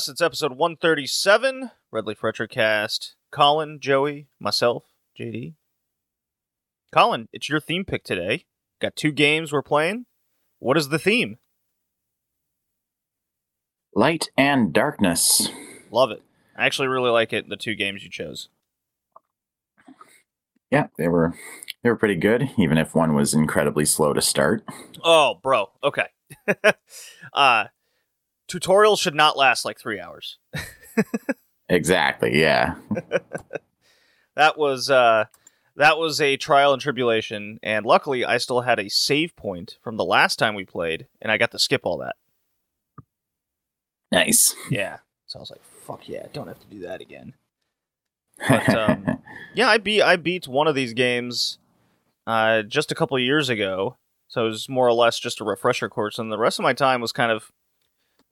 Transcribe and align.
And 0.00 0.06
look 0.08 0.14
at 0.16 0.22
us, 0.22 0.22
it's 0.22 0.22
episode 0.22 0.52
137, 0.52 1.70
Red 1.90 2.06
Leaf 2.06 2.20
Retrocast. 2.20 3.14
Colin, 3.30 3.78
Joey, 3.80 4.28
myself, 4.38 4.84
JD. 5.18 5.54
Colin, 6.90 7.28
it's 7.34 7.50
your 7.50 7.60
theme 7.60 7.84
pick 7.84 8.02
today. 8.02 8.46
Got 8.80 8.96
two 8.96 9.12
games 9.12 9.52
we're 9.52 9.60
playing. 9.60 10.06
What 10.58 10.78
is 10.78 10.88
the 10.88 10.98
theme? 10.98 11.36
Light 13.94 14.30
and 14.38 14.72
darkness. 14.72 15.50
Love 15.90 16.10
it. 16.10 16.22
I 16.56 16.64
actually 16.64 16.88
really 16.88 17.10
like 17.10 17.34
it, 17.34 17.50
the 17.50 17.56
two 17.56 17.74
games 17.74 18.02
you 18.02 18.08
chose. 18.10 18.48
Yeah, 20.70 20.86
they 20.96 21.08
were 21.08 21.34
they 21.82 21.90
were 21.90 21.96
pretty 21.96 22.16
good, 22.16 22.50
even 22.56 22.78
if 22.78 22.94
one 22.94 23.14
was 23.14 23.34
incredibly 23.34 23.84
slow 23.84 24.14
to 24.14 24.22
start. 24.22 24.64
Oh, 25.04 25.34
bro. 25.42 25.70
Okay. 25.84 26.06
uh 27.34 27.64
tutorials 28.50 29.00
should 29.00 29.14
not 29.14 29.36
last 29.36 29.64
like 29.64 29.78
3 29.78 30.00
hours. 30.00 30.38
Exactly, 31.70 32.36
yeah. 32.40 32.74
that 34.34 34.58
was 34.58 34.90
uh 34.90 35.26
that 35.76 35.98
was 35.98 36.20
a 36.20 36.36
trial 36.36 36.72
and 36.72 36.82
tribulation 36.82 37.60
and 37.62 37.86
luckily 37.86 38.24
I 38.24 38.38
still 38.38 38.62
had 38.62 38.80
a 38.80 38.90
save 38.90 39.36
point 39.36 39.78
from 39.80 39.96
the 39.96 40.04
last 40.04 40.36
time 40.36 40.56
we 40.56 40.64
played 40.64 41.06
and 41.22 41.30
I 41.30 41.38
got 41.38 41.52
to 41.52 41.60
skip 41.60 41.82
all 41.84 41.98
that. 41.98 42.16
Nice. 44.10 44.54
Yeah. 44.68 44.98
So 45.26 45.38
I 45.38 45.42
was 45.42 45.50
like, 45.50 45.62
fuck 45.86 46.08
yeah, 46.08 46.26
don't 46.32 46.48
have 46.48 46.58
to 46.58 46.66
do 46.66 46.80
that 46.80 47.00
again. 47.00 47.34
But, 48.48 48.68
um, 48.74 49.22
Yeah, 49.54 49.68
I 49.68 49.78
beat 49.78 50.02
I 50.02 50.16
beat 50.16 50.48
one 50.48 50.66
of 50.66 50.74
these 50.74 50.92
games 50.92 51.58
uh 52.26 52.62
just 52.62 52.90
a 52.90 52.96
couple 52.96 53.16
years 53.18 53.48
ago. 53.48 53.96
So 54.26 54.46
it 54.46 54.48
was 54.48 54.68
more 54.68 54.88
or 54.88 54.92
less 54.92 55.20
just 55.20 55.40
a 55.40 55.44
refresher 55.44 55.88
course 55.88 56.18
and 56.18 56.32
the 56.32 56.38
rest 56.38 56.58
of 56.58 56.64
my 56.64 56.72
time 56.72 57.00
was 57.00 57.12
kind 57.12 57.30
of 57.30 57.52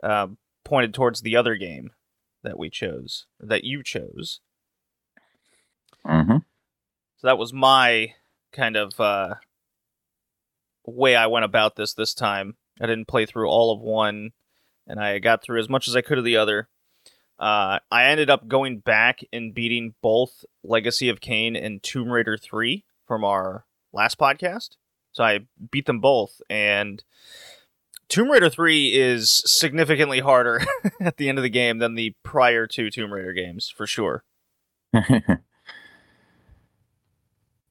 uh, 0.03 0.29
pointed 0.65 0.95
towards 0.95 1.23
the 1.23 1.37
other 1.37 1.57
game 1.57 1.91
that 2.43 2.59
we 2.59 2.71
chose, 2.71 3.27
that 3.41 3.65
you 3.65 3.83
chose. 3.83 4.41
hmm 6.05 6.39
So 7.17 7.27
that 7.27 7.39
was 7.39 7.53
my 7.53 8.15
kind 8.53 8.77
of 8.77 8.99
uh, 8.99 9.35
way 10.87 11.17
I 11.17 11.27
went 11.27 11.45
about 11.45 11.77
this 11.77 11.93
this 11.93 12.15
time. 12.15 12.57
I 12.81 12.87
didn't 12.87 13.09
play 13.09 13.27
through 13.27 13.49
all 13.49 13.73
of 13.73 13.81
one, 13.81 14.31
and 14.87 15.01
I 15.01 15.19
got 15.19 15.43
through 15.43 15.61
as 15.61 15.69
much 15.69 15.89
as 15.89 15.97
I 15.97 16.01
could 16.01 16.19
of 16.19 16.25
the 16.25 16.37
other. 16.37 16.69
Uh, 17.39 17.79
I 17.91 18.05
ended 18.05 18.31
up 18.31 18.49
going 18.49 18.79
back 18.79 19.21
and 19.33 19.55
beating 19.55 19.95
both 20.03 20.45
Legacy 20.65 21.09
of 21.09 21.21
Kain 21.21 21.55
and 21.55 21.83
Tomb 21.83 22.11
Raider 22.11 22.37
3 22.37 22.85
from 23.07 23.25
our 23.25 23.65
last 23.93 24.19
podcast. 24.19 24.71
So 25.13 25.25
I 25.25 25.41
beat 25.71 25.87
them 25.87 26.01
both, 26.01 26.41
and 26.51 27.03
Tomb 28.09 28.31
Raider 28.31 28.49
3 28.49 28.95
is 28.95 29.43
significantly 29.47 30.21
harder 30.21 30.63
at 31.01 31.19
the 31.19 31.29
end 31.29 31.39
of 31.39 31.43
the 31.43 31.51
game 31.51 31.79
than 31.79 31.95
the 31.95 32.15
prior 32.23 32.67
two 32.67 32.91
Tomb 32.91 33.13
Raider 33.13 33.33
games, 33.33 33.73
for 33.75 33.87
sure. 33.87 34.25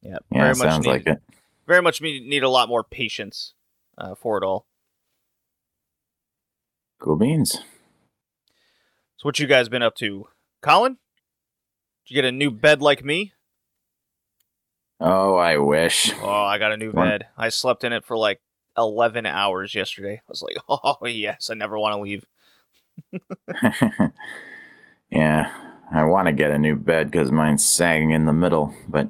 Yeah, 0.07 0.17
yeah, 0.31 0.53
sounds 0.53 0.85
need, 0.85 0.91
like 0.91 1.07
it. 1.07 1.21
very 1.67 1.81
much 1.81 2.01
need, 2.01 2.25
need 2.25 2.43
a 2.43 2.49
lot 2.49 2.69
more 2.69 2.83
patience 2.83 3.53
uh, 3.97 4.15
for 4.15 4.37
it 4.37 4.45
all. 4.45 4.65
Cool 6.99 7.17
beans. 7.17 7.59
So 9.17 9.23
what 9.23 9.37
you 9.39 9.47
guys 9.47 9.67
been 9.67 9.83
up 9.83 9.95
to, 9.95 10.27
Colin? 10.61 10.97
Did 12.05 12.13
you 12.13 12.15
get 12.15 12.25
a 12.25 12.31
new 12.31 12.51
bed 12.51 12.81
like 12.81 13.03
me? 13.03 13.33
Oh, 15.01 15.35
I 15.35 15.57
wish. 15.57 16.11
Oh, 16.21 16.29
I 16.29 16.57
got 16.57 16.71
a 16.71 16.77
new 16.77 16.93
bed. 16.93 17.27
I 17.37 17.49
slept 17.49 17.83
in 17.83 17.91
it 17.91 18.05
for 18.05 18.15
like 18.17 18.39
eleven 18.77 19.25
hours 19.25 19.73
yesterday. 19.75 20.15
I 20.15 20.29
was 20.29 20.41
like, 20.41 20.57
oh 20.69 20.97
yes, 21.05 21.49
I 21.49 21.55
never 21.55 21.77
want 21.79 21.95
to 21.95 22.01
leave. 22.01 22.25
yeah, 25.09 25.51
I 25.91 26.03
want 26.03 26.27
to 26.27 26.33
get 26.33 26.51
a 26.51 26.57
new 26.57 26.75
bed 26.75 27.11
because 27.11 27.31
mine's 27.31 27.63
sagging 27.65 28.11
in 28.11 28.25
the 28.25 28.33
middle, 28.33 28.73
but 28.87 29.09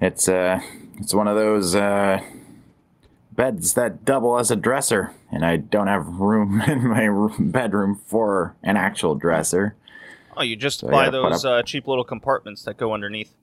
it's 0.00 0.28
uh, 0.28 0.60
it's 0.98 1.14
one 1.14 1.28
of 1.28 1.36
those 1.36 1.74
uh, 1.74 2.20
beds 3.32 3.74
that 3.74 4.04
double 4.04 4.38
as 4.38 4.50
a 4.50 4.56
dresser, 4.56 5.12
and 5.30 5.44
I 5.44 5.56
don't 5.56 5.86
have 5.88 6.06
room 6.06 6.60
in 6.66 6.86
my 6.86 7.04
room, 7.04 7.50
bedroom 7.50 8.00
for 8.06 8.54
an 8.62 8.76
actual 8.76 9.14
dresser. 9.14 9.74
Oh, 10.36 10.42
you 10.42 10.56
just 10.56 10.80
So, 10.80 10.88
buy 10.88 11.10
those 11.10 11.44
uh, 11.44 11.62
cheap 11.62 11.86
little 11.86 12.04
compartments 12.04 12.62
that 12.64 12.76
go 12.76 12.92
underneath. 12.92 13.34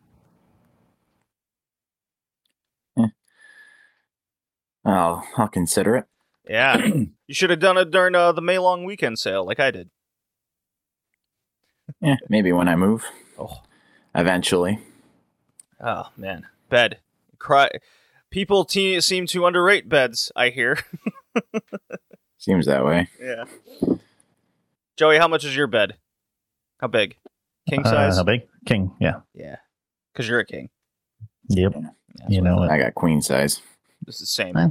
I'll 4.85 5.27
I'll 5.37 5.47
consider 5.47 5.95
it. 5.95 6.05
Yeah, 6.47 6.77
you 7.27 7.33
should 7.33 7.49
have 7.51 7.59
done 7.59 7.77
it 7.77 7.91
during 7.91 8.15
uh, 8.15 8.31
the 8.31 8.41
May 8.41 8.57
long 8.59 8.83
weekend 8.83 9.19
sale, 9.19 9.45
like 9.45 9.59
I 9.59 9.71
did. 9.71 9.89
Yeah, 12.01 12.15
maybe 12.29 12.51
when 12.51 12.67
I 12.67 12.75
move, 12.75 13.05
Oh, 13.37 13.61
eventually. 14.15 14.79
oh 15.79 16.09
man, 16.17 16.47
bed. 16.69 16.99
Cry. 17.37 17.69
People 18.29 18.63
te- 18.65 19.01
seem 19.01 19.27
to 19.27 19.45
underrate 19.45 19.89
beds. 19.89 20.31
I 20.35 20.49
hear. 20.49 20.77
Seems 22.37 22.65
that 22.65 22.85
way. 22.85 23.07
Yeah. 23.19 23.43
Joey, 24.97 25.17
how 25.17 25.27
much 25.27 25.43
is 25.43 25.55
your 25.55 25.67
bed? 25.67 25.97
How 26.79 26.87
big? 26.87 27.17
King 27.69 27.81
Uh, 27.85 27.89
size? 27.89 28.17
how 28.17 28.23
big? 28.23 28.41
King. 28.65 28.95
Yeah. 28.99 29.21
yeah. 29.33 29.57
Because 30.13 30.27
you're 30.29 30.39
a 30.39 30.45
king. 30.45 30.69
Yep. 31.49 31.73
That's 31.73 32.31
You 32.31 32.41
know 32.41 32.55
thought. 32.57 32.69
it. 32.69 32.71
I 32.71 32.77
got 32.79 32.95
queen 32.95 33.21
size. 33.21 33.61
This 34.05 34.15
is 34.15 34.21
the 34.21 34.25
same. 34.27 34.55
Huh? 34.55 34.69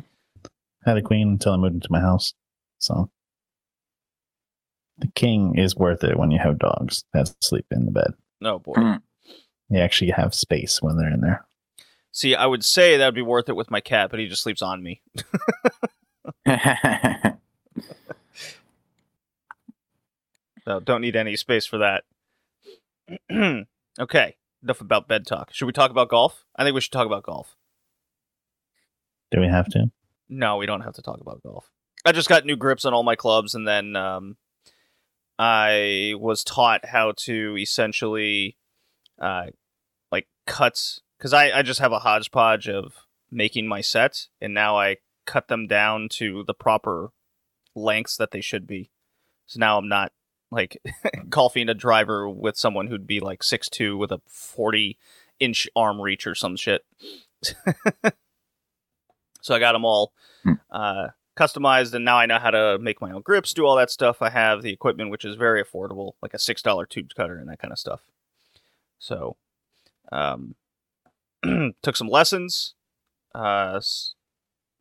Had 0.85 0.97
a 0.97 1.03
queen 1.03 1.29
until 1.29 1.53
I 1.53 1.57
moved 1.57 1.75
into 1.75 1.89
my 1.91 2.01
house. 2.01 2.35
So 2.79 3.11
the 4.99 5.09
king 5.09 5.57
is 5.59 5.77
worth 5.77 6.03
it 6.05 6.19
when 6.19 6.31
you 6.31 6.39
have 6.39 6.59
dogs 6.59 7.05
that 7.13 7.35
sleep 7.43 7.67
in 7.71 7.85
the 7.85 7.93
bed. 7.93 8.15
No 8.41 8.59
boy. 8.59 8.75
Hmm. 8.75 8.97
They 9.69 9.81
actually 9.81 10.11
have 10.13 10.35
space 10.35 10.83
when 10.83 10.97
they're 10.97 11.13
in 11.13 11.21
there. 11.21 11.47
See, 12.13 12.35
I 12.35 12.47
would 12.47 12.65
say 12.65 12.97
that 12.97 13.07
would 13.07 13.15
be 13.15 13.23
worth 13.23 13.49
it 13.49 13.57
with 13.57 13.71
my 13.71 13.81
cat, 13.81 14.11
but 14.11 14.19
he 14.19 14.27
just 14.27 14.43
sleeps 14.43 14.63
on 14.63 14.83
me. 14.83 15.03
So 20.71 20.79
don't 20.79 21.01
need 21.01 21.17
any 21.17 21.37
space 21.37 21.67
for 21.67 21.79
that. 21.79 22.05
okay. 23.99 24.37
Enough 24.63 24.81
about 24.81 25.09
bed 25.09 25.27
talk. 25.27 25.53
Should 25.53 25.67
we 25.67 25.73
talk 25.73 25.91
about 25.91 26.11
golf? 26.11 26.45
I 26.55 26.63
think 26.63 26.75
we 26.75 26.81
should 26.81 26.93
talk 26.93 27.07
about 27.07 27.25
golf. 27.25 27.57
Do 29.31 29.41
we 29.41 29.49
have 29.49 29.69
to? 29.71 29.91
No, 30.29 30.57
we 30.57 30.67
don't 30.67 30.83
have 30.83 30.95
to 30.95 31.03
talk 31.03 31.21
about 31.21 31.43
golf. 31.43 31.71
I 32.05 32.13
just 32.13 32.29
got 32.29 32.47
new 32.47 32.57
grips 32.57 32.85
on 32.85 32.95
all 32.95 33.03
my 33.03 33.17
clubs, 33.17 33.55
and 33.55 33.67
then 33.67 33.95
um, 33.97 34.37
I 35.39 36.15
was 36.19 36.45
taught 36.45 36.87
how 36.87 37.13
to 37.25 37.57
essentially, 37.59 38.57
uh, 39.21 39.47
like 40.11 40.27
cut 40.47 40.99
because 41.19 41.33
I 41.33 41.51
I 41.51 41.63
just 41.63 41.81
have 41.81 41.93
a 41.93 41.99
hodgepodge 41.99 42.69
of 42.69 42.95
making 43.31 43.67
my 43.67 43.81
sets, 43.81 44.29
and 44.41 44.55
now 44.55 44.79
I 44.79 44.97
cut 45.27 45.49
them 45.49 45.67
down 45.67 46.09
to 46.11 46.45
the 46.47 46.55
proper 46.55 47.11
lengths 47.75 48.17
that 48.17 48.31
they 48.31 48.41
should 48.41 48.67
be. 48.67 48.91
So 49.47 49.59
now 49.59 49.79
I'm 49.79 49.89
not 49.89 50.13
like 50.51 50.81
golfing 51.29 51.69
a 51.69 51.75
driver 51.75 52.29
with 52.29 52.57
someone 52.57 52.87
who'd 52.87 53.07
be 53.07 53.21
like 53.21 53.43
six 53.43 53.69
two 53.69 53.97
with 53.97 54.11
a 54.11 54.21
forty 54.27 54.99
inch 55.39 55.69
arm 55.77 56.01
reach 56.01 56.27
or 56.27 56.35
some 56.35 56.57
shit. 56.57 56.83
so 59.41 59.55
I 59.55 59.59
got 59.59 59.73
them 59.73 59.85
all 59.85 60.13
Hmm. 60.43 60.53
uh, 60.71 61.09
customized, 61.37 61.93
and 61.95 62.05
now 62.05 62.17
I 62.19 62.27
know 62.27 62.39
how 62.39 62.51
to 62.51 62.79
make 62.79 63.01
my 63.01 63.13
own 63.13 63.23
grips, 63.23 63.53
do 63.55 63.65
all 63.67 63.77
that 63.77 63.91
stuff. 63.91 64.21
I 64.23 64.31
have 64.31 64.63
the 64.63 64.73
equipment, 64.73 65.11
which 65.11 65.25
is 65.25 65.37
very 65.37 65.63
affordable, 65.63 66.13
like 66.23 66.35
a 66.35 66.39
six 66.39 66.63
dollar 66.63 66.87
tube 66.87 67.11
cutter 67.15 67.37
and 67.39 67.49
that 67.49 67.59
kind 67.59 67.73
of 67.73 67.79
stuff. 67.79 68.01
So, 68.99 69.37
um, 70.13 70.55
took 71.83 71.97
some 71.97 72.09
lessons. 72.09 72.75
Uh, 73.35 73.81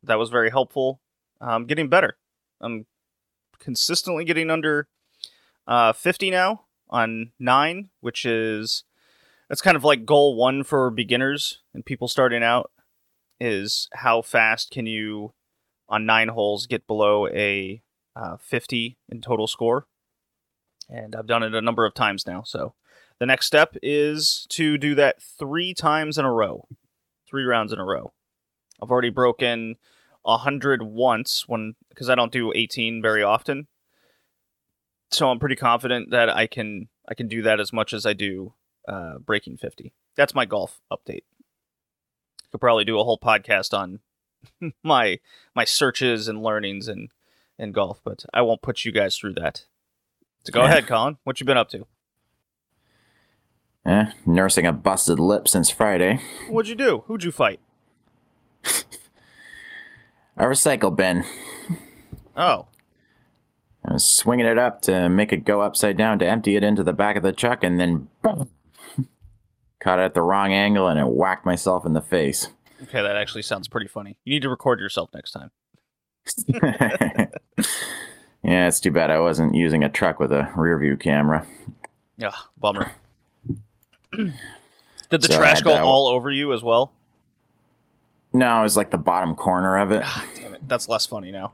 that 0.03 0.17
was 0.19 0.29
very 0.29 0.49
helpful. 0.49 0.99
I'm 1.41 1.65
getting 1.65 1.87
better. 1.87 2.17
I'm 2.61 2.85
consistently 3.59 4.25
getting 4.25 4.49
under 4.49 4.87
uh, 5.67 5.93
50 5.93 6.31
now 6.31 6.65
on 6.89 7.31
nine, 7.39 7.89
which 8.01 8.25
is 8.25 8.83
that's 9.47 9.61
kind 9.61 9.77
of 9.77 9.83
like 9.83 10.05
goal 10.05 10.35
one 10.35 10.63
for 10.63 10.89
beginners 10.89 11.59
and 11.73 11.85
people 11.85 12.07
starting 12.07 12.43
out 12.43 12.71
is 13.39 13.87
how 13.93 14.21
fast 14.21 14.71
can 14.71 14.85
you 14.85 15.33
on 15.87 16.05
nine 16.05 16.29
holes 16.29 16.67
get 16.67 16.87
below 16.87 17.27
a 17.27 17.81
uh, 18.15 18.37
50 18.37 18.97
in 19.07 19.21
total 19.21 19.47
score? 19.47 19.87
And 20.89 21.15
i've 21.15 21.27
done 21.27 21.43
it 21.43 21.53
a 21.53 21.61
number 21.61 21.85
of 21.85 21.93
times 21.93 22.25
now 22.25 22.41
so 22.43 22.73
the 23.19 23.25
next 23.25 23.45
step 23.45 23.75
is 23.83 24.47
to 24.49 24.77
do 24.77 24.95
that 24.95 25.21
three 25.21 25.73
times 25.73 26.17
in 26.17 26.25
a 26.25 26.31
row 26.31 26.67
three 27.29 27.43
rounds 27.43 27.71
in 27.71 27.79
a 27.79 27.85
row. 27.85 28.11
I've 28.81 28.91
already 28.91 29.09
broken 29.09 29.75
100 30.23 30.83
once 30.83 31.45
when 31.47 31.75
because 31.89 32.09
i 32.09 32.15
don't 32.15 32.31
do 32.31 32.51
18 32.53 33.01
very 33.01 33.23
often. 33.23 33.67
So 35.11 35.29
i'm 35.29 35.39
pretty 35.39 35.55
confident 35.55 36.11
that 36.11 36.29
i 36.29 36.47
can 36.47 36.89
i 37.07 37.13
can 37.13 37.27
do 37.27 37.41
that 37.43 37.59
as 37.59 37.71
much 37.73 37.93
as 37.93 38.05
i 38.05 38.13
do 38.13 38.53
uh, 38.87 39.19
breaking 39.19 39.57
50 39.57 39.93
that's 40.15 40.33
my 40.33 40.45
golf 40.45 40.81
update 40.91 41.23
could 42.51 42.61
probably 42.61 42.85
do 42.85 42.99
a 42.99 43.03
whole 43.03 43.19
podcast 43.19 43.77
on 43.77 43.99
my 44.83 45.19
my 45.55 45.65
searches 45.65 46.27
and 46.27 46.41
learnings 46.43 46.87
and 46.87 47.09
in 47.57 47.71
golf, 47.73 47.99
but 48.03 48.25
I 48.33 48.41
won't 48.41 48.61
put 48.61 48.85
you 48.85 48.91
guys 48.91 49.17
through 49.17 49.33
that. 49.33 49.65
So 50.43 50.51
go 50.53 50.61
Yeah. 50.61 50.67
ahead, 50.67 50.87
Colin. 50.87 51.17
What 51.25 51.39
you 51.39 51.45
been 51.45 51.57
up 51.57 51.69
to? 51.71 51.85
Eh, 53.85 54.11
nursing 54.25 54.65
a 54.65 54.71
busted 54.73 55.19
lip 55.19 55.47
since 55.47 55.69
Friday. 55.69 56.19
What'd 56.49 56.69
you 56.69 56.75
do? 56.75 57.03
Who'd 57.07 57.23
you 57.23 57.31
fight? 57.31 57.59
A 60.37 60.43
recycle 60.45 60.95
bin. 60.95 61.25
Oh, 62.37 62.67
I 63.83 63.93
was 63.93 64.05
swinging 64.05 64.45
it 64.45 64.57
up 64.57 64.81
to 64.83 65.09
make 65.09 65.33
it 65.33 65.43
go 65.43 65.61
upside 65.61 65.97
down 65.97 66.19
to 66.19 66.25
empty 66.25 66.55
it 66.55 66.63
into 66.63 66.83
the 66.83 66.93
back 66.93 67.15
of 67.17 67.23
the 67.23 67.33
truck, 67.33 67.63
and 67.63 67.79
then 67.79 68.07
boom, 68.21 68.49
caught 69.79 69.99
it 69.99 70.03
at 70.03 70.13
the 70.13 70.21
wrong 70.21 70.51
angle 70.53 70.87
and 70.87 70.99
it 70.99 71.07
whacked 71.07 71.45
myself 71.45 71.85
in 71.85 71.93
the 71.93 72.01
face. 72.01 72.47
okay. 72.83 73.01
That 73.01 73.15
actually 73.15 73.41
sounds 73.43 73.67
pretty 73.67 73.87
funny. 73.87 74.17
You 74.25 74.33
need 74.33 74.41
to 74.43 74.49
record 74.49 74.79
yourself 74.79 75.09
next 75.13 75.31
time. 75.31 75.51
yeah, 78.43 78.67
it's 78.67 78.79
too 78.79 78.91
bad 78.91 79.09
I 79.11 79.19
wasn't 79.19 79.55
using 79.55 79.83
a 79.83 79.89
truck 79.89 80.19
with 80.19 80.31
a 80.31 80.51
rear 80.55 80.77
view 80.79 80.97
camera. 80.97 81.45
Yeah, 82.17 82.31
bummer. 82.57 82.91
Did 84.13 84.33
the 85.09 85.27
So 85.27 85.37
trash 85.37 85.61
go 85.61 85.73
all 85.75 86.07
over 86.07 86.29
you 86.31 86.53
as 86.53 86.61
well? 86.63 86.91
No, 88.31 88.59
it 88.59 88.63
was 88.63 88.77
like 88.77 88.91
the 88.91 88.97
bottom 88.97 89.35
corner 89.35 89.77
of 89.79 89.91
it. 89.91 90.01
Ah, 90.05 90.25
damn 90.35 90.53
it. 90.53 90.67
That's 90.67 90.87
less 90.87 91.05
funny 91.05 91.31
now. 91.31 91.53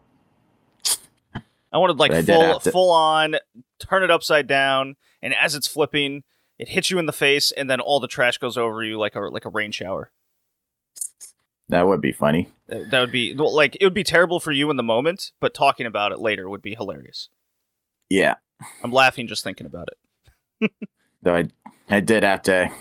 I 1.71 1.77
wanted 1.77 1.97
like 1.97 2.11
But 2.11 2.25
full 2.25 2.59
to- 2.59 2.71
full 2.71 2.91
on 2.91 3.35
turn 3.79 4.03
it 4.03 4.11
upside 4.11 4.47
down 4.47 4.95
and 5.21 5.33
as 5.33 5.55
it's 5.55 5.67
flipping, 5.67 6.23
it 6.57 6.69
hits 6.69 6.89
you 6.89 6.99
in 6.99 7.05
the 7.05 7.13
face 7.13 7.51
and 7.51 7.69
then 7.69 7.79
all 7.79 7.99
the 7.99 8.07
trash 8.07 8.37
goes 8.37 8.57
over 8.57 8.83
you 8.83 8.97
like 8.97 9.15
a 9.15 9.19
like 9.19 9.45
a 9.45 9.49
rain 9.49 9.71
shower. 9.71 10.11
That 11.69 11.87
would 11.87 12.01
be 12.01 12.11
funny. 12.11 12.49
That 12.67 12.99
would 12.99 13.11
be 13.11 13.35
well, 13.35 13.53
like 13.53 13.77
it 13.79 13.83
would 13.85 13.93
be 13.93 14.03
terrible 14.03 14.39
for 14.39 14.51
you 14.51 14.69
in 14.69 14.77
the 14.77 14.83
moment, 14.83 15.31
but 15.39 15.53
talking 15.53 15.85
about 15.85 16.11
it 16.11 16.19
later 16.19 16.49
would 16.49 16.61
be 16.61 16.75
hilarious. 16.75 17.29
Yeah. 18.09 18.35
I'm 18.83 18.91
laughing 18.91 19.27
just 19.27 19.43
thinking 19.43 19.67
about 19.67 19.89
it. 20.61 20.71
Though 21.23 21.35
I, 21.35 21.47
I 21.89 21.99
did 21.99 22.23
have 22.23 22.43
to, 22.43 22.71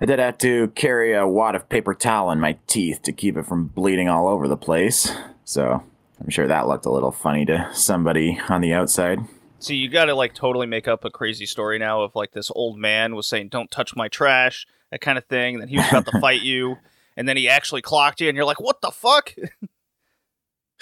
I 0.00 0.04
did 0.04 0.18
have 0.18 0.38
to 0.38 0.68
carry 0.68 1.14
a 1.14 1.26
wad 1.26 1.54
of 1.54 1.68
paper 1.68 1.94
towel 1.94 2.30
in 2.30 2.38
my 2.38 2.58
teeth 2.66 3.02
to 3.02 3.12
keep 3.12 3.36
it 3.36 3.46
from 3.46 3.66
bleeding 3.66 4.08
all 4.08 4.28
over 4.28 4.46
the 4.46 4.56
place. 4.56 5.10
So 5.44 5.82
I'm 6.20 6.30
sure 6.30 6.46
that 6.46 6.68
looked 6.68 6.86
a 6.86 6.92
little 6.92 7.12
funny 7.12 7.44
to 7.46 7.70
somebody 7.72 8.38
on 8.48 8.60
the 8.60 8.74
outside. 8.74 9.20
See, 9.64 9.76
you 9.76 9.88
got 9.88 10.04
to 10.04 10.14
like 10.14 10.34
totally 10.34 10.66
make 10.66 10.86
up 10.86 11.06
a 11.06 11.10
crazy 11.10 11.46
story 11.46 11.78
now 11.78 12.02
of 12.02 12.14
like 12.14 12.32
this 12.32 12.50
old 12.54 12.78
man 12.78 13.14
was 13.14 13.26
saying, 13.26 13.48
"Don't 13.48 13.70
touch 13.70 13.96
my 13.96 14.08
trash," 14.08 14.66
that 14.90 15.00
kind 15.00 15.16
of 15.16 15.24
thing. 15.24 15.54
And 15.54 15.62
then 15.62 15.68
he 15.68 15.78
was 15.78 15.88
about 15.88 16.04
to 16.06 16.20
fight 16.20 16.42
you, 16.42 16.76
and 17.16 17.26
then 17.26 17.38
he 17.38 17.48
actually 17.48 17.80
clocked 17.80 18.20
you, 18.20 18.28
and 18.28 18.36
you're 18.36 18.44
like, 18.44 18.60
"What 18.60 18.82
the 18.82 18.90
fuck?" 18.90 19.32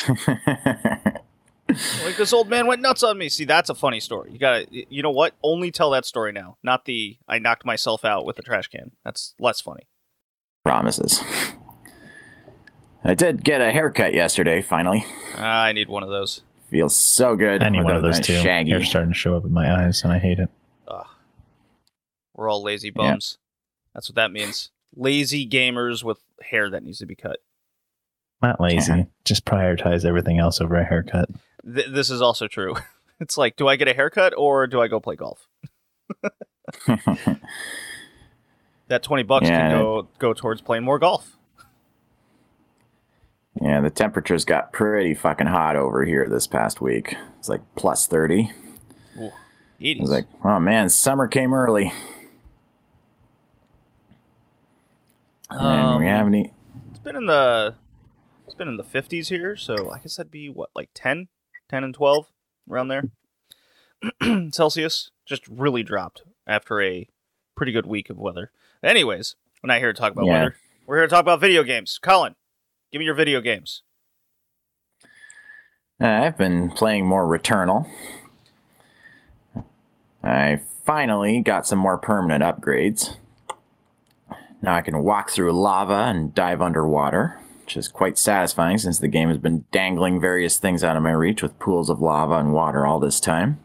like 2.04 2.16
this 2.16 2.32
old 2.32 2.48
man 2.48 2.66
went 2.66 2.82
nuts 2.82 3.04
on 3.04 3.18
me. 3.18 3.28
See, 3.28 3.44
that's 3.44 3.70
a 3.70 3.74
funny 3.74 4.00
story. 4.00 4.32
You 4.32 4.38
got 4.40 4.68
to, 4.68 4.94
you 4.94 5.00
know 5.00 5.12
what? 5.12 5.34
Only 5.44 5.70
tell 5.70 5.90
that 5.90 6.04
story 6.04 6.32
now, 6.32 6.56
not 6.64 6.84
the 6.84 7.18
I 7.28 7.38
knocked 7.38 7.64
myself 7.64 8.04
out 8.04 8.26
with 8.26 8.36
a 8.40 8.42
trash 8.42 8.66
can. 8.66 8.90
That's 9.04 9.34
less 9.38 9.60
funny. 9.60 9.86
Promises. 10.64 11.22
I 13.04 13.14
did 13.14 13.44
get 13.44 13.60
a 13.60 13.70
haircut 13.70 14.12
yesterday. 14.12 14.60
Finally, 14.60 15.04
Ah, 15.36 15.62
I 15.64 15.72
need 15.72 15.88
one 15.88 16.02
of 16.02 16.08
those. 16.08 16.42
Feels 16.72 16.96
so 16.96 17.36
good. 17.36 17.62
Any 17.62 17.82
one 17.82 17.94
of 17.94 18.02
those 18.02 18.16
two. 18.18 18.34
too. 18.34 18.40
Shaggy. 18.40 18.70
Hair's 18.70 18.88
starting 18.88 19.12
to 19.12 19.18
show 19.18 19.36
up 19.36 19.44
in 19.44 19.52
my 19.52 19.84
eyes, 19.84 20.02
and 20.02 20.12
I 20.12 20.18
hate 20.18 20.38
it. 20.38 20.48
Ugh. 20.88 21.06
We're 22.34 22.48
all 22.50 22.62
lazy 22.62 22.88
Yeah. 22.96 23.10
bums. 23.12 23.36
That's 23.94 24.08
what 24.08 24.16
that 24.16 24.32
means. 24.32 24.70
Lazy 24.96 25.46
gamers 25.48 26.02
with 26.02 26.18
hair 26.42 26.70
that 26.70 26.82
needs 26.82 26.98
to 26.98 27.06
be 27.06 27.14
cut. 27.14 27.36
Not 28.40 28.58
lazy. 28.60 29.06
Just 29.24 29.44
prioritize 29.44 30.04
everything 30.04 30.38
else 30.38 30.60
over 30.60 30.74
a 30.76 30.84
haircut. 30.84 31.28
Th- 31.62 31.86
this 31.88 32.10
is 32.10 32.20
also 32.22 32.48
true. 32.48 32.74
It's 33.20 33.36
like, 33.38 33.54
do 33.54 33.68
I 33.68 33.76
get 33.76 33.86
a 33.86 33.94
haircut 33.94 34.34
or 34.36 34.66
do 34.66 34.80
I 34.80 34.88
go 34.88 34.98
play 34.98 35.14
golf? 35.14 35.46
That 38.88 39.02
twenty 39.02 39.22
bucks 39.22 39.48
Yeah. 39.48 39.68
can 39.70 39.78
go 39.78 40.08
go 40.18 40.32
towards 40.34 40.60
playing 40.60 40.82
more 40.84 40.98
golf. 40.98 41.36
Yeah, 43.60 43.80
the 43.80 43.90
temperatures 43.90 44.44
got 44.44 44.72
pretty 44.72 45.14
fucking 45.14 45.46
hot 45.48 45.76
over 45.76 46.04
here 46.04 46.26
this 46.28 46.46
past 46.46 46.80
week. 46.80 47.14
It's 47.38 47.48
like 47.48 47.60
plus 47.76 48.06
thirty. 48.06 48.50
I 49.18 49.30
Eighties. 49.80 50.00
was 50.02 50.10
like, 50.10 50.26
oh 50.44 50.58
man, 50.60 50.88
summer 50.88 51.26
came 51.28 51.52
early. 51.52 51.92
and 55.50 55.98
we 56.00 56.06
Um, 56.06 56.12
haven't 56.16 56.34
e- 56.34 56.52
it's 56.90 57.00
been 57.00 57.16
in 57.16 57.26
the 57.26 57.74
it's 58.46 58.54
been 58.54 58.68
in 58.68 58.76
the 58.76 58.84
fifties 58.84 59.28
here, 59.28 59.56
so 59.56 59.90
I 59.90 59.98
guess 59.98 60.16
that'd 60.16 60.30
be 60.30 60.48
what 60.48 60.70
like 60.74 60.90
10? 60.94 61.28
10 61.68 61.84
and 61.84 61.94
twelve 61.94 62.26
around 62.70 62.88
there. 62.88 63.04
Celsius 64.52 65.10
just 65.26 65.46
really 65.48 65.82
dropped 65.82 66.22
after 66.46 66.80
a 66.80 67.08
pretty 67.56 67.72
good 67.72 67.86
week 67.86 68.10
of 68.10 68.18
weather. 68.18 68.50
Anyways, 68.82 69.36
we're 69.62 69.68
not 69.68 69.78
here 69.78 69.92
to 69.92 69.98
talk 69.98 70.12
about 70.12 70.26
Yeah. 70.26 70.32
weather. 70.32 70.56
We're 70.86 70.96
here 70.96 71.06
to 71.06 71.10
talk 71.10 71.20
about 71.22 71.40
video 71.40 71.62
games. 71.62 71.98
Colin, 72.02 72.34
give 72.92 72.98
me 72.98 73.06
your 73.06 73.14
video 73.14 73.40
games. 73.40 73.82
Uh, 76.00 76.06
I've 76.06 76.36
been 76.36 76.70
playing 76.70 77.06
more 77.06 77.26
Returnal. 77.26 77.88
I 80.22 80.60
finally 80.84 81.40
got 81.40 81.66
some 81.66 81.78
more 81.78 81.98
permanent 81.98 82.42
upgrades. 82.44 83.16
Now 84.60 84.74
I 84.74 84.82
can 84.82 85.02
walk 85.02 85.30
through 85.30 85.52
lava 85.52 85.94
and 85.94 86.34
dive 86.34 86.60
underwater, 86.60 87.40
which 87.64 87.76
is 87.76 87.88
quite 87.88 88.18
satisfying 88.18 88.78
since 88.78 88.98
the 88.98 89.08
game 89.08 89.28
has 89.28 89.38
been 89.38 89.64
dangling 89.72 90.20
various 90.20 90.58
things 90.58 90.84
out 90.84 90.96
of 90.96 91.02
my 91.02 91.10
reach 91.10 91.42
with 91.42 91.58
pools 91.58 91.90
of 91.90 92.00
lava 92.00 92.34
and 92.34 92.52
water 92.52 92.86
all 92.86 93.00
this 93.00 93.18
time. 93.18 93.58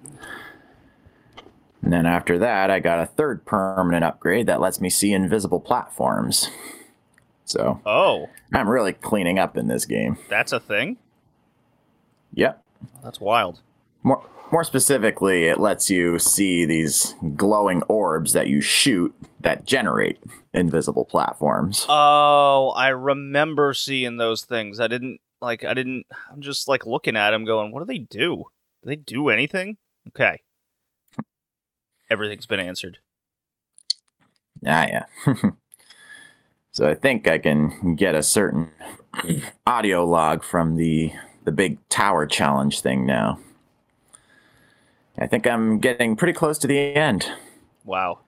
And 1.83 1.93
then 1.93 2.05
after 2.05 2.39
that, 2.39 2.71
I 2.71 2.79
got 2.79 2.99
a 2.99 3.05
third 3.05 3.45
permanent 3.45 4.03
upgrade 4.03 4.47
that 4.47 4.59
lets 4.59 4.81
me 4.81 4.89
see 4.89 5.13
invisible 5.13 5.59
platforms. 5.59 6.49
So 7.47 7.81
Oh, 7.85 8.29
I'm 8.53 8.67
really 8.69 8.93
cleaning 8.93 9.39
up 9.39 9.55
in 9.57 9.67
this 9.67 9.85
game. 9.85 10.17
that's 10.29 10.51
a 10.51 10.59
thing. 10.59 10.97
Yep. 12.33 12.61
That's 13.03 13.19
wild. 13.21 13.61
More, 14.03 14.23
more 14.51 14.63
specifically, 14.63 15.45
it 15.45 15.59
lets 15.59 15.89
you 15.89 16.19
see 16.19 16.65
these 16.65 17.15
glowing 17.35 17.81
orbs 17.83 18.33
that 18.33 18.47
you 18.47 18.59
shoot 18.61 19.15
that 19.39 19.65
generate 19.65 20.19
invisible 20.53 21.05
platforms. 21.05 21.85
Oh, 21.89 22.73
I 22.75 22.89
remember 22.89 23.73
seeing 23.73 24.17
those 24.17 24.43
things. 24.43 24.79
I 24.79 24.87
didn't 24.87 25.19
like. 25.41 25.63
I 25.63 25.73
didn't. 25.73 26.05
I'm 26.31 26.41
just 26.41 26.67
like 26.67 26.85
looking 26.85 27.15
at 27.15 27.31
them, 27.31 27.45
going, 27.45 27.71
"What 27.71 27.79
do 27.79 27.85
they 27.85 27.99
do? 27.99 28.45
Do 28.83 28.89
they 28.89 28.95
do 28.97 29.29
anything?" 29.29 29.77
Okay. 30.09 30.41
Everything's 32.09 32.45
been 32.45 32.59
answered. 32.59 32.99
Ah, 34.65 34.85
yeah. 34.87 35.05
so 36.77 36.87
I 36.87 36.93
think 36.93 37.27
I 37.27 37.39
can 37.39 37.95
get 37.95 38.13
a 38.13 38.21
certain 38.21 38.69
audio 39.65 40.05
log 40.05 40.43
from 40.43 40.75
the 40.75 41.11
the 41.43 41.51
big 41.51 41.79
tower 41.89 42.27
challenge 42.27 42.81
thing 42.81 43.03
now. 43.03 43.39
I 45.17 45.25
think 45.25 45.47
I'm 45.47 45.79
getting 45.79 46.15
pretty 46.15 46.33
close 46.33 46.59
to 46.59 46.67
the 46.67 46.77
end. 46.77 47.31
Wow. 47.83 48.19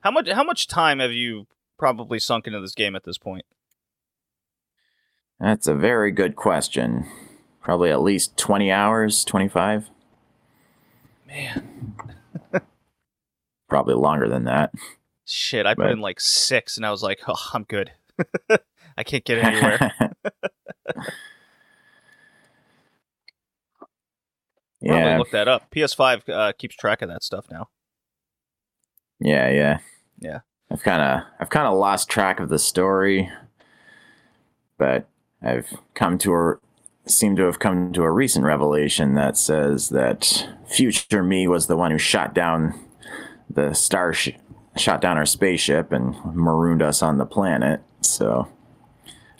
How 0.00 0.10
much? 0.10 0.28
How 0.28 0.44
much 0.44 0.68
time 0.68 0.98
have 0.98 1.12
you 1.12 1.46
probably 1.78 2.18
sunk 2.18 2.46
into 2.46 2.60
this 2.60 2.74
game 2.74 2.94
at 2.94 3.04
this 3.04 3.16
point? 3.16 3.46
That's 5.40 5.66
a 5.66 5.74
very 5.74 6.12
good 6.12 6.36
question. 6.36 7.06
Probably 7.62 7.90
at 7.90 8.02
least 8.02 8.36
20 8.36 8.70
hours, 8.70 9.24
25. 9.24 9.88
Man, 11.26 11.94
Probably 13.70 13.94
longer 13.94 14.28
than 14.28 14.44
that. 14.44 14.74
Shit! 15.32 15.66
I 15.66 15.74
put 15.74 15.82
Right. 15.84 15.92
in 15.92 16.00
like 16.00 16.20
six, 16.20 16.76
and 16.76 16.84
I 16.86 16.90
was 16.90 17.02
like, 17.02 17.20
"Oh, 17.26 17.34
I'm 17.54 17.64
good. 17.64 17.92
I 18.96 19.02
can't 19.04 19.24
get 19.24 19.38
anywhere." 19.44 19.92
Probably 24.84 25.10
yeah, 25.10 25.18
look 25.18 25.30
that 25.30 25.46
up. 25.48 25.70
PS5 25.70 26.28
uh, 26.28 26.52
keeps 26.58 26.74
track 26.74 27.02
of 27.02 27.08
that 27.08 27.22
stuff 27.22 27.46
now. 27.50 27.68
yeah, 29.20 29.48
yeah. 29.48 29.78
Yeah. 30.18 30.40
I've 30.70 30.82
kind 30.82 31.02
of 31.02 31.22
I've 31.38 31.50
kind 31.50 31.66
of 31.68 31.78
lost 31.78 32.08
track 32.08 32.40
of 32.40 32.48
the 32.48 32.58
story, 32.58 33.30
but 34.78 35.06
I've 35.42 35.68
come 35.94 36.18
to 36.18 36.32
a 36.34 36.54
seem 37.06 37.36
to 37.36 37.44
have 37.44 37.58
come 37.58 37.92
to 37.92 38.02
a 38.02 38.10
recent 38.10 38.44
revelation 38.44 39.14
that 39.14 39.36
says 39.36 39.90
that 39.90 40.48
future 40.66 41.22
me 41.22 41.46
was 41.46 41.66
the 41.66 41.76
one 41.76 41.90
who 41.90 41.98
shot 41.98 42.32
down 42.34 42.78
the 43.50 43.74
star 43.74 44.12
sh- 44.12 44.30
shot 44.76 45.00
down 45.00 45.16
our 45.18 45.26
spaceship 45.26 45.92
and 45.92 46.14
marooned 46.34 46.82
us 46.82 47.02
on 47.02 47.18
the 47.18 47.26
planet. 47.26 47.80
So 48.00 48.48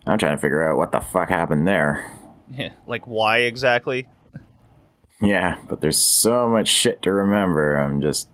I'm 0.07 0.19
trying 0.19 0.37
to 0.37 0.41
figure 0.41 0.69
out 0.69 0.77
what 0.77 0.93
the 0.93 1.01
fuck 1.01 1.29
happened 1.29 1.67
there. 1.67 2.11
Yeah, 2.51 2.71
like 2.87 3.07
why 3.07 3.39
exactly? 3.39 4.09
Yeah, 5.21 5.57
but 5.69 5.81
there's 5.81 5.99
so 5.99 6.49
much 6.49 6.69
shit 6.69 7.01
to 7.03 7.13
remember. 7.13 7.77
I'm 7.77 8.01
just. 8.03 8.29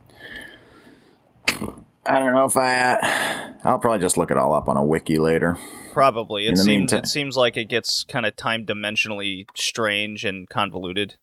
I 2.06 2.18
don't 2.20 2.32
know 2.32 2.46
if 2.46 2.56
I. 2.56 2.92
Uh, 2.92 3.52
I'll 3.64 3.78
probably 3.78 3.98
just 4.00 4.16
look 4.16 4.30
it 4.30 4.38
all 4.38 4.54
up 4.54 4.68
on 4.68 4.76
a 4.76 4.84
wiki 4.84 5.18
later. 5.18 5.58
Probably. 5.92 6.46
It 6.46 6.56
seems 6.56 6.66
meantime- 6.66 6.98
it 7.00 7.06
seems 7.08 7.36
like 7.36 7.56
it 7.56 7.66
gets 7.66 8.04
kind 8.04 8.24
of 8.24 8.36
time 8.36 8.64
dimensionally 8.64 9.46
strange 9.54 10.24
and 10.24 10.48
convoluted. 10.48 11.16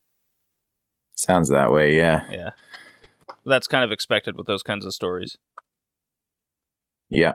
Sounds 1.14 1.48
that 1.48 1.72
way, 1.72 1.96
yeah. 1.96 2.24
Yeah. 2.30 2.50
That's 3.44 3.66
kind 3.66 3.84
of 3.84 3.90
expected 3.90 4.36
with 4.36 4.46
those 4.46 4.62
kinds 4.62 4.84
of 4.84 4.92
stories. 4.94 5.38
Yeah. 7.08 7.34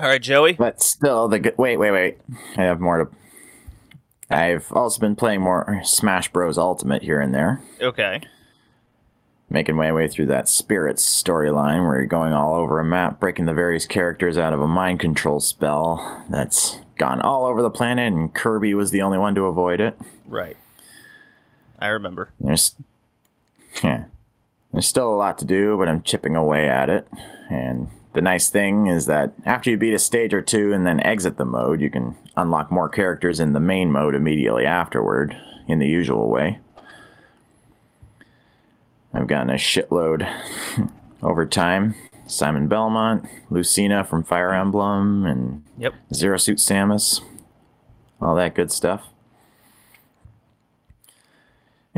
All 0.00 0.06
right, 0.06 0.22
Joey. 0.22 0.52
But 0.52 0.80
still, 0.80 1.28
the 1.28 1.38
good. 1.40 1.58
Wait, 1.58 1.76
wait, 1.76 1.90
wait. 1.90 2.18
I 2.56 2.62
have 2.62 2.80
more 2.80 3.04
to. 3.04 3.10
I've 4.34 4.70
also 4.72 5.00
been 5.00 5.16
playing 5.16 5.40
more 5.40 5.80
Smash 5.84 6.30
Bros. 6.32 6.58
Ultimate 6.58 7.02
here 7.02 7.20
and 7.20 7.34
there, 7.34 7.62
Okay. 7.80 8.20
making 9.48 9.74
my 9.74 9.90
way 9.90 10.06
through 10.06 10.26
that 10.26 10.48
Spirits 10.48 11.02
storyline 11.22 11.86
where 11.86 11.96
you're 11.96 12.06
going 12.06 12.32
all 12.34 12.54
over 12.54 12.78
a 12.78 12.84
map, 12.84 13.18
breaking 13.18 13.46
the 13.46 13.54
various 13.54 13.86
characters 13.86 14.36
out 14.36 14.52
of 14.52 14.60
a 14.60 14.68
mind 14.68 15.00
control 15.00 15.40
spell 15.40 16.24
that's 16.28 16.78
gone 16.98 17.20
all 17.22 17.46
over 17.46 17.62
the 17.62 17.70
planet, 17.70 18.12
and 18.12 18.34
Kirby 18.34 18.74
was 18.74 18.90
the 18.90 19.00
only 19.02 19.16
one 19.18 19.34
to 19.34 19.46
avoid 19.46 19.80
it. 19.80 19.98
Right. 20.26 20.56
I 21.78 21.86
remember. 21.88 22.28
There's, 22.38 22.74
yeah, 23.82 24.04
there's 24.72 24.86
still 24.86 25.12
a 25.12 25.16
lot 25.16 25.38
to 25.38 25.44
do, 25.44 25.76
but 25.78 25.88
I'm 25.88 26.02
chipping 26.02 26.36
away 26.36 26.68
at 26.68 26.90
it. 26.90 27.08
And 27.50 27.88
the 28.12 28.20
nice 28.22 28.50
thing 28.50 28.86
is 28.86 29.06
that 29.06 29.32
after 29.44 29.70
you 29.70 29.76
beat 29.76 29.94
a 29.94 29.98
stage 29.98 30.34
or 30.34 30.42
two 30.42 30.72
and 30.72 30.86
then 30.86 31.00
exit 31.00 31.36
the 31.36 31.44
mode, 31.44 31.80
you 31.80 31.90
can 31.90 32.16
unlock 32.36 32.70
more 32.70 32.88
characters 32.88 33.40
in 33.40 33.52
the 33.52 33.60
main 33.60 33.90
mode 33.90 34.14
immediately 34.14 34.66
afterward, 34.66 35.36
in 35.66 35.78
the 35.78 35.88
usual 35.88 36.28
way. 36.28 36.58
I've 39.12 39.26
gotten 39.26 39.50
a 39.50 39.54
shitload 39.54 40.28
over 41.22 41.46
time. 41.46 41.94
Simon 42.26 42.68
Belmont, 42.68 43.24
Lucina 43.48 44.04
from 44.04 44.22
Fire 44.22 44.52
Emblem, 44.52 45.24
and 45.24 45.64
Yep. 45.78 45.94
Zero 46.12 46.36
Suit 46.36 46.58
Samus. 46.58 47.22
All 48.20 48.34
that 48.34 48.54
good 48.54 48.70
stuff. 48.70 49.04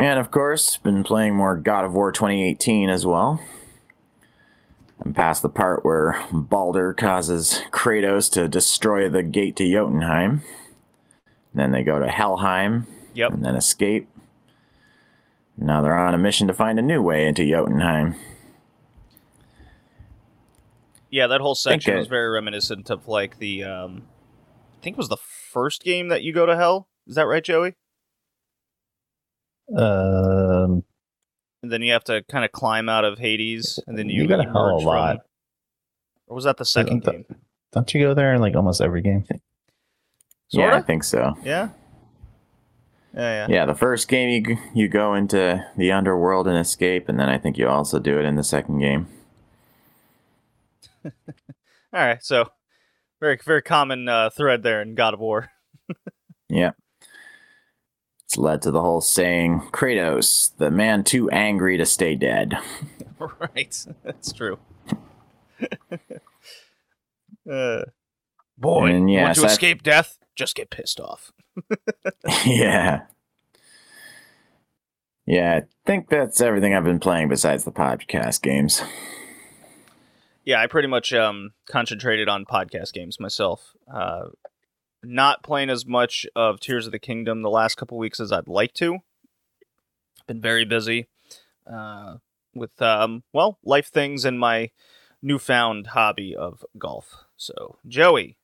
And 0.01 0.19
of 0.19 0.31
course, 0.31 0.79
been 0.79 1.05
playing 1.05 1.35
more 1.37 1.57
God 1.57 1.85
of 1.85 1.93
War 1.93 2.11
2018 2.11 2.89
as 2.89 3.05
well. 3.05 3.39
I'm 5.05 5.13
past 5.13 5.43
the 5.43 5.51
part 5.51 5.85
where 5.85 6.23
Baldur 6.33 6.95
causes 6.95 7.61
Kratos 7.71 8.33
to 8.33 8.49
destroy 8.49 9.11
the 9.11 9.23
gate 9.23 9.57
to 9.57 9.71
Jotunheim. 9.71 10.41
Then 11.53 11.73
they 11.73 11.83
go 11.83 11.99
to 11.99 12.09
Helheim 12.09 12.87
Yep. 13.15 13.33
and 13.33 13.45
then 13.45 13.57
escape. 13.57 14.09
Now 15.59 15.83
they're 15.83 15.97
on 15.97 16.15
a 16.15 16.19
mission 16.19 16.47
to 16.49 16.55
find 16.55 16.79
a 16.79 16.83
new 16.83 17.03
way 17.03 17.27
into 17.27 17.47
Jotunheim. 17.47 18.15
Yeah, 21.11 21.27
that 21.27 21.43
whole 21.43 21.55
section 21.55 21.99
was 21.99 22.07
very 22.07 22.31
reminiscent 22.31 22.89
of 22.89 23.07
like 23.07 23.39
the 23.39 23.65
um 23.65 24.05
I 24.79 24.83
think 24.83 24.95
it 24.95 24.99
was 24.99 25.09
the 25.11 25.19
first 25.53 25.83
game 25.83 26.09
that 26.09 26.23
you 26.23 26.33
go 26.33 26.47
to 26.47 26.57
hell. 26.57 26.89
Is 27.07 27.17
that 27.17 27.27
right, 27.27 27.45
Joey? 27.45 27.75
Um, 29.77 30.85
And 31.63 31.71
then 31.71 31.83
you 31.83 31.93
have 31.93 32.05
to 32.05 32.23
kind 32.31 32.45
of 32.45 32.53
climb 32.53 32.89
out 32.89 33.05
of 33.05 33.19
Hades 33.19 33.79
and 33.87 33.97
then 33.99 34.09
you, 34.09 34.23
You 34.23 34.29
go 34.29 34.37
to 34.39 34.43
hell 34.43 34.53
a 34.57 34.69
emerge 34.71 34.83
from- 34.83 34.87
lot. 34.87 35.17
Or 36.27 36.35
was 36.37 36.45
that 36.45 36.57
the 36.57 36.65
second 36.65 37.03
Isn't 37.03 37.29
game? 37.29 37.37
don't 37.73 37.93
you 37.95 38.01
go 38.01 38.15
there 38.15 38.33
in 38.35 38.41
like 38.41 38.55
almost 38.57 38.81
every 38.81 39.03
game? 39.03 39.25
Yeah, 40.53 40.75
I 40.75 40.81
think 40.81 41.05
so. 41.05 41.37
Yeah. 41.45 41.69
Yeah, 43.15 43.47
yeah. 43.47 43.55
Yeah, 43.55 43.67
the 43.67 43.75
first 43.77 44.09
game 44.09 44.45
you 44.45 44.57
you 44.75 44.89
go 44.89 45.15
into 45.15 45.65
the 45.77 45.93
underworld 45.93 46.49
and 46.49 46.57
escape, 46.59 47.09
and 47.09 47.21
then 47.21 47.29
I 47.29 47.39
think 47.39 47.57
you 47.57 47.69
also 47.69 48.01
do 48.01 48.19
it 48.19 48.25
in 48.25 48.35
the 48.35 48.43
second 48.43 48.81
game. 48.81 49.07
All 51.05 51.13
right, 51.93 52.23
so 52.23 52.47
very 53.21 53.39
very 53.45 53.63
common 53.63 54.09
uh, 54.09 54.31
thread 54.31 54.63
there 54.65 54.83
in 54.83 54.95
God 54.97 55.15
of 55.15 55.21
War. 55.21 55.51
Yeah. 56.49 56.73
It's 58.31 58.39
led 58.39 58.63
to 58.63 58.71
the 58.71 58.81
whole 58.81 59.01
saying, 59.01 59.59
Kratos, 59.73 60.53
the 60.57 60.71
man 60.71 61.03
too 61.03 61.29
angry 61.31 61.77
to 61.77 61.85
stay 61.85 62.15
dead. 62.15 62.57
right, 63.19 63.87
that's 64.05 64.33
true. 64.33 64.57
uh, 67.51 67.83
boy, 68.57 68.87
And 68.87 69.11
yes, 69.11 69.37
want 69.37 69.49
to 69.49 69.53
escape 69.53 69.83
death? 69.83 70.17
Just 70.37 70.55
get 70.55 70.71
pissed 70.71 71.01
off. 71.01 71.33
yeah. 72.47 73.01
Yeah, 75.27 75.57
I 75.57 75.63
think 75.85 76.09
that's 76.09 76.41
everything 76.41 76.73
I've 76.73 76.85
been 76.85 77.01
playing 77.01 77.31
besides 77.31 77.65
the 77.65 77.73
podcast 77.73 78.43
games. 78.43 78.81
Yeah, 80.45 80.63
I 80.63 80.69
pretty 80.69 80.87
much 80.87 81.13
um 81.13 81.51
concentrated 81.69 82.29
on 82.29 82.45
podcast 82.45 82.93
games 82.93 83.19
myself. 83.19 83.75
Uh, 83.93 84.29
not 85.03 85.43
playing 85.43 85.71
as 85.71 85.87
much 85.87 86.27
of 86.37 86.61
Tears 86.61 86.87
of 86.87 86.93
the 86.93 86.99
Kingdom 86.99 87.43
the 87.43 87.51
last 87.51 87.77
couple 87.77 87.99
weeks 87.99 88.21
as 88.21 88.33
I'd 88.33 88.49
like 88.49 88.75
to. 88.75 88.99
Been 90.27 90.41
very 90.41 90.65
busy 90.65 91.07
uh, 91.67 92.17
with 92.55 92.81
um 92.83 93.23
well 93.33 93.59
life 93.65 93.89
things 93.89 94.25
and 94.25 94.39
my 94.39 94.71
newfound 95.23 95.89
hobby 95.89 96.35
of 96.37 96.65
golf. 96.79 97.25
So 97.37 97.77
Joey, 97.89 98.37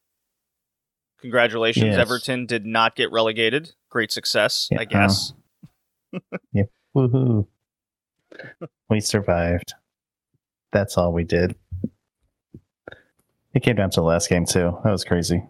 congratulations! 1.20 1.86
Yes. 1.86 1.98
Everton 1.98 2.46
did 2.46 2.66
not 2.66 2.96
get 2.96 3.12
relegated. 3.12 3.72
Great 3.90 4.10
success, 4.10 4.68
Yeah. 4.70 4.80
I 4.80 4.84
guess. 4.84 5.32
yep. 6.52 6.70
Woohoo! 6.94 7.46
we 8.90 9.00
survived. 9.00 9.74
That's 10.72 10.98
all 10.98 11.12
we 11.12 11.24
did. 11.24 11.54
It 13.54 13.62
came 13.62 13.76
down 13.76 13.90
to 13.90 14.00
the 14.00 14.06
last 14.06 14.28
game 14.28 14.44
too. 14.44 14.78
That 14.84 14.90
was 14.90 15.04
crazy. 15.04 15.42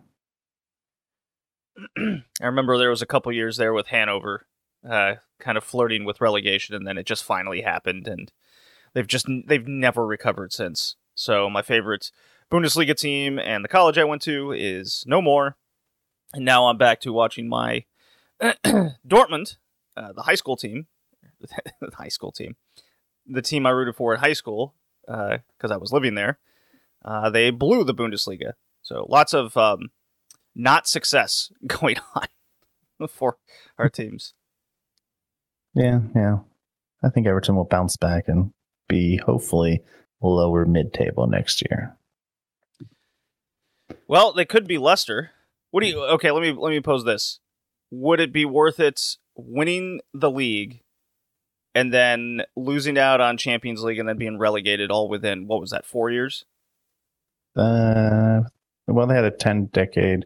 I 1.98 2.46
remember 2.46 2.78
there 2.78 2.90
was 2.90 3.02
a 3.02 3.06
couple 3.06 3.32
years 3.32 3.56
there 3.56 3.72
with 3.72 3.88
Hanover, 3.88 4.46
uh, 4.88 5.16
kind 5.38 5.58
of 5.58 5.64
flirting 5.64 6.04
with 6.04 6.20
relegation, 6.20 6.74
and 6.74 6.86
then 6.86 6.98
it 6.98 7.06
just 7.06 7.24
finally 7.24 7.62
happened, 7.62 8.08
and 8.08 8.32
they've 8.94 9.06
just 9.06 9.26
they've 9.46 9.66
never 9.66 10.06
recovered 10.06 10.52
since. 10.52 10.96
So 11.14 11.50
my 11.50 11.62
favorite 11.62 12.10
Bundesliga 12.50 12.94
team 12.96 13.38
and 13.38 13.64
the 13.64 13.68
college 13.68 13.98
I 13.98 14.04
went 14.04 14.22
to 14.22 14.52
is 14.52 15.04
no 15.06 15.20
more, 15.20 15.56
and 16.32 16.44
now 16.44 16.66
I'm 16.66 16.78
back 16.78 17.00
to 17.02 17.12
watching 17.12 17.48
my 17.48 17.84
Dortmund, 18.40 19.56
uh, 19.96 20.12
the 20.12 20.22
high 20.22 20.34
school 20.34 20.56
team, 20.56 20.86
the 21.40 21.96
high 21.96 22.08
school 22.08 22.32
team, 22.32 22.56
the 23.26 23.42
team 23.42 23.66
I 23.66 23.70
rooted 23.70 23.96
for 23.96 24.14
in 24.14 24.20
high 24.20 24.32
school 24.32 24.74
because 25.06 25.70
I 25.70 25.76
was 25.76 25.92
living 25.92 26.14
there. 26.14 26.38
Uh, 27.04 27.30
they 27.30 27.50
blew 27.50 27.84
the 27.84 27.94
Bundesliga, 27.94 28.54
so 28.82 29.06
lots 29.08 29.32
of 29.32 29.56
um, 29.56 29.90
not 30.56 30.88
success 30.88 31.52
going 31.66 31.96
on 32.14 32.26
for 33.08 33.36
our 33.78 33.88
teams. 33.88 34.34
Yeah, 35.74 36.00
yeah. 36.14 36.38
I 37.04 37.10
think 37.10 37.26
Everton 37.26 37.54
will 37.54 37.64
bounce 37.64 37.96
back 37.96 38.24
and 38.26 38.52
be 38.88 39.18
hopefully 39.18 39.82
lower 40.22 40.64
mid 40.64 40.92
table 40.92 41.26
next 41.26 41.62
year. 41.62 41.96
Well, 44.08 44.32
they 44.32 44.44
could 44.44 44.66
be 44.66 44.78
Leicester. 44.78 45.30
What 45.70 45.82
do 45.82 45.88
you? 45.88 46.02
Okay, 46.02 46.30
let 46.30 46.42
me 46.42 46.52
let 46.52 46.70
me 46.70 46.80
pose 46.80 47.04
this: 47.04 47.40
Would 47.90 48.20
it 48.20 48.32
be 48.32 48.44
worth 48.44 48.80
it 48.80 49.18
winning 49.36 50.00
the 50.14 50.30
league 50.30 50.80
and 51.74 51.92
then 51.92 52.42
losing 52.56 52.96
out 52.96 53.20
on 53.20 53.36
Champions 53.36 53.82
League 53.82 53.98
and 53.98 54.08
then 54.08 54.16
being 54.16 54.38
relegated 54.38 54.90
all 54.90 55.08
within 55.08 55.46
what 55.46 55.60
was 55.60 55.70
that 55.70 55.84
four 55.84 56.10
years? 56.10 56.46
Uh, 57.54 58.42
well, 58.86 59.06
they 59.06 59.14
had 59.14 59.24
a 59.24 59.30
ten 59.30 59.66
decade 59.66 60.24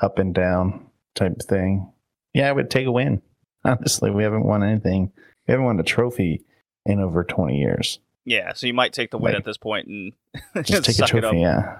up 0.00 0.18
and 0.18 0.34
down 0.34 0.86
type 1.14 1.40
thing. 1.42 1.92
Yeah, 2.34 2.48
I 2.48 2.52
would 2.52 2.70
take 2.70 2.86
a 2.86 2.92
win. 2.92 3.22
Honestly, 3.64 4.10
we 4.10 4.22
haven't 4.22 4.46
won 4.46 4.62
anything. 4.62 5.12
We 5.46 5.52
haven't 5.52 5.66
won 5.66 5.80
a 5.80 5.84
trophy 5.84 6.44
in 6.86 7.00
over 7.00 7.24
twenty 7.24 7.58
years. 7.58 7.98
Yeah, 8.24 8.52
so 8.52 8.66
you 8.66 8.74
might 8.74 8.92
take 8.92 9.10
the 9.10 9.18
win 9.18 9.32
Wait. 9.32 9.38
at 9.38 9.44
this 9.44 9.56
point 9.56 9.88
and 9.88 10.12
Just 10.64 10.84
take 10.84 10.94
a 10.94 10.98
suck 10.98 11.14
it 11.14 11.24
up. 11.24 11.32
trophy, 11.32 11.40
yeah. 11.40 11.78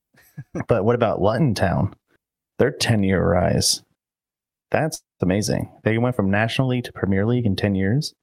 but 0.68 0.84
what 0.84 0.94
about 0.94 1.20
Luton 1.20 1.54
Town? 1.54 1.94
Their 2.58 2.70
ten 2.70 3.02
year 3.02 3.24
rise. 3.24 3.82
That's 4.70 5.02
amazing. 5.20 5.70
They 5.84 5.98
went 5.98 6.16
from 6.16 6.30
National 6.30 6.68
League 6.68 6.84
to 6.84 6.92
Premier 6.92 7.26
League 7.26 7.46
in 7.46 7.56
ten 7.56 7.74
years. 7.74 8.14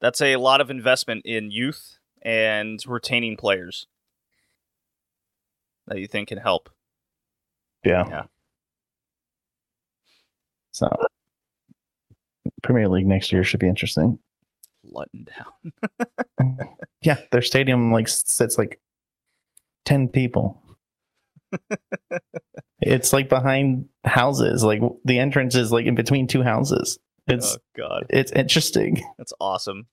That's 0.00 0.20
a 0.20 0.36
lot 0.36 0.60
of 0.60 0.70
investment 0.70 1.22
in 1.24 1.50
youth 1.50 1.98
and 2.22 2.78
retaining 2.86 3.36
players 3.36 3.86
that 5.86 5.98
you 5.98 6.06
think 6.06 6.28
can 6.28 6.38
help. 6.38 6.68
Yeah. 7.86 8.04
Yeah. 8.08 8.22
So 10.72 10.88
Premier 12.62 12.88
League 12.88 13.06
next 13.06 13.32
year 13.32 13.44
should 13.44 13.60
be 13.60 13.68
interesting. 13.68 14.18
Luton 14.84 15.26
down. 16.38 16.68
Yeah, 17.02 17.18
their 17.30 17.42
stadium 17.42 17.92
like 17.92 18.08
sits 18.08 18.58
like 18.58 18.80
ten 19.84 20.08
people. 20.08 20.60
it's 22.80 23.12
like 23.12 23.28
behind 23.28 23.88
houses. 24.04 24.64
Like 24.64 24.82
the 25.04 25.20
entrance 25.20 25.54
is 25.54 25.70
like 25.70 25.86
in 25.86 25.94
between 25.94 26.26
two 26.26 26.42
houses. 26.42 26.98
It's 27.28 27.54
oh 27.54 27.58
God, 27.76 28.06
it's 28.10 28.32
interesting. 28.32 29.04
that's 29.18 29.32
awesome. 29.40 29.86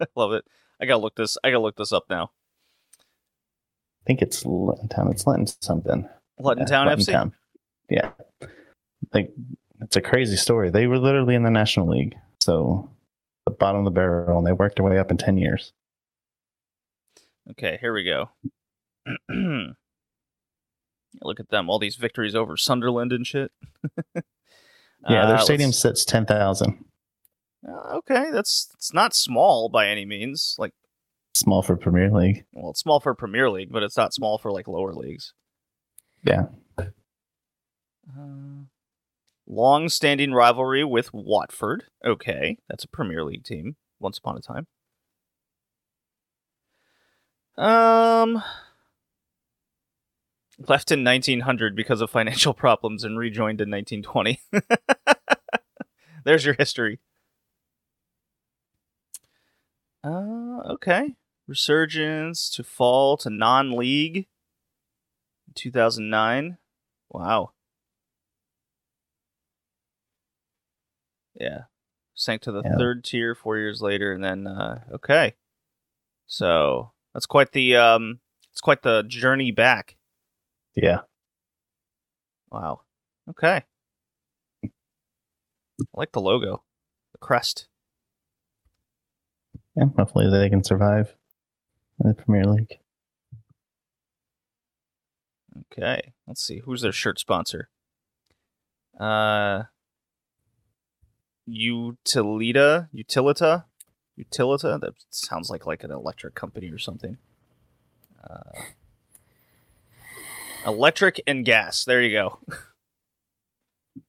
I 0.00 0.06
love 0.16 0.32
it. 0.32 0.44
I 0.80 0.86
gotta 0.86 1.02
look 1.02 1.16
this. 1.16 1.36
I 1.42 1.48
gotta 1.50 1.62
look 1.62 1.76
this 1.76 1.92
up 1.92 2.04
now. 2.08 2.30
I 3.00 4.04
think 4.06 4.22
it's 4.22 4.46
Luton 4.46 4.86
Town. 4.88 5.10
It's 5.10 5.26
Luton 5.26 5.48
something. 5.60 6.08
Luton 6.38 6.66
Town 6.66 6.86
FC. 6.88 7.12
Town. 7.12 7.32
Yeah. 7.88 8.10
Like 9.12 9.32
it's 9.80 9.96
a 9.96 10.00
crazy 10.00 10.36
story. 10.36 10.70
They 10.70 10.86
were 10.86 10.98
literally 10.98 11.34
in 11.34 11.42
the 11.42 11.50
National 11.50 11.88
League, 11.88 12.14
so 12.40 12.90
the 13.46 13.52
bottom 13.52 13.80
of 13.80 13.84
the 13.84 13.90
barrel, 13.90 14.38
and 14.38 14.46
they 14.46 14.52
worked 14.52 14.76
their 14.76 14.84
way 14.84 14.98
up 14.98 15.10
in 15.10 15.16
ten 15.16 15.36
years. 15.36 15.72
Okay, 17.50 17.76
here 17.80 17.92
we 17.92 18.04
go. 18.04 18.30
Look 21.22 21.38
at 21.40 21.48
them, 21.50 21.70
all 21.70 21.78
these 21.78 21.96
victories 21.96 22.34
over 22.34 22.56
Sunderland 22.56 23.12
and 23.12 23.26
shit. 23.26 23.52
Yeah, 25.06 25.26
their 25.26 25.36
Uh, 25.36 25.40
stadium 25.40 25.68
let's- 25.68 25.80
sits 25.80 26.02
ten 26.06 26.24
thousand. 26.24 26.82
Uh, 27.68 27.98
okay, 27.98 28.30
that's 28.30 28.70
it's 28.72 28.94
not 28.94 29.12
small 29.14 29.68
by 29.68 29.86
any 29.86 30.06
means. 30.06 30.56
Like, 30.58 30.72
Small 31.34 31.60
for 31.60 31.76
Premier 31.76 32.10
League. 32.10 32.46
well, 32.54 32.70
it's 32.70 32.80
small 32.80 33.00
for 33.00 33.14
Premier 33.14 33.50
League, 33.50 33.70
but 33.70 33.82
it's 33.82 33.98
not 33.98 34.14
small 34.14 34.38
for 34.38 34.50
like 34.50 34.66
lower 34.66 34.94
leagues. 34.94 35.34
Yeah. 36.24 36.46
Uh, 36.78 36.84
long-standing 39.46 40.32
rivalry 40.32 40.84
with 40.84 41.12
Watford. 41.12 41.84
Okay, 42.04 42.58
that's 42.68 42.84
a 42.84 42.88
Premier 42.88 43.22
League 43.24 43.44
team. 43.44 43.76
Once 44.00 44.18
upon 44.18 44.36
a 44.36 44.40
time. 44.40 44.66
Um, 47.56 48.42
left 50.68 50.90
in 50.90 51.04
1900 51.04 51.76
because 51.76 52.00
of 52.00 52.10
financial 52.10 52.54
problems 52.54 53.04
and 53.04 53.18
rejoined 53.18 53.60
in 53.60 53.70
1920. 53.70 54.40
There's 56.24 56.44
your 56.44 56.54
history. 56.54 57.00
Uh, 60.02 60.60
okay. 60.70 61.14
Resurgence 61.46 62.48
to 62.50 62.64
fall 62.64 63.16
to 63.18 63.30
non-league. 63.30 64.26
In 65.56 65.60
2009. 65.60 66.58
Wow. 67.10 67.52
Yeah. 71.34 71.62
Sank 72.14 72.42
to 72.42 72.52
the 72.52 72.62
Yeah. 72.64 72.76
third 72.78 73.04
tier 73.04 73.34
four 73.34 73.58
years 73.58 73.82
later, 73.82 74.12
and 74.12 74.22
then 74.22 74.46
uh, 74.46 74.84
okay. 74.92 75.34
So 76.26 76.92
that's 77.12 77.26
quite 77.26 77.52
the 77.52 77.76
um, 77.76 78.20
it's 78.52 78.60
quite 78.60 78.82
the 78.82 79.02
journey 79.06 79.50
back. 79.50 79.96
Yeah. 80.74 81.00
Wow. 82.50 82.82
Okay. 83.30 83.64
I 84.64 84.70
like 85.92 86.12
the 86.12 86.20
logo, 86.20 86.62
the 87.12 87.18
crest. 87.18 87.66
Yeah. 89.76 89.86
Hopefully 89.98 90.30
they 90.30 90.48
can 90.48 90.62
survive 90.62 91.16
in 92.00 92.08
the 92.08 92.14
Premier 92.14 92.44
League. 92.44 92.78
Okay. 95.60 96.12
Let's 96.26 96.42
see. 96.44 96.60
Who's 96.64 96.82
their 96.82 96.92
shirt 96.92 97.18
sponsor? 97.18 97.68
Uh 98.98 99.64
Utilita? 101.48 102.88
Utilita? 102.94 103.64
Utilita? 104.18 104.80
That 104.80 104.94
sounds 105.10 105.50
like 105.50 105.66
like 105.66 105.84
an 105.84 105.90
electric 105.90 106.34
company 106.34 106.70
or 106.70 106.78
something. 106.78 107.18
Uh, 108.22 108.62
electric 110.66 111.20
and 111.26 111.44
gas. 111.44 111.84
There 111.84 112.00
you 112.00 112.12
go. 112.12 112.38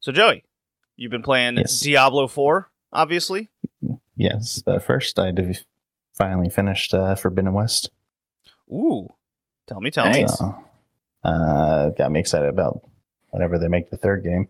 so 0.00 0.12
Joey, 0.12 0.44
you've 0.96 1.10
been 1.10 1.22
playing 1.22 1.58
Yes. 1.58 1.80
Diablo 1.80 2.28
4, 2.28 2.70
obviously. 2.92 3.50
Yes, 4.16 4.62
but 4.64 4.82
first 4.82 5.18
I 5.18 5.32
finally 6.14 6.48
finished 6.48 6.94
uh, 6.94 7.14
Forbidden 7.14 7.52
West. 7.52 7.90
Ooh. 8.70 9.08
Tell 9.66 9.80
me, 9.80 9.90
tell 9.90 10.06
me. 10.10 10.22
Nice. 10.22 10.38
So, 10.38 10.64
uh, 11.24 11.90
got 11.90 12.10
me 12.10 12.20
excited 12.20 12.48
about 12.48 12.80
whenever 13.30 13.58
they 13.58 13.68
make 13.68 13.90
the 13.90 13.96
third 13.96 14.24
game. 14.24 14.48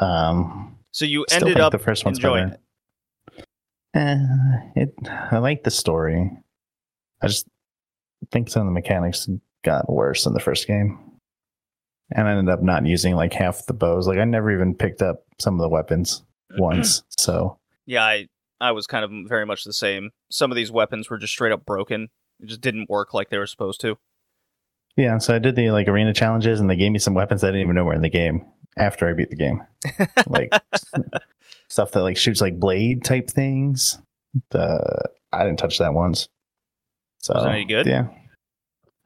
Um, 0.00 0.78
So 0.92 1.04
you 1.04 1.24
ended 1.30 1.54
think 1.54 1.60
up 1.60 1.72
the 1.72 1.78
first 1.78 2.04
one's 2.04 2.18
enjoying 2.18 2.50
better. 2.50 2.58
it. 3.38 3.46
Eh, 3.94 4.82
it. 4.82 4.94
I 5.30 5.38
like 5.38 5.64
the 5.64 5.70
story. 5.70 6.30
I 7.20 7.26
just 7.26 7.46
think 8.30 8.48
some 8.48 8.62
of 8.62 8.66
the 8.66 8.72
mechanics 8.72 9.28
got 9.64 9.90
worse 9.90 10.24
in 10.26 10.32
the 10.32 10.40
first 10.40 10.66
game, 10.66 10.98
and 12.14 12.26
I 12.26 12.32
ended 12.32 12.48
up 12.52 12.62
not 12.62 12.86
using 12.86 13.14
like 13.14 13.32
half 13.32 13.66
the 13.66 13.74
bows. 13.74 14.06
Like 14.06 14.18
I 14.18 14.24
never 14.24 14.50
even 14.50 14.74
picked 14.74 15.02
up 15.02 15.24
some 15.38 15.54
of 15.54 15.60
the 15.60 15.68
weapons 15.68 16.22
once. 16.58 17.02
So 17.18 17.58
Yeah, 17.86 18.04
I 18.04 18.28
I 18.60 18.72
was 18.72 18.86
kind 18.86 19.04
of 19.04 19.10
very 19.28 19.44
much 19.44 19.64
the 19.64 19.72
same. 19.72 20.10
Some 20.30 20.50
of 20.50 20.56
these 20.56 20.70
weapons 20.72 21.10
were 21.10 21.18
just 21.18 21.32
straight 21.32 21.52
up 21.52 21.66
broken. 21.66 22.08
It 22.42 22.48
just 22.48 22.60
didn't 22.60 22.90
work 22.90 23.14
like 23.14 23.30
they 23.30 23.38
were 23.38 23.46
supposed 23.46 23.80
to. 23.82 23.96
yeah, 24.96 25.18
so 25.18 25.34
I 25.34 25.38
did 25.38 25.56
the 25.56 25.70
like 25.70 25.88
arena 25.88 26.12
challenges, 26.12 26.60
and 26.60 26.68
they 26.68 26.76
gave 26.76 26.92
me 26.92 26.98
some 26.98 27.14
weapons 27.14 27.42
I 27.44 27.48
didn't 27.48 27.62
even 27.62 27.76
know 27.76 27.84
were 27.84 27.94
in 27.94 28.02
the 28.02 28.10
game 28.10 28.44
after 28.76 29.08
I 29.08 29.12
beat 29.12 29.30
the 29.30 29.36
game. 29.36 29.62
Like 30.26 30.52
stuff 31.68 31.92
that 31.92 32.02
like 32.02 32.16
shoots 32.16 32.40
like 32.40 32.58
blade 32.60 33.04
type 33.04 33.30
things. 33.30 33.98
The 34.50 35.08
I 35.32 35.44
didn't 35.44 35.58
touch 35.58 35.78
that 35.78 35.94
once. 35.94 36.28
So 37.18 37.34
Was 37.34 37.46
any 37.46 37.64
good? 37.64 37.86
Yeah. 37.86 38.08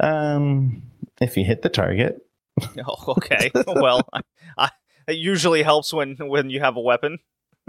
Um, 0.01 0.83
if 1.21 1.37
you 1.37 1.45
hit 1.45 1.63
the 1.63 1.69
target, 1.69 2.21
oh, 2.87 3.15
okay. 3.17 3.51
well, 3.67 4.09
I, 4.13 4.21
I, 4.59 4.71
it 5.07 5.17
usually 5.17 5.63
helps 5.63 5.93
when 5.93 6.17
when 6.17 6.51
you 6.51 6.61
have 6.61 6.77
a 6.77 6.81
weapon. 6.81 7.19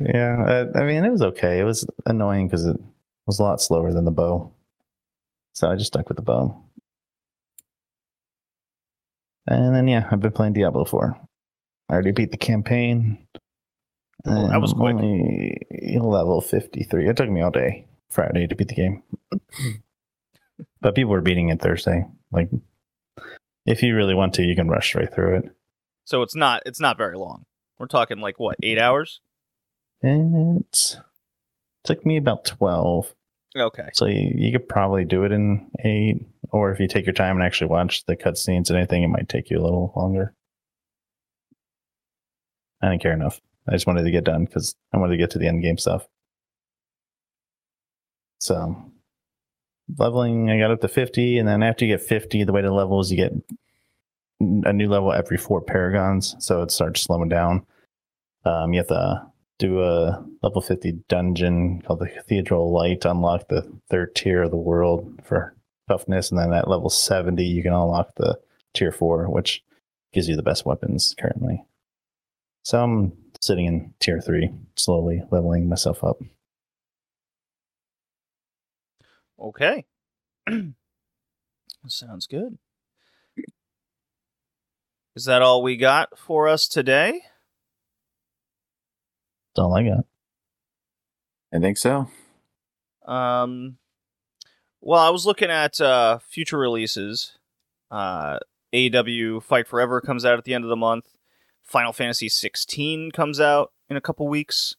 yeah. 0.00 0.44
Uh, 0.46 0.78
I 0.78 0.84
mean, 0.84 1.04
it 1.04 1.10
was 1.10 1.22
okay. 1.22 1.58
It 1.60 1.64
was 1.64 1.86
annoying 2.06 2.48
because 2.48 2.66
it 2.66 2.76
was 3.26 3.38
a 3.38 3.42
lot 3.42 3.60
slower 3.60 3.92
than 3.92 4.04
the 4.04 4.10
bow. 4.10 4.52
So 5.52 5.70
I 5.70 5.76
just 5.76 5.88
stuck 5.88 6.08
with 6.08 6.16
the 6.16 6.22
bow. 6.22 6.64
And 9.46 9.74
then 9.74 9.88
yeah, 9.88 10.08
I've 10.10 10.20
been 10.20 10.32
playing 10.32 10.52
Diablo 10.52 10.84
4. 10.84 11.18
I 11.88 11.92
already 11.92 12.12
beat 12.12 12.30
the 12.30 12.36
campaign. 12.36 13.26
Oh, 14.26 14.48
that 14.48 14.60
was 14.60 14.72
quick. 14.72 14.94
Only 14.94 15.58
level 15.98 16.40
53. 16.40 17.08
It 17.08 17.16
took 17.16 17.28
me 17.28 17.40
all 17.40 17.50
day 17.50 17.86
Friday 18.10 18.46
to 18.46 18.54
beat 18.54 18.68
the 18.68 18.74
game. 18.74 19.02
but 20.80 20.94
people 20.94 21.10
were 21.10 21.20
beating 21.20 21.48
it 21.48 21.60
Thursday. 21.60 22.04
Like, 22.30 22.50
if 23.66 23.82
you 23.82 23.96
really 23.96 24.14
want 24.14 24.34
to, 24.34 24.42
you 24.42 24.54
can 24.54 24.68
rush 24.68 24.94
right 24.94 25.12
through 25.12 25.38
it. 25.38 25.44
So 26.04 26.22
it's 26.22 26.34
not 26.34 26.62
it's 26.66 26.80
not 26.80 26.98
very 26.98 27.16
long. 27.16 27.44
We're 27.78 27.86
talking 27.86 28.18
like 28.18 28.38
what 28.38 28.56
eight 28.62 28.78
hours? 28.78 29.20
It 30.02 30.96
took 31.84 32.04
me 32.04 32.16
about 32.16 32.44
12. 32.44 33.14
Okay. 33.56 33.88
So 33.94 34.06
you, 34.06 34.32
you 34.34 34.52
could 34.52 34.68
probably 34.68 35.04
do 35.04 35.24
it 35.24 35.32
in 35.32 35.70
eight, 35.84 36.26
or 36.50 36.70
if 36.70 36.78
you 36.78 36.86
take 36.86 37.06
your 37.06 37.12
time 37.12 37.36
and 37.36 37.44
actually 37.44 37.68
watch 37.68 38.04
the 38.06 38.16
cutscenes 38.16 38.68
and 38.68 38.76
anything, 38.76 39.02
it 39.02 39.08
might 39.08 39.28
take 39.28 39.50
you 39.50 39.58
a 39.58 39.64
little 39.64 39.92
longer. 39.96 40.34
I 42.82 42.90
didn't 42.90 43.02
care 43.02 43.12
enough. 43.12 43.40
I 43.68 43.72
just 43.72 43.86
wanted 43.86 44.04
to 44.04 44.10
get 44.10 44.24
done 44.24 44.44
because 44.44 44.74
I 44.92 44.98
wanted 44.98 45.12
to 45.12 45.18
get 45.18 45.30
to 45.30 45.38
the 45.38 45.48
end 45.48 45.62
game 45.62 45.78
stuff. 45.78 46.06
So 48.38 48.90
leveling, 49.98 50.50
I 50.50 50.58
got 50.58 50.70
up 50.70 50.80
to 50.80 50.88
50, 50.88 51.38
and 51.38 51.48
then 51.48 51.62
after 51.62 51.84
you 51.84 51.96
get 51.96 52.02
50, 52.02 52.44
the 52.44 52.52
way 52.52 52.62
to 52.62 52.72
level 52.72 53.00
is 53.00 53.10
you 53.10 53.16
get 53.16 53.32
a 54.40 54.72
new 54.72 54.88
level 54.88 55.12
every 55.12 55.36
four 55.36 55.60
paragons, 55.60 56.36
so 56.38 56.62
it 56.62 56.70
starts 56.70 57.02
slowing 57.02 57.28
down. 57.28 57.66
Um, 58.44 58.72
you 58.72 58.78
have 58.78 58.88
to 58.88 59.26
do 59.60 59.82
a 59.82 60.24
level 60.42 60.62
50 60.62 60.92
dungeon 61.08 61.82
called 61.82 62.00
the 62.00 62.08
Cathedral 62.08 62.72
Light 62.72 63.04
unlock 63.04 63.46
the 63.48 63.70
third 63.90 64.14
tier 64.16 64.42
of 64.42 64.50
the 64.50 64.56
world 64.56 65.20
for 65.22 65.54
toughness. 65.86 66.30
And 66.30 66.40
then 66.40 66.52
at 66.52 66.66
level 66.66 66.88
70, 66.88 67.44
you 67.44 67.62
can 67.62 67.72
unlock 67.72 68.14
the 68.16 68.40
tier 68.74 68.90
4, 68.90 69.30
which 69.30 69.62
gives 70.12 70.28
you 70.28 70.34
the 70.34 70.42
best 70.42 70.64
weapons 70.64 71.14
currently. 71.20 71.62
So 72.64 72.82
I'm 72.82 73.12
sitting 73.40 73.66
in 73.66 73.92
tier 74.00 74.20
3, 74.20 74.50
slowly 74.76 75.22
leveling 75.30 75.68
myself 75.68 76.02
up. 76.02 76.16
Okay. 79.38 79.84
Sounds 81.86 82.26
good. 82.26 82.58
Is 85.14 85.24
that 85.26 85.42
all 85.42 85.62
we 85.62 85.76
got 85.76 86.18
for 86.18 86.48
us 86.48 86.66
today? 86.66 87.22
That's 89.54 89.64
all 89.64 89.74
I 89.74 89.82
got. 89.82 90.04
I 91.52 91.58
think 91.58 91.78
so. 91.78 92.08
Um, 93.06 93.78
well, 94.80 95.00
I 95.00 95.10
was 95.10 95.26
looking 95.26 95.50
at 95.50 95.80
uh, 95.80 96.18
future 96.18 96.58
releases. 96.58 97.38
Uh, 97.90 98.38
AEW 98.72 99.42
Fight 99.42 99.66
Forever 99.66 100.00
comes 100.00 100.24
out 100.24 100.38
at 100.38 100.44
the 100.44 100.54
end 100.54 100.64
of 100.64 100.70
the 100.70 100.76
month. 100.76 101.06
Final 101.64 101.92
Fantasy 101.92 102.28
16 102.28 103.10
comes 103.12 103.40
out 103.40 103.72
in 103.88 103.96
a 103.96 104.00
couple 104.00 104.28
weeks. 104.28 104.74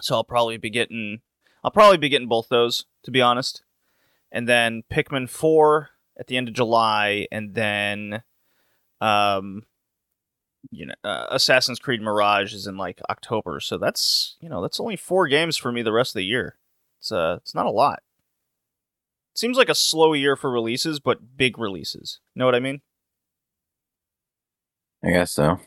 So 0.00 0.14
I'll 0.14 0.24
probably 0.24 0.56
be 0.56 0.70
getting 0.70 1.20
I'll 1.62 1.70
probably 1.70 1.98
be 1.98 2.08
getting 2.08 2.28
both 2.28 2.48
those 2.48 2.86
to 3.04 3.10
be 3.10 3.20
honest. 3.20 3.62
And 4.30 4.48
then 4.48 4.82
Pikmin 4.90 5.28
4 5.28 5.90
at 6.18 6.26
the 6.26 6.36
end 6.36 6.48
of 6.48 6.54
July 6.54 7.26
and 7.30 7.54
then 7.54 8.22
um 9.00 9.64
you 10.70 10.86
know 10.86 10.94
uh, 11.04 11.26
Assassin's 11.30 11.78
Creed 11.78 12.00
Mirage 12.00 12.54
is 12.54 12.66
in 12.66 12.76
like 12.76 13.00
October. 13.10 13.60
So 13.60 13.78
that's, 13.78 14.36
you 14.40 14.48
know, 14.48 14.62
that's 14.62 14.80
only 14.80 14.96
4 14.96 15.28
games 15.28 15.56
for 15.56 15.72
me 15.72 15.82
the 15.82 15.92
rest 15.92 16.10
of 16.10 16.20
the 16.20 16.24
year. 16.24 16.56
It's 16.98 17.12
uh 17.12 17.38
it's 17.40 17.54
not 17.54 17.66
a 17.66 17.70
lot. 17.70 18.02
Seems 19.34 19.56
like 19.56 19.70
a 19.70 19.74
slow 19.74 20.12
year 20.12 20.36
for 20.36 20.50
releases, 20.50 21.00
but 21.00 21.36
big 21.36 21.58
releases. 21.58 22.20
Know 22.34 22.44
what 22.44 22.54
I 22.54 22.60
mean? 22.60 22.82
I 25.02 25.10
guess 25.10 25.32
so. 25.32 25.58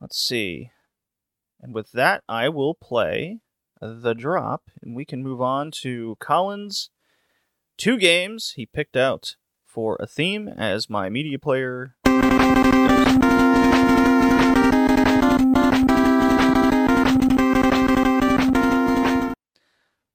Let's 0.00 0.18
see. 0.18 0.70
And 1.60 1.74
with 1.74 1.92
that, 1.92 2.22
I 2.28 2.48
will 2.48 2.74
play 2.74 3.38
the 3.80 4.14
drop, 4.14 4.64
and 4.82 4.94
we 4.94 5.04
can 5.04 5.22
move 5.22 5.40
on 5.40 5.70
to 5.82 6.16
Colin's 6.20 6.90
two 7.76 7.98
games 7.98 8.52
he 8.56 8.66
picked 8.66 8.96
out 8.96 9.36
for 9.64 9.96
a 9.98 10.06
theme 10.06 10.48
as 10.48 10.90
my 10.90 11.08
media 11.08 11.38
player. 11.38 11.96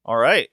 All 0.06 0.18
right. 0.18 0.50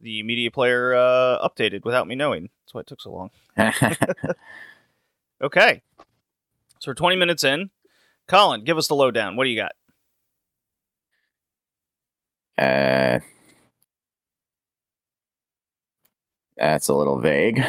The 0.00 0.22
media 0.22 0.50
player 0.50 0.94
uh, 0.94 1.46
updated 1.48 1.84
without 1.84 2.06
me 2.08 2.14
knowing. 2.14 2.50
That's 2.64 2.74
why 2.74 2.80
it 2.80 2.86
took 2.86 3.00
so 3.00 3.12
long. 3.12 3.30
Okay. 5.40 5.82
So 6.80 6.90
we're 6.90 6.94
20 6.94 7.16
minutes 7.16 7.44
in. 7.44 7.70
Colin, 8.26 8.64
give 8.64 8.76
us 8.76 8.88
the 8.88 8.94
lowdown. 8.94 9.36
What 9.36 9.44
do 9.44 9.50
you 9.50 9.56
got? 9.56 9.72
uh, 12.58 13.20
that's 16.56 16.88
a 16.88 16.94
little 16.94 17.20
vague. 17.20 17.64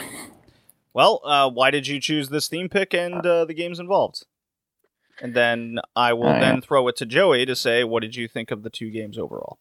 Well, 0.94 1.22
uh, 1.24 1.50
why 1.50 1.72
did 1.72 1.88
you 1.88 2.00
choose 2.00 2.30
this 2.30 2.48
theme 2.48 2.70
pick 2.70 2.94
and 2.94 3.26
uh, 3.26 3.46
the 3.46 3.54
games 3.54 3.80
involved? 3.80 4.26
And 5.22 5.36
then 5.36 5.80
I 5.96 6.14
will 6.14 6.30
Uh, 6.30 6.40
then 6.40 6.62
throw 6.62 6.88
it 6.88 6.96
to 6.98 7.06
Joey 7.06 7.46
to 7.46 7.56
say, 7.56 7.84
what 7.84 8.02
did 8.02 8.16
you 8.16 8.28
think 8.28 8.52
of 8.52 8.64
the 8.64 8.70
two 8.70 8.90
games 8.90 9.18
overall? 9.18 9.60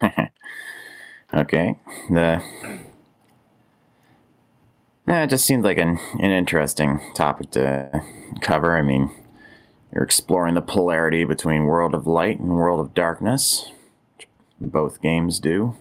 okay. 1.34 1.76
The 2.10 2.42
yeah, 5.06 5.24
it 5.24 5.30
just 5.30 5.44
seemed 5.44 5.64
like 5.64 5.76
an, 5.76 5.98
an 6.18 6.30
interesting 6.30 7.00
topic 7.14 7.50
to 7.52 8.02
cover. 8.40 8.76
I 8.76 8.82
mean, 8.82 9.10
you're 9.92 10.02
exploring 10.02 10.54
the 10.54 10.62
polarity 10.62 11.24
between 11.24 11.64
World 11.66 11.94
of 11.94 12.06
Light 12.06 12.40
and 12.40 12.48
World 12.54 12.80
of 12.80 12.94
Darkness. 12.94 13.70
which 14.16 14.28
Both 14.58 15.02
games 15.02 15.40
do. 15.40 15.76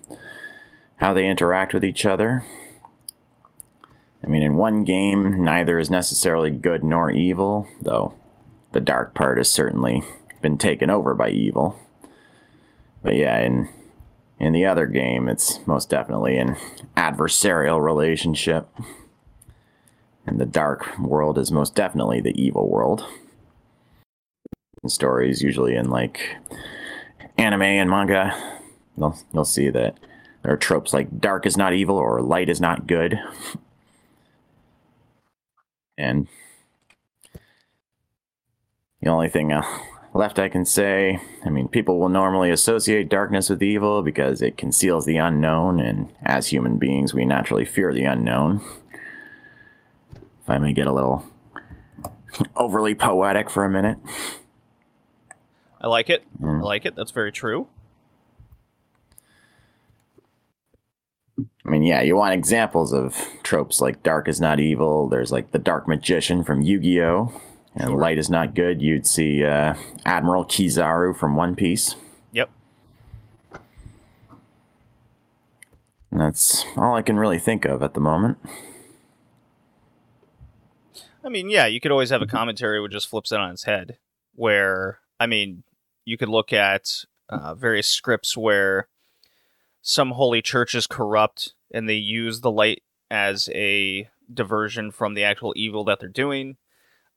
How 0.98 1.14
they 1.14 1.26
interact 1.26 1.74
with 1.74 1.86
each 1.86 2.06
other. 2.06 2.44
I 4.24 4.28
mean, 4.28 4.42
in 4.42 4.56
one 4.56 4.84
game, 4.84 5.44
neither 5.44 5.80
is 5.80 5.90
necessarily 5.90 6.50
good 6.50 6.84
nor 6.84 7.12
evil, 7.12 7.68
though 7.82 8.14
the 8.72 8.80
dark 8.80 9.14
part 9.14 9.38
has 9.38 9.50
certainly 9.50 10.04
been 10.42 10.58
taken 10.58 10.90
over 10.90 11.14
by 11.14 11.30
evil. 11.30 11.78
But 13.02 13.16
yeah, 13.16 13.40
in 13.40 13.70
in 14.40 14.54
the 14.54 14.66
other 14.66 14.88
game, 14.88 15.28
it's 15.28 15.66
most 15.68 15.90
definitely 15.90 16.38
an 16.38 16.56
adversarial 16.98 17.84
relationship. 17.84 18.68
And 20.26 20.40
the 20.40 20.46
dark 20.46 20.98
world 20.98 21.38
is 21.38 21.52
most 21.52 21.76
definitely 21.76 22.22
the 22.22 22.42
evil 22.42 22.70
world. 22.70 23.06
In 24.82 24.90
stories, 24.90 25.42
usually 25.42 25.76
in 25.76 25.90
like 25.90 26.38
anime 27.38 27.62
and 27.62 27.90
manga, 27.90 28.34
you'll, 28.98 29.18
you'll 29.34 29.46
see 29.46 29.70
that 29.70 29.98
there 30.42 30.54
are 30.54 30.58
tropes 30.58 30.94
like 30.94 31.20
dark 31.20 31.46
is 31.46 31.58
not 31.58 31.74
evil 31.74 31.98
or 31.98 32.22
light 32.22 32.50
is 32.50 32.60
not 32.60 32.88
good. 32.88 33.20
And 35.98 36.28
the 39.02 39.10
only 39.10 39.30
thing 39.30 39.52
uh, 39.52 39.64
left 40.14 40.40
I 40.40 40.50
can 40.50 40.66
say, 40.66 41.20
I 41.46 41.50
mean, 41.50 41.68
people 41.68 42.00
will 42.00 42.10
normally 42.10 42.50
associate 42.52 43.10
darkness 43.10 43.50
with 43.50 43.62
evil 43.62 44.02
because 44.02 44.42
it 44.42 44.58
conceals 44.58 45.06
the 45.06 45.18
unknown, 45.18 45.80
and 45.80 46.10
as 46.24 46.48
human 46.48 46.78
beings, 46.78 47.14
we 47.14 47.26
naturally 47.26 47.66
fear 47.66 47.94
the 47.94 48.06
unknown. 48.06 48.62
If 50.42 50.50
I 50.50 50.58
may 50.58 50.74
get 50.74 50.88
a 50.88 50.94
little 50.94 51.26
overly 52.56 52.96
poetic 52.96 53.50
for 53.50 53.64
a 53.64 53.70
minute. 53.70 53.98
I 55.80 55.88
like 55.88 56.10
it. 56.10 56.24
I 56.42 56.46
Mm. 56.46 56.64
like 56.64 56.86
it. 56.86 56.96
That's 56.96 57.12
very 57.12 57.32
true. 57.32 57.68
I 61.40 61.70
mean, 61.70 61.84
yeah, 61.84 62.02
you 62.02 62.16
want 62.16 62.34
examples 62.34 62.94
of 62.94 63.16
tropes 63.42 63.82
like 63.82 64.04
dark 64.04 64.28
is 64.28 64.40
not 64.40 64.60
evil. 64.60 65.08
There's 65.10 65.32
like 65.32 65.52
the 65.52 65.60
dark 65.60 65.88
magician 65.88 66.44
from 66.44 66.62
Yu 66.62 66.80
Gi 66.80 67.02
Oh! 67.02 67.34
And 67.76 67.90
Sure. 67.90 67.98
light 67.98 68.20
is 68.20 68.30
not 68.30 68.54
good. 68.54 68.84
You'd 68.84 69.08
see 69.08 69.44
uh, 69.44 69.74
Admiral 70.06 70.46
Kizaru 70.46 71.18
from 71.18 71.36
One 71.36 71.56
Piece. 71.56 71.96
Yep. 72.32 72.52
And 76.12 76.22
that's 76.22 76.66
all 76.78 76.94
I 76.94 77.02
can 77.02 77.18
really 77.18 77.40
think 77.40 77.66
of 77.66 77.82
at 77.82 77.96
the 77.96 78.00
moment. 78.00 78.38
I 81.26 81.30
mean, 81.30 81.50
yeah, 81.50 81.66
you 81.66 81.80
could 81.80 81.92
always 81.92 82.12
have 82.12 82.22
a 82.22 82.28
commentary 82.28 82.80
which 82.80 82.92
just 82.92 83.08
flips 83.08 83.32
it 83.32 83.40
on 83.40 83.50
its 83.52 83.64
head. 83.64 83.98
Where, 84.36 85.00
I 85.20 85.26
mean, 85.26 85.64
you 86.06 86.18
could 86.18 86.30
look 86.30 86.54
at 86.54 87.06
uh, 87.30 87.56
various 87.56 87.88
scripts 87.88 88.38
where 88.38 88.88
some 89.84 90.12
holy 90.12 90.42
church 90.42 90.74
is 90.74 90.88
corrupt 90.88 91.54
and 91.72 91.88
they 91.88 91.96
use 91.96 92.40
the 92.42 92.50
light 92.52 92.82
as 93.12 93.50
a 93.54 94.10
diversion 94.34 94.90
from 94.90 95.14
the 95.14 95.24
actual 95.24 95.54
evil 95.56 95.84
that 95.84 96.00
they're 96.00 96.08
doing, 96.10 96.56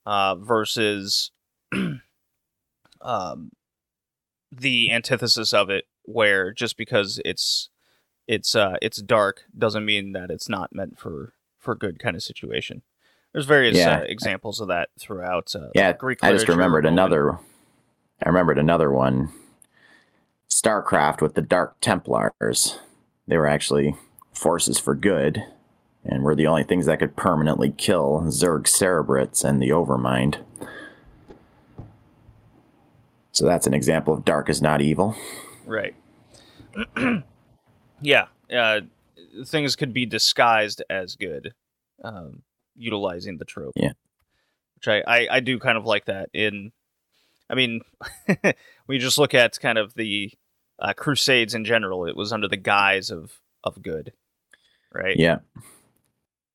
uh, 0.05 0.35
versus 0.35 1.31
um, 3.01 3.51
the 4.53 4.91
antithesis 4.93 5.55
of 5.55 5.71
it, 5.71 5.85
where 6.03 6.53
just 6.53 6.77
because 6.77 7.21
it's 7.25 7.71
it's 8.27 8.55
uh, 8.55 8.77
it's 8.83 9.01
dark 9.01 9.45
doesn't 9.57 9.85
mean 9.85 10.13
that 10.13 10.31
it's 10.31 10.49
not 10.49 10.75
meant 10.75 10.99
for 10.99 11.33
for 11.59 11.75
good 11.75 11.99
kind 11.99 12.17
of 12.17 12.23
situation. 12.23 12.83
There's 13.33 13.47
various 13.47 13.77
Yeah. 13.77 13.99
uh, 13.99 14.03
examples 14.03 14.61
of 14.61 14.69
that 14.69 14.89
throughout. 14.99 15.55
Uh, 15.55 15.69
Yeah, 15.75 15.93
Greek 15.93 16.19
I 16.23 16.33
just 16.33 16.49
remembered 16.49 16.87
another. 16.87 17.39
I 18.25 18.29
remembered 18.29 18.59
another 18.59 18.91
one. 18.91 19.31
StarCraft 20.67 21.21
with 21.21 21.35
the 21.35 21.43
Dark 21.43 21.77
Templars. 21.81 22.81
They 23.29 23.37
were 23.37 23.47
actually 23.47 23.95
forces 24.33 24.81
for 24.81 24.97
good, 24.97 25.45
and 26.05 26.25
were 26.25 26.35
the 26.35 26.49
only 26.49 26.65
things 26.65 26.87
that 26.87 26.99
could 26.99 27.15
permanently 27.15 27.71
kill 27.71 28.23
Zerg 28.27 28.65
Cerebrates 28.65 29.45
and 29.45 29.63
the 29.63 29.69
Overmind. 29.69 30.39
So 33.31 33.47
that's 33.47 33.69
an 33.69 33.75
example 33.75 34.13
of 34.13 34.25
dark 34.25 34.49
is 34.49 34.61
not 34.61 34.81
evil. 34.81 35.15
Right. 35.67 35.95
yeah. 38.01 38.27
Uh, 38.53 38.81
things 39.45 39.77
could 39.77 39.93
be 39.93 40.07
disguised 40.07 40.83
as 40.91 41.15
good, 41.15 41.55
um, 42.03 42.43
utilizing 42.75 43.39
the 43.39 43.45
trope. 43.45 43.75
Yeah. 43.77 43.93
Which 44.77 44.89
I, 44.89 45.03
I, 45.07 45.29
I 45.37 45.41
do 45.41 45.61
kind 45.61 45.79
of 45.79 45.85
like 45.85 46.07
that. 46.07 46.31
In, 46.33 46.73
I 47.49 47.55
mean, 47.55 47.83
we 48.89 48.99
just 48.99 49.19
look 49.19 49.35
at 49.35 49.61
kind 49.61 49.79
of 49.79 49.95
the 49.95 50.33
uh, 50.79 50.93
Crusades 50.93 51.55
in 51.55 51.65
general, 51.65 52.07
it 52.07 52.17
was 52.17 52.33
under 52.33 52.49
the 52.49 52.57
guise 52.57 53.11
of 53.11 53.41
of 53.65 53.83
good, 53.83 54.13
right? 54.93 55.17
Yeah. 55.17 55.39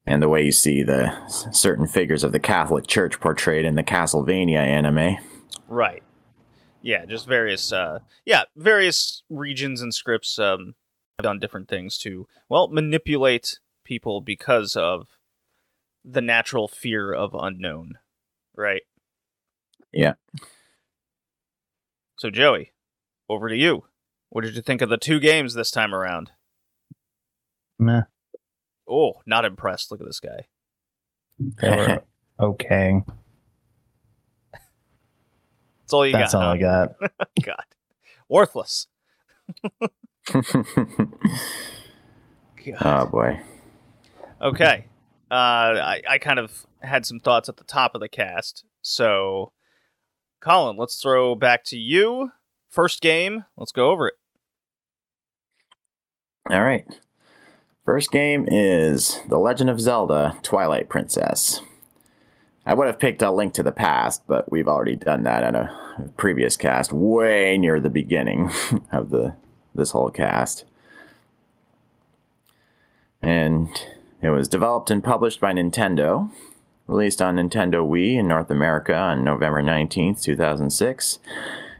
And 0.05 0.21
the 0.21 0.29
way 0.29 0.43
you 0.43 0.51
see 0.51 0.81
the 0.83 1.13
certain 1.27 1.87
figures 1.87 2.23
of 2.23 2.31
the 2.31 2.39
Catholic 2.39 2.87
Church 2.87 3.19
portrayed 3.19 3.65
in 3.65 3.75
the 3.75 3.83
Castlevania 3.83 4.57
anime. 4.57 5.17
Right. 5.67 6.03
Yeah, 6.81 7.05
just 7.05 7.27
various 7.27 7.71
uh 7.71 7.99
yeah, 8.25 8.43
various 8.55 9.23
regions 9.29 9.81
and 9.81 9.93
scripts 9.93 10.39
um 10.39 10.75
have 11.19 11.23
done 11.23 11.39
different 11.39 11.67
things 11.67 11.97
to 11.99 12.27
well 12.49 12.67
manipulate 12.67 13.59
people 13.83 14.21
because 14.21 14.75
of 14.75 15.07
the 16.03 16.21
natural 16.21 16.67
fear 16.67 17.13
of 17.13 17.35
unknown. 17.35 17.99
Right? 18.55 18.81
Yeah. 19.91 20.13
So 22.17 22.29
Joey, 22.29 22.71
over 23.29 23.49
to 23.49 23.55
you. 23.55 23.85
What 24.31 24.43
did 24.45 24.55
you 24.55 24.61
think 24.61 24.81
of 24.81 24.87
the 24.87 24.97
two 24.97 25.19
games 25.19 25.55
this 25.55 25.71
time 25.71 25.93
around? 25.93 26.31
Meh. 27.77 28.03
Oh, 28.89 29.15
not 29.25 29.43
impressed. 29.43 29.91
Look 29.91 29.99
at 29.99 30.07
this 30.07 30.21
guy. 30.21 30.45
They 31.37 31.69
were 31.69 32.01
okay. 32.47 33.03
That's 35.81 35.93
all 35.93 36.07
you 36.07 36.13
That's 36.13 36.31
got. 36.31 36.41
all 36.41 36.47
huh? 36.47 36.53
I 36.53 36.57
got. 36.57 36.95
God. 37.43 37.65
Worthless. 38.29 38.87
God. 39.69 39.89
oh 42.81 43.05
boy. 43.07 43.41
Okay. 44.41 44.85
Uh, 45.29 45.33
I, 45.33 46.01
I 46.09 46.17
kind 46.19 46.39
of 46.39 46.65
had 46.79 47.05
some 47.05 47.19
thoughts 47.19 47.49
at 47.49 47.57
the 47.57 47.65
top 47.65 47.95
of 47.95 48.01
the 48.01 48.07
cast. 48.07 48.63
So, 48.81 49.51
Colin, 50.39 50.77
let's 50.77 51.01
throw 51.01 51.35
back 51.35 51.65
to 51.65 51.77
you. 51.77 52.31
First 52.69 53.01
game. 53.01 53.43
Let's 53.57 53.73
go 53.73 53.91
over 53.91 54.07
it. 54.07 54.13
All 56.51 56.63
right. 56.63 56.85
First 57.85 58.11
game 58.11 58.45
is 58.51 59.21
The 59.29 59.37
Legend 59.37 59.69
of 59.69 59.79
Zelda 59.79 60.37
Twilight 60.43 60.89
Princess. 60.89 61.61
I 62.65 62.73
would 62.73 62.87
have 62.87 62.99
picked 62.99 63.21
a 63.21 63.31
link 63.31 63.53
to 63.53 63.63
the 63.63 63.71
past, 63.71 64.23
but 64.27 64.51
we've 64.51 64.67
already 64.67 64.97
done 64.97 65.23
that 65.23 65.45
in 65.45 65.55
a 65.55 66.11
previous 66.17 66.57
cast 66.57 66.91
way 66.91 67.57
near 67.57 67.79
the 67.79 67.89
beginning 67.89 68.51
of 68.91 69.11
the 69.11 69.35
this 69.73 69.91
whole 69.91 70.09
cast. 70.09 70.65
And 73.21 73.69
it 74.21 74.31
was 74.31 74.49
developed 74.49 74.91
and 74.91 75.01
published 75.01 75.39
by 75.39 75.53
Nintendo, 75.53 76.31
released 76.85 77.21
on 77.21 77.37
Nintendo 77.37 77.87
Wii 77.87 78.17
in 78.17 78.27
North 78.27 78.51
America 78.51 78.93
on 78.93 79.23
November 79.23 79.63
19th, 79.63 80.21
2006. 80.21 81.19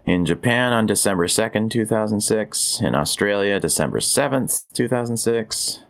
In 0.06 0.26
Japan 0.26 0.74
on 0.74 0.86
December 0.88 1.28
2nd, 1.28 1.70
2006. 1.72 2.82
In 2.82 2.96
Australia, 2.96 3.60
December 3.60 4.00
7th, 4.00 4.64
2006. 4.74 5.84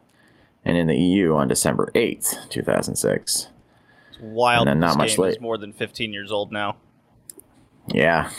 And 0.65 0.77
in 0.77 0.87
the 0.87 0.95
EU 0.97 1.33
on 1.33 1.47
December 1.47 1.89
8th, 1.95 2.49
2006. 2.49 3.47
It's 4.09 4.19
wild. 4.21 4.67
And 4.67 4.79
not 4.79 4.97
much 4.97 5.17
later. 5.17 5.31
late- 5.33 5.41
more 5.41 5.57
than 5.57 5.73
15 5.73 6.13
years 6.13 6.31
old 6.31 6.51
now. 6.51 6.75
Yeah. 7.87 8.29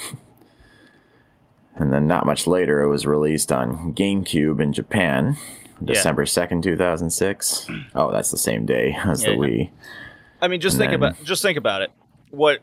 And 1.75 1.93
then 1.93 2.07
not 2.07 2.27
much 2.27 2.47
later, 2.47 2.83
it 2.83 2.89
was 2.89 3.07
released 3.07 3.51
on 3.51 3.95
GameCube 3.95 4.61
in 4.61 4.73
Japan, 4.73 5.37
Yeah. 5.81 5.87
December 5.95 6.27
2nd, 6.27 6.63
2006. 6.63 7.67
Oh, 7.95 8.13
that's 8.13 8.31
the 8.31 8.39
same 8.39 8.67
day 8.67 8.97
as 9.05 9.23
the 9.23 9.31
Yeah. 9.33 9.37
Wii. 9.37 9.71
I 10.41 10.49
mean, 10.49 10.61
just 10.61 10.75
And 10.75 10.81
think 10.81 10.91
then- 11.01 11.11
about 11.13 11.25
just 11.25 11.43
think 11.43 11.57
about 11.59 11.83
it. 11.83 11.91
What 12.31 12.61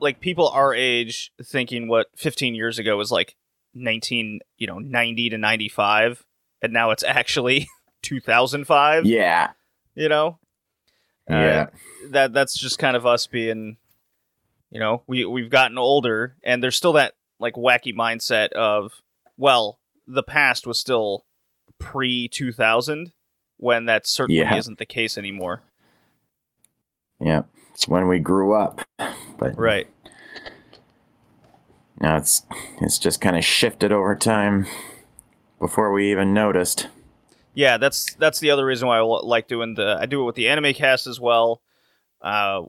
like 0.00 0.20
people 0.20 0.48
our 0.48 0.74
age 0.74 1.32
thinking 1.42 1.88
what 1.88 2.08
15 2.16 2.54
years 2.54 2.78
ago 2.78 2.96
was 2.96 3.10
like 3.10 3.34
19, 3.74 4.40
you 4.58 4.66
know, 4.66 4.78
90 4.78 5.30
to 5.30 5.38
95 5.38 6.24
and 6.62 6.72
now 6.72 6.90
it's 6.90 7.04
actually 7.04 7.68
2005, 8.02 9.06
Yeah. 9.06 9.50
you 9.94 10.08
know? 10.08 10.38
Uh, 11.30 11.34
Yeah. 11.34 11.66
that 12.10 12.32
that's 12.32 12.56
just 12.58 12.78
kind 12.78 12.96
of 12.96 13.04
us 13.06 13.26
being 13.26 13.76
you 14.70 14.80
know, 14.80 15.02
we 15.06 15.24
we've 15.24 15.50
gotten 15.50 15.78
older 15.78 16.36
and 16.42 16.62
there's 16.62 16.76
still 16.76 16.92
that 16.94 17.14
like 17.38 17.54
wacky 17.54 17.94
mindset 17.94 18.48
of 18.52 18.92
well, 19.36 19.78
the 20.06 20.22
past 20.22 20.66
was 20.66 20.78
still 20.78 21.24
pre 21.78 22.28
2000 22.28 23.12
when 23.58 23.86
that 23.86 24.06
certainly 24.06 24.40
Yeah. 24.40 24.56
isn't 24.56 24.78
the 24.78 24.86
case 24.86 25.16
anymore. 25.18 25.62
Yeah. 27.20 27.42
It's 27.72 27.86
when 27.88 28.08
we 28.08 28.18
grew 28.18 28.54
up. 28.54 28.80
But 29.38 29.58
Right. 29.58 29.88
now 32.00 32.16
it's 32.16 32.42
it's 32.80 32.98
just 32.98 33.20
kind 33.20 33.36
of 33.36 33.44
shifted 33.44 33.92
over 33.92 34.14
time 34.14 34.66
before 35.58 35.92
we 35.92 36.10
even 36.10 36.34
noticed. 36.34 36.88
Yeah, 37.54 37.78
that's 37.78 38.14
that's 38.14 38.38
the 38.40 38.50
other 38.50 38.66
reason 38.66 38.88
why 38.88 38.98
I 38.98 39.00
like 39.00 39.48
doing 39.48 39.74
the 39.74 39.96
I 40.00 40.06
do 40.06 40.20
it 40.20 40.24
with 40.24 40.34
the 40.34 40.48
anime 40.48 40.74
cast 40.74 41.06
as 41.06 41.18
well, 41.18 41.62
uh, 42.20 42.62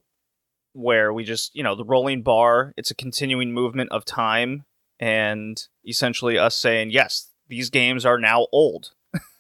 where 0.74 1.12
we 1.12 1.24
just 1.26 1.54
you 1.56 1.64
know 1.64 1.76
the 1.76 1.84
rolling 1.84 2.22
bar. 2.22 2.74
It's 2.78 2.92
a 2.92 2.96
continuing 2.96 3.52
movement 3.54 3.92
of 3.92 4.06
time, 4.06 4.64
and 5.00 5.62
essentially 5.86 6.38
us 6.38 6.56
saying 6.56 6.92
yes, 6.92 7.32
these 7.50 7.70
games 7.70 8.06
are 8.06 8.18
now 8.18 8.48
old, 8.54 8.92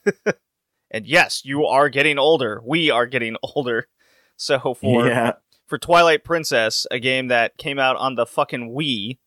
and 0.91 1.07
yes, 1.07 1.43
you 1.45 1.65
are 1.65 1.87
getting 1.87 2.19
older. 2.19 2.61
We 2.65 2.89
are 2.89 3.05
getting 3.05 3.37
older. 3.43 3.87
So 4.35 4.73
for 4.73 5.07
yeah. 5.07 5.33
For 5.67 5.77
Twilight 5.77 6.23
Princess, 6.23 6.87
a 6.89 6.99
game 6.99 7.27
that 7.27 7.57
came 7.57 7.77
out 7.77 7.97
on 7.97 8.15
the 8.15 8.25
fucking 8.25 8.73
Wii, 8.73 9.17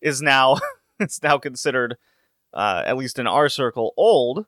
is 0.00 0.22
now 0.22 0.58
it's 1.00 1.22
now 1.22 1.38
considered, 1.38 1.96
uh, 2.52 2.82
at 2.86 2.96
least 2.96 3.18
in 3.18 3.26
our 3.26 3.48
circle, 3.48 3.94
old. 3.96 4.46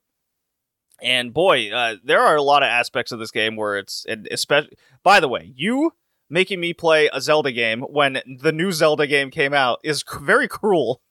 And 1.02 1.32
boy, 1.32 1.72
uh, 1.72 1.96
there 2.04 2.20
are 2.20 2.36
a 2.36 2.42
lot 2.42 2.62
of 2.62 2.68
aspects 2.68 3.10
of 3.10 3.18
this 3.18 3.30
game 3.30 3.56
where 3.56 3.78
it's, 3.78 4.04
and 4.06 4.28
especially. 4.30 4.76
By 5.02 5.18
the 5.18 5.28
way, 5.28 5.52
you 5.56 5.94
making 6.28 6.60
me 6.60 6.74
play 6.74 7.08
a 7.12 7.20
Zelda 7.20 7.52
game 7.52 7.80
when 7.80 8.20
the 8.38 8.52
new 8.52 8.70
Zelda 8.70 9.06
game 9.06 9.30
came 9.30 9.54
out 9.54 9.80
is 9.82 10.04
c- 10.06 10.18
very 10.22 10.46
cruel. 10.46 11.00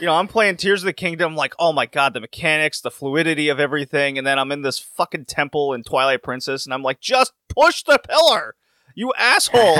You 0.00 0.06
know, 0.06 0.14
I'm 0.14 0.28
playing 0.28 0.56
Tears 0.56 0.82
of 0.82 0.86
the 0.86 0.92
Kingdom, 0.92 1.36
like, 1.36 1.54
oh 1.58 1.72
my 1.72 1.86
god, 1.86 2.14
the 2.14 2.20
mechanics, 2.20 2.80
the 2.80 2.90
fluidity 2.90 3.48
of 3.48 3.60
everything, 3.60 4.18
and 4.18 4.26
then 4.26 4.38
I'm 4.38 4.50
in 4.52 4.62
this 4.62 4.78
fucking 4.78 5.26
temple 5.26 5.72
in 5.72 5.82
Twilight 5.82 6.22
Princess, 6.22 6.64
and 6.64 6.74
I'm 6.74 6.82
like, 6.82 7.00
just 7.00 7.32
push 7.48 7.82
the 7.82 7.98
pillar, 7.98 8.56
you 8.94 9.12
asshole! 9.16 9.78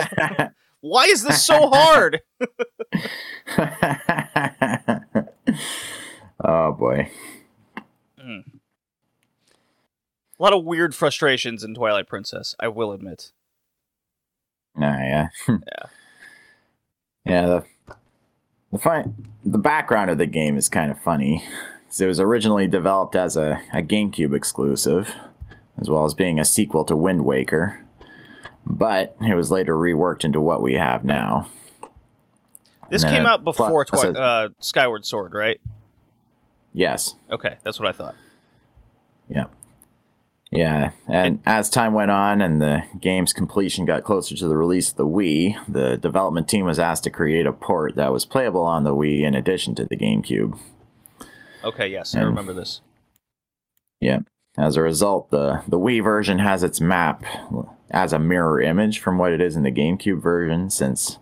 Why 0.81 1.05
is 1.05 1.23
this 1.23 1.45
so 1.45 1.71
hard? 1.73 2.21
oh 6.45 6.73
boy. 6.73 7.11
Hmm. 8.21 8.39
A 10.39 10.43
lot 10.43 10.53
of 10.53 10.65
weird 10.65 10.95
frustrations 10.95 11.63
in 11.63 11.75
Twilight 11.75 12.09
Princess, 12.09 12.57
I 12.59 12.69
will 12.69 12.93
admit. 12.93 13.33
Nah, 14.77 14.99
yeah. 14.99 15.29
Yeah. 15.49 15.87
Yeah, 17.25 17.47
the 17.47 17.65
the 18.73 18.79
fun, 18.79 19.29
the 19.45 19.59
background 19.59 20.11
of 20.11 20.19
the 20.19 20.27
game 20.27 20.57
is 20.57 20.69
kind 20.69 20.91
of 20.91 21.01
funny. 21.01 21.45
It 22.01 22.07
was 22.07 22.19
originally 22.19 22.67
developed 22.67 23.15
as 23.15 23.37
a, 23.37 23.61
a 23.73 23.83
GameCube 23.83 24.35
exclusive, 24.35 25.15
as 25.79 25.91
well 25.91 26.05
as 26.07 26.15
being 26.15 26.39
a 26.41 26.45
sequel 26.45 26.85
to 26.87 26.97
Wind 26.97 27.25
Waker. 27.25 27.85
But 28.65 29.15
it 29.21 29.35
was 29.35 29.51
later 29.51 29.75
reworked 29.77 30.25
into 30.25 30.41
what 30.41 30.63
we 30.63 30.75
have 30.75 31.05
now. 31.05 31.49
This 32.89 33.03
And 33.05 33.13
came 33.15 33.27
out 33.27 33.45
before 33.45 33.85
plus- 33.85 34.01
Twi- 34.03 34.11
uh, 34.21 34.49
Skyward 34.61 35.05
Sword, 35.05 35.35
right? 35.35 35.61
Yes. 36.73 37.15
Okay, 37.31 37.57
that's 37.63 37.79
what 37.79 37.89
I 37.89 37.93
thought. 37.93 38.15
Yeah. 39.29 39.45
Yeah, 40.53 40.91
and 41.09 41.41
as 41.47 41.71
time 41.71 41.95
went 41.95 42.11
on 42.11 42.43
and 42.43 42.61
the 42.61 42.83
game's 43.01 43.33
completion 43.33 43.87
got 43.87 44.05
closer 44.05 44.37
to 44.37 44.49
the 44.49 44.57
release 44.57 44.91
of 44.91 44.97
the 44.97 45.07
Wii, 45.07 45.57
the 45.67 45.97
development 45.97 46.47
team 46.47 46.67
was 46.67 46.79
asked 46.79 47.05
to 47.05 47.11
create 47.11 47.47
a 47.47 47.55
port 47.55 47.97
that 47.97 48.13
was 48.13 48.27
playable 48.27 48.61
on 48.61 48.85
the 48.85 48.95
Wii 48.95 49.23
in 49.23 49.35
addition 49.35 49.75
to 49.77 49.87
the 49.87 49.97
GameCube. 49.97 50.59
Okay, 51.65 51.89
yes, 51.89 52.15
I 52.15 52.21
remember 52.21 52.53
this. 52.53 52.83
Yeah. 54.01 54.21
As 54.59 54.77
a 54.77 54.83
result, 54.83 55.31
the, 55.31 55.63
the 55.67 55.79
Wii 55.79 56.05
version 56.05 56.39
has 56.41 56.63
its 56.63 56.83
map 56.83 57.25
as 57.91 58.13
a 58.13 58.19
mirror 58.19 58.61
image 58.61 58.99
from 58.99 59.17
what 59.17 59.33
it 59.33 59.41
is 59.41 59.57
in 59.57 59.63
the 59.63 59.73
GameCube 59.73 60.21
version, 60.21 60.69
since 60.69 61.19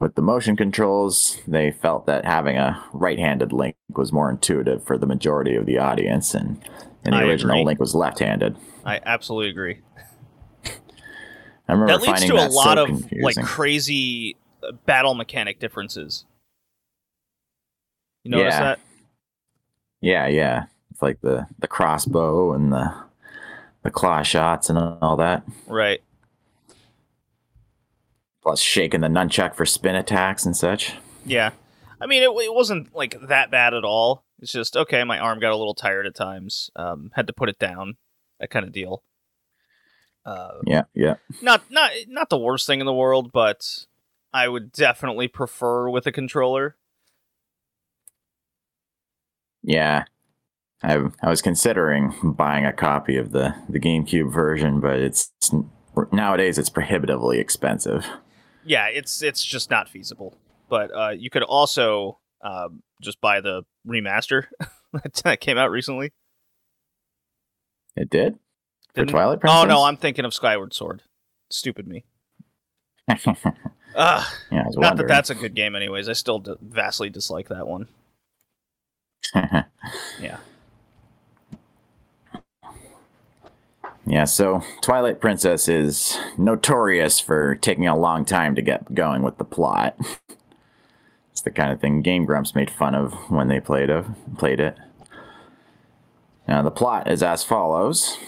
with 0.00 0.16
the 0.16 0.22
motion 0.22 0.56
controls, 0.56 1.38
they 1.46 1.70
felt 1.70 2.06
that 2.06 2.24
having 2.24 2.56
a 2.56 2.82
right 2.92 3.20
handed 3.20 3.52
Link 3.52 3.76
was 3.90 4.12
more 4.12 4.28
intuitive 4.28 4.84
for 4.84 4.98
the 4.98 5.06
majority 5.06 5.54
of 5.54 5.66
the 5.66 5.78
audience, 5.78 6.34
and, 6.34 6.60
and 7.04 7.14
the 7.14 7.18
I 7.18 7.22
original 7.22 7.54
agree. 7.54 7.64
Link 7.66 7.78
was 7.78 7.94
left 7.94 8.18
handed. 8.18 8.56
I 8.84 9.00
absolutely 9.04 9.50
agree. 9.50 9.80
I 11.68 11.72
remember 11.72 11.92
That 11.92 12.02
leads 12.02 12.20
finding 12.20 12.30
to 12.30 12.46
a 12.46 12.48
lot 12.48 12.76
so 12.76 12.84
of 12.84 13.12
like 13.20 13.36
crazy 13.42 14.36
uh, 14.62 14.72
battle 14.86 15.14
mechanic 15.14 15.60
differences. 15.60 16.24
You 18.24 18.32
notice 18.32 18.54
Yeah. 18.54 18.60
that? 18.60 18.80
Yeah, 20.00 20.26
yeah. 20.26 20.64
It's 20.90 21.00
like 21.02 21.20
the, 21.20 21.46
the 21.60 21.68
crossbow 21.68 22.52
and 22.52 22.72
the 22.72 22.92
the 23.82 23.90
claw 23.90 24.22
shots 24.22 24.68
and 24.70 24.78
all 24.78 25.16
that. 25.16 25.42
Right. 25.66 26.00
Plus 28.42 28.60
shaking 28.60 29.00
the 29.00 29.08
nunchuck 29.08 29.54
for 29.54 29.64
spin 29.66 29.96
attacks 29.96 30.44
and 30.44 30.56
such. 30.56 30.94
Yeah. 31.24 31.50
I 32.00 32.06
mean, 32.06 32.22
it, 32.22 32.30
it 32.44 32.54
wasn't 32.54 32.94
like 32.94 33.16
that 33.28 33.50
bad 33.50 33.74
at 33.74 33.84
all. 33.84 34.24
It's 34.40 34.52
just 34.52 34.76
okay. 34.76 35.02
My 35.04 35.18
arm 35.18 35.38
got 35.40 35.52
a 35.52 35.56
little 35.56 35.74
tired 35.74 36.06
at 36.06 36.14
times. 36.14 36.70
Um, 36.76 37.10
had 37.14 37.26
to 37.28 37.32
put 37.32 37.48
it 37.48 37.58
down. 37.58 37.96
That 38.42 38.50
kind 38.50 38.66
of 38.66 38.72
deal. 38.72 39.04
Uh, 40.26 40.58
Yeah, 40.66 40.82
yeah. 40.94 41.14
not 41.40 41.70
not 41.70 41.92
not 42.08 42.28
the 42.28 42.38
worst 42.38 42.66
thing 42.66 42.80
in 42.80 42.86
the 42.86 42.92
world, 42.92 43.30
but 43.32 43.86
I 44.32 44.48
would 44.48 44.72
definitely 44.72 45.28
prefer 45.28 45.88
with 45.88 46.06
a 46.08 46.12
controller. 46.12 46.76
Yeah. 49.62 50.04
I 50.82 50.98
I 51.22 51.30
was 51.30 51.40
considering 51.40 52.34
buying 52.36 52.66
a 52.66 52.72
copy 52.72 53.16
of 53.16 53.30
the 53.30 53.54
the 53.68 53.78
GameCube 53.78 54.32
version, 54.32 54.80
but 54.80 54.98
it's 54.98 55.30
nowadays 56.10 56.58
it's 56.58 56.70
prohibitively 56.70 57.38
expensive. 57.38 58.04
Yeah, 58.64 58.86
it's 58.88 59.22
it's 59.22 59.44
just 59.44 59.70
not 59.70 59.88
feasible. 59.88 60.36
But 60.68 60.90
uh, 60.92 61.10
you 61.10 61.30
could 61.30 61.44
also 61.44 62.18
um, 62.42 62.82
just 63.00 63.20
buy 63.20 63.40
the 63.40 63.62
remaster 63.86 64.46
that 65.22 65.40
came 65.40 65.58
out 65.58 65.70
recently. 65.70 66.12
It 67.96 68.10
did 68.10 68.34
for 68.94 69.00
Didn't- 69.02 69.10
Twilight 69.10 69.40
Princess. 69.40 69.60
Oh 69.62 69.66
no, 69.66 69.84
I'm 69.84 69.96
thinking 69.96 70.24
of 70.24 70.32
Skyward 70.34 70.72
Sword. 70.74 71.02
Stupid 71.50 71.86
me. 71.86 72.04
Ugh, 73.08 74.24
yeah, 74.50 74.64
not 74.70 74.96
that 74.96 75.08
that's 75.08 75.28
a 75.30 75.34
good 75.34 75.54
game, 75.54 75.74
anyways. 75.76 76.08
I 76.08 76.14
still 76.14 76.38
d- 76.38 76.54
vastly 76.62 77.10
dislike 77.10 77.48
that 77.48 77.66
one. 77.66 77.88
Yeah. 80.20 80.38
Yeah, 84.06 84.24
so 84.24 84.62
Twilight 84.80 85.20
Princess 85.20 85.68
is 85.68 86.18
notorious 86.36 87.20
for 87.20 87.54
taking 87.54 87.86
a 87.86 87.96
long 87.96 88.24
time 88.24 88.54
to 88.56 88.62
get 88.62 88.94
going 88.94 89.22
with 89.22 89.38
the 89.38 89.44
plot. 89.44 89.96
It's 91.30 91.40
the 91.40 91.50
kind 91.50 91.72
of 91.72 91.80
thing 91.80 92.02
Game 92.02 92.26
Grumps 92.26 92.54
made 92.54 92.70
fun 92.70 92.94
of 92.94 93.14
when 93.30 93.48
they 93.48 93.58
played 93.58 93.88
of 93.88 94.06
played 94.36 94.60
it. 94.60 94.76
Now 96.52 96.60
the 96.60 96.70
plot 96.70 97.10
is 97.10 97.22
as 97.22 97.42
follows: 97.42 98.18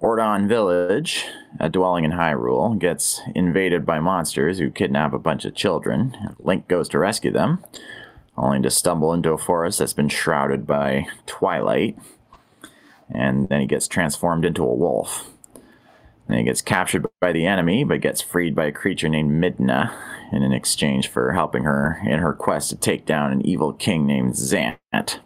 Ordon 0.00 0.48
Village, 0.48 1.26
a 1.60 1.68
dwelling 1.68 2.04
in 2.04 2.12
Hyrule, 2.12 2.78
gets 2.78 3.20
invaded 3.34 3.84
by 3.84 4.00
monsters 4.00 4.58
who 4.58 4.70
kidnap 4.70 5.12
a 5.12 5.18
bunch 5.18 5.44
of 5.44 5.54
children. 5.54 6.16
Link 6.38 6.66
goes 6.66 6.88
to 6.88 6.98
rescue 6.98 7.30
them, 7.30 7.62
only 8.38 8.62
to 8.62 8.70
stumble 8.70 9.12
into 9.12 9.32
a 9.32 9.36
forest 9.36 9.80
that's 9.80 9.92
been 9.92 10.08
shrouded 10.08 10.66
by 10.66 11.08
twilight 11.26 11.98
and 13.10 13.50
then 13.50 13.60
he 13.60 13.66
gets 13.66 13.86
transformed 13.86 14.46
into 14.46 14.64
a 14.64 14.74
wolf. 14.74 15.28
And 16.26 16.38
he 16.38 16.44
gets 16.44 16.62
captured 16.62 17.04
by 17.20 17.32
the 17.32 17.44
enemy, 17.44 17.84
but 17.84 18.00
gets 18.00 18.22
freed 18.22 18.54
by 18.54 18.64
a 18.64 18.72
creature 18.72 19.10
named 19.10 19.30
Midna 19.30 19.92
in 20.32 20.42
an 20.42 20.52
exchange 20.54 21.08
for 21.08 21.34
helping 21.34 21.64
her 21.64 22.00
in 22.06 22.20
her 22.20 22.32
quest 22.32 22.70
to 22.70 22.76
take 22.76 23.04
down 23.04 23.30
an 23.30 23.44
evil 23.44 23.74
king 23.74 24.06
named 24.06 24.32
Zant. 24.32 25.18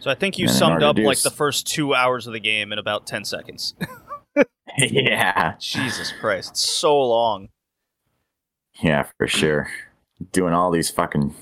So 0.00 0.10
I 0.10 0.14
think 0.14 0.38
you 0.38 0.46
And 0.46 0.54
summed 0.54 0.82
up 0.82 0.96
like 0.98 1.20
the 1.22 1.30
first 1.30 1.66
two 1.66 1.94
hours 1.94 2.26
of 2.26 2.32
the 2.32 2.40
game 2.40 2.72
in 2.72 2.78
about 2.78 3.06
ten 3.06 3.24
seconds. 3.24 3.74
yeah. 4.78 5.54
Jesus 5.58 6.12
Christ, 6.12 6.52
it's 6.52 6.68
so 6.68 7.00
long. 7.00 7.48
Yeah, 8.80 9.06
for 9.16 9.26
sure. 9.26 9.68
Doing 10.32 10.54
all 10.54 10.70
these 10.70 10.90
fucking 10.90 11.34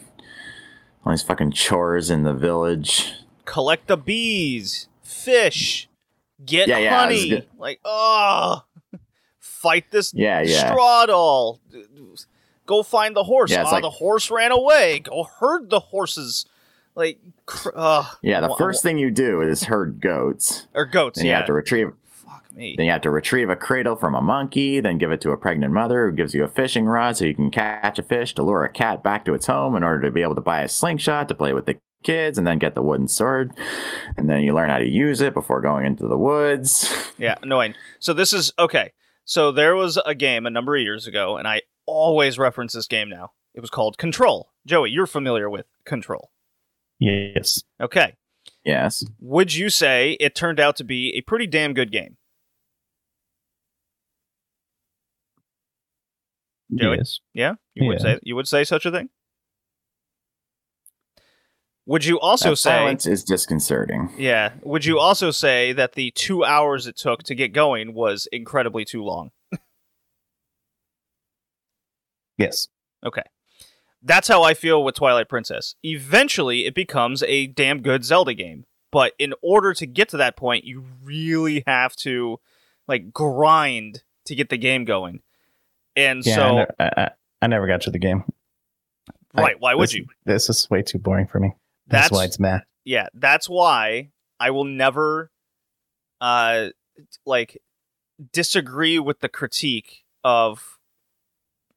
all 1.04 1.12
these 1.12 1.22
fucking 1.22 1.52
chores 1.52 2.10
in 2.10 2.22
the 2.22 2.34
village. 2.34 3.12
Collect 3.44 3.86
the 3.86 3.96
bees, 3.96 4.88
fish, 5.02 5.88
get 6.44 6.68
Yeah, 6.68 6.78
yeah, 6.78 6.98
honey. 6.98 7.46
Like, 7.58 7.80
oh, 7.84 8.64
fight 9.38 9.90
this 9.90 10.12
Yeah, 10.14 10.40
yeah. 10.40 10.70
straw 10.70 11.06
doll. 11.06 11.60
Go 12.66 12.82
find 12.82 13.14
the 13.14 13.22
horse. 13.24 13.52
Yeah, 13.52 13.64
oh, 13.66 13.70
like- 13.70 13.82
the 13.82 13.90
horse 13.90 14.30
ran 14.30 14.50
away. 14.50 14.98
Go 15.00 15.24
herd 15.38 15.70
the 15.70 15.78
horses. 15.80 16.46
Like, 16.96 17.20
cr- 17.44 17.68
uh, 17.76 18.04
Yeah, 18.22 18.40
the 18.40 18.54
first 18.58 18.82
thing 18.82 18.98
you 18.98 19.10
do 19.10 19.42
is 19.42 19.64
herd 19.64 20.00
goats. 20.00 20.66
or 20.74 20.84
goats. 20.86 21.18
Then 21.18 21.26
you 21.26 21.30
yeah. 21.32 21.36
have 21.38 21.46
to 21.46 21.52
retrieve 21.52 21.92
Fuck 22.10 22.50
me. 22.54 22.74
then 22.76 22.86
you 22.86 22.92
have 22.92 23.02
to 23.02 23.10
retrieve 23.10 23.50
a 23.50 23.56
cradle 23.56 23.94
from 23.96 24.14
a 24.14 24.20
monkey, 24.22 24.80
then 24.80 24.96
give 24.98 25.12
it 25.12 25.20
to 25.20 25.30
a 25.30 25.36
pregnant 25.36 25.72
mother 25.74 26.08
who 26.10 26.16
gives 26.16 26.34
you 26.34 26.42
a 26.42 26.48
fishing 26.48 26.86
rod 26.86 27.16
so 27.16 27.24
you 27.26 27.34
can 27.34 27.50
catch 27.50 27.98
a 27.98 28.02
fish 28.02 28.34
to 28.34 28.42
lure 28.42 28.64
a 28.64 28.68
cat 28.72 29.02
back 29.02 29.24
to 29.26 29.34
its 29.34 29.46
home 29.46 29.76
in 29.76 29.84
order 29.84 30.00
to 30.06 30.10
be 30.10 30.22
able 30.22 30.34
to 30.34 30.40
buy 30.40 30.62
a 30.62 30.68
slingshot 30.68 31.28
to 31.28 31.34
play 31.34 31.52
with 31.52 31.66
the 31.66 31.76
kids 32.02 32.38
and 32.38 32.46
then 32.46 32.58
get 32.58 32.74
the 32.74 32.82
wooden 32.82 33.08
sword. 33.08 33.52
And 34.16 34.30
then 34.30 34.40
you 34.42 34.54
learn 34.54 34.70
how 34.70 34.78
to 34.78 34.88
use 34.88 35.20
it 35.20 35.34
before 35.34 35.60
going 35.60 35.84
into 35.86 36.08
the 36.08 36.18
woods. 36.18 36.92
Yeah, 37.18 37.36
annoying. 37.42 37.74
So 37.98 38.12
this 38.12 38.34
is 38.34 38.52
okay. 38.58 38.92
So 39.24 39.50
there 39.50 39.74
was 39.74 39.96
a 40.04 40.14
game 40.14 40.44
a 40.44 40.50
number 40.50 40.76
of 40.76 40.82
years 40.82 41.06
ago, 41.06 41.38
and 41.38 41.48
I 41.48 41.62
always 41.86 42.38
reference 42.38 42.74
this 42.74 42.86
game 42.86 43.08
now. 43.08 43.32
It 43.54 43.60
was 43.60 43.70
called 43.70 43.96
Control. 43.96 44.50
Joey, 44.66 44.90
you're 44.90 45.06
familiar 45.06 45.48
with 45.48 45.64
Control. 45.86 46.30
Yes. 46.98 47.62
Okay. 47.80 48.14
Yes. 48.64 49.04
Would 49.20 49.54
you 49.54 49.70
say 49.70 50.16
it 50.18 50.34
turned 50.34 50.60
out 50.60 50.76
to 50.76 50.84
be 50.84 51.14
a 51.16 51.20
pretty 51.20 51.46
damn 51.46 51.74
good 51.74 51.92
game? 51.92 52.16
Joey? 56.74 56.96
Yes. 56.98 57.20
Yeah, 57.32 57.54
you 57.74 57.86
would 57.86 58.00
say 58.00 58.18
you 58.22 58.34
would 58.34 58.48
say 58.48 58.64
such 58.64 58.86
a 58.86 58.90
thing. 58.90 59.08
Would 61.86 62.04
you 62.04 62.18
also 62.18 62.50
That 62.50 62.56
say 62.56 62.70
silence 62.70 63.06
is 63.06 63.22
disconcerting. 63.22 64.10
Yeah. 64.18 64.54
Would 64.62 64.84
you 64.84 64.98
also 64.98 65.30
say 65.30 65.72
that 65.72 65.92
the 65.92 66.10
two 66.10 66.44
hours 66.44 66.88
it 66.88 66.96
took 66.96 67.22
to 67.24 67.34
get 67.36 67.52
going 67.52 67.94
was 67.94 68.26
incredibly 68.32 68.84
too 68.84 69.04
long? 69.04 69.30
Yes. 72.38 72.68
Okay. 73.04 73.22
That's 74.06 74.28
how 74.28 74.42
I 74.42 74.54
feel 74.54 74.84
with 74.84 74.94
Twilight 74.94 75.28
Princess. 75.28 75.74
Eventually, 75.82 76.64
it 76.66 76.74
becomes 76.74 77.22
a 77.24 77.46
damn 77.48 77.82
good 77.82 78.04
Zelda 78.04 78.34
game. 78.34 78.64
But 78.92 79.12
in 79.18 79.34
order 79.42 79.74
to 79.74 79.84
get 79.86 80.08
to 80.10 80.16
that 80.18 80.36
point, 80.36 80.64
you 80.64 80.84
really 81.02 81.64
have 81.66 81.94
to, 81.96 82.38
like, 82.86 83.12
grind 83.12 84.04
to 84.26 84.34
get 84.34 84.48
the 84.48 84.56
game 84.56 84.84
going. 84.84 85.20
And 85.96 86.24
Yeah. 86.24 86.32
I, 86.32 86.36
so, 86.36 86.56
ne- 86.56 86.66
I, 86.78 86.90
I, 86.96 87.10
I 87.42 87.46
never 87.48 87.66
got 87.66 87.80
to 87.82 87.90
the 87.90 87.98
game. 87.98 88.24
I- 89.34 89.42
right, 89.42 89.56
why 89.60 89.74
would 89.74 89.88
this- 89.88 89.94
you? 89.94 90.06
This 90.24 90.48
is 90.48 90.70
way 90.70 90.82
too 90.82 90.98
boring 90.98 91.26
for 91.26 91.40
me. 91.40 91.52
That's, 91.88 92.04
That's 92.08 92.12
why 92.12 92.24
it's 92.24 92.38
math. 92.40 92.62
yeah 92.84 93.06
that's 93.14 93.48
why 93.48 94.10
i 94.40 94.50
will 94.50 94.64
never 94.64 95.30
uh 96.20 96.68
like 97.24 97.62
disagree 98.32 98.98
with 98.98 99.20
the 99.20 99.28
critique 99.28 100.02
of 100.24 100.75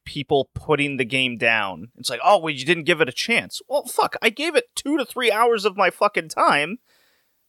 people 0.09 0.49
putting 0.55 0.97
the 0.97 1.05
game 1.05 1.37
down. 1.37 1.89
It's 1.97 2.09
like 2.09 2.19
oh 2.23 2.39
well 2.39 2.53
you 2.53 2.65
didn't 2.65 2.85
give 2.85 2.99
it 2.99 3.07
a 3.09 3.13
chance. 3.13 3.61
Well 3.69 3.85
fuck 3.85 4.15
i 4.23 4.29
gave 4.29 4.55
it 4.55 4.65
two 4.75 4.97
to 4.97 5.05
three 5.05 5.31
hours 5.31 5.65
of 5.65 5.77
my 5.77 5.91
fucking 5.91 6.29
time 6.29 6.79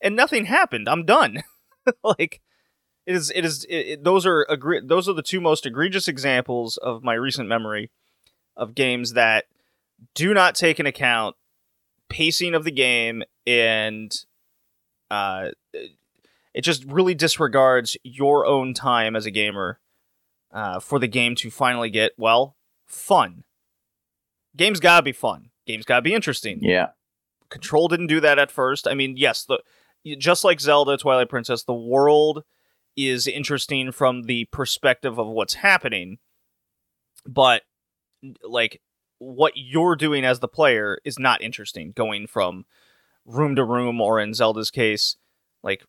and 0.02 0.14
nothing 0.14 0.44
happened. 0.44 0.88
I'm 0.88 1.04
done. 1.06 1.42
Like 2.04 2.42
it 3.06 3.16
is 3.16 3.32
it 3.34 3.44
is 3.44 3.64
it, 3.64 3.74
it- 3.76 4.04
those 4.04 4.26
are 4.26 4.46
agree 4.50 4.80
those 4.84 5.08
are 5.08 5.14
the 5.14 5.22
two 5.22 5.40
most 5.40 5.64
egregious 5.64 6.06
examples 6.08 6.76
of 6.76 7.02
my 7.02 7.14
recent 7.14 7.48
memory 7.48 7.90
of 8.56 8.74
games 8.74 9.14
that 9.14 9.46
do 10.14 10.34
not 10.34 10.54
take 10.54 10.78
into 10.78 10.90
account 10.90 11.36
pacing 12.10 12.54
of 12.54 12.64
the 12.64 12.70
game 12.70 13.22
and 13.46 14.14
uh 15.10 15.48
it 16.52 16.60
just 16.62 16.84
really 16.84 17.14
disregards 17.14 17.96
your 18.04 18.44
own 18.44 18.74
time 18.74 19.16
as 19.16 19.24
a 19.24 19.30
gamer 19.30 19.80
uh, 20.52 20.80
for 20.80 20.98
the 20.98 21.08
game 21.08 21.34
to 21.36 21.50
finally 21.50 21.90
get 21.90 22.12
well 22.18 22.56
fun 22.86 23.44
games 24.56 24.80
gotta 24.80 25.02
be 25.02 25.12
fun 25.12 25.50
games 25.66 25.84
gotta 25.84 26.02
be 26.02 26.14
interesting 26.14 26.58
Yeah. 26.62 26.88
Control 27.50 27.88
didn't 27.88 28.06
do 28.06 28.20
that 28.20 28.38
at 28.38 28.50
first. 28.50 28.86
I 28.86 28.94
mean, 28.94 29.16
yes, 29.16 29.44
the 29.44 29.58
just 30.16 30.44
like 30.44 30.60
Zelda 30.60 30.96
Twilight 30.96 31.28
Princess, 31.28 31.64
the 31.64 31.74
world 31.74 32.44
is 32.96 33.26
interesting 33.26 33.90
from 33.92 34.22
the 34.22 34.44
perspective 34.46 35.18
of 35.18 35.26
what's 35.26 35.54
happening, 35.54 36.18
but 37.26 37.62
like 38.44 38.80
what 39.18 39.54
you're 39.56 39.96
doing 39.96 40.24
as 40.24 40.38
the 40.38 40.48
player 40.48 40.98
is 41.04 41.18
not 41.18 41.42
interesting. 41.42 41.92
Going 41.92 42.26
from 42.26 42.66
room 43.26 43.56
to 43.56 43.64
room, 43.64 44.00
or 44.00 44.20
in 44.20 44.32
Zelda's 44.32 44.70
case, 44.70 45.16
like 45.62 45.84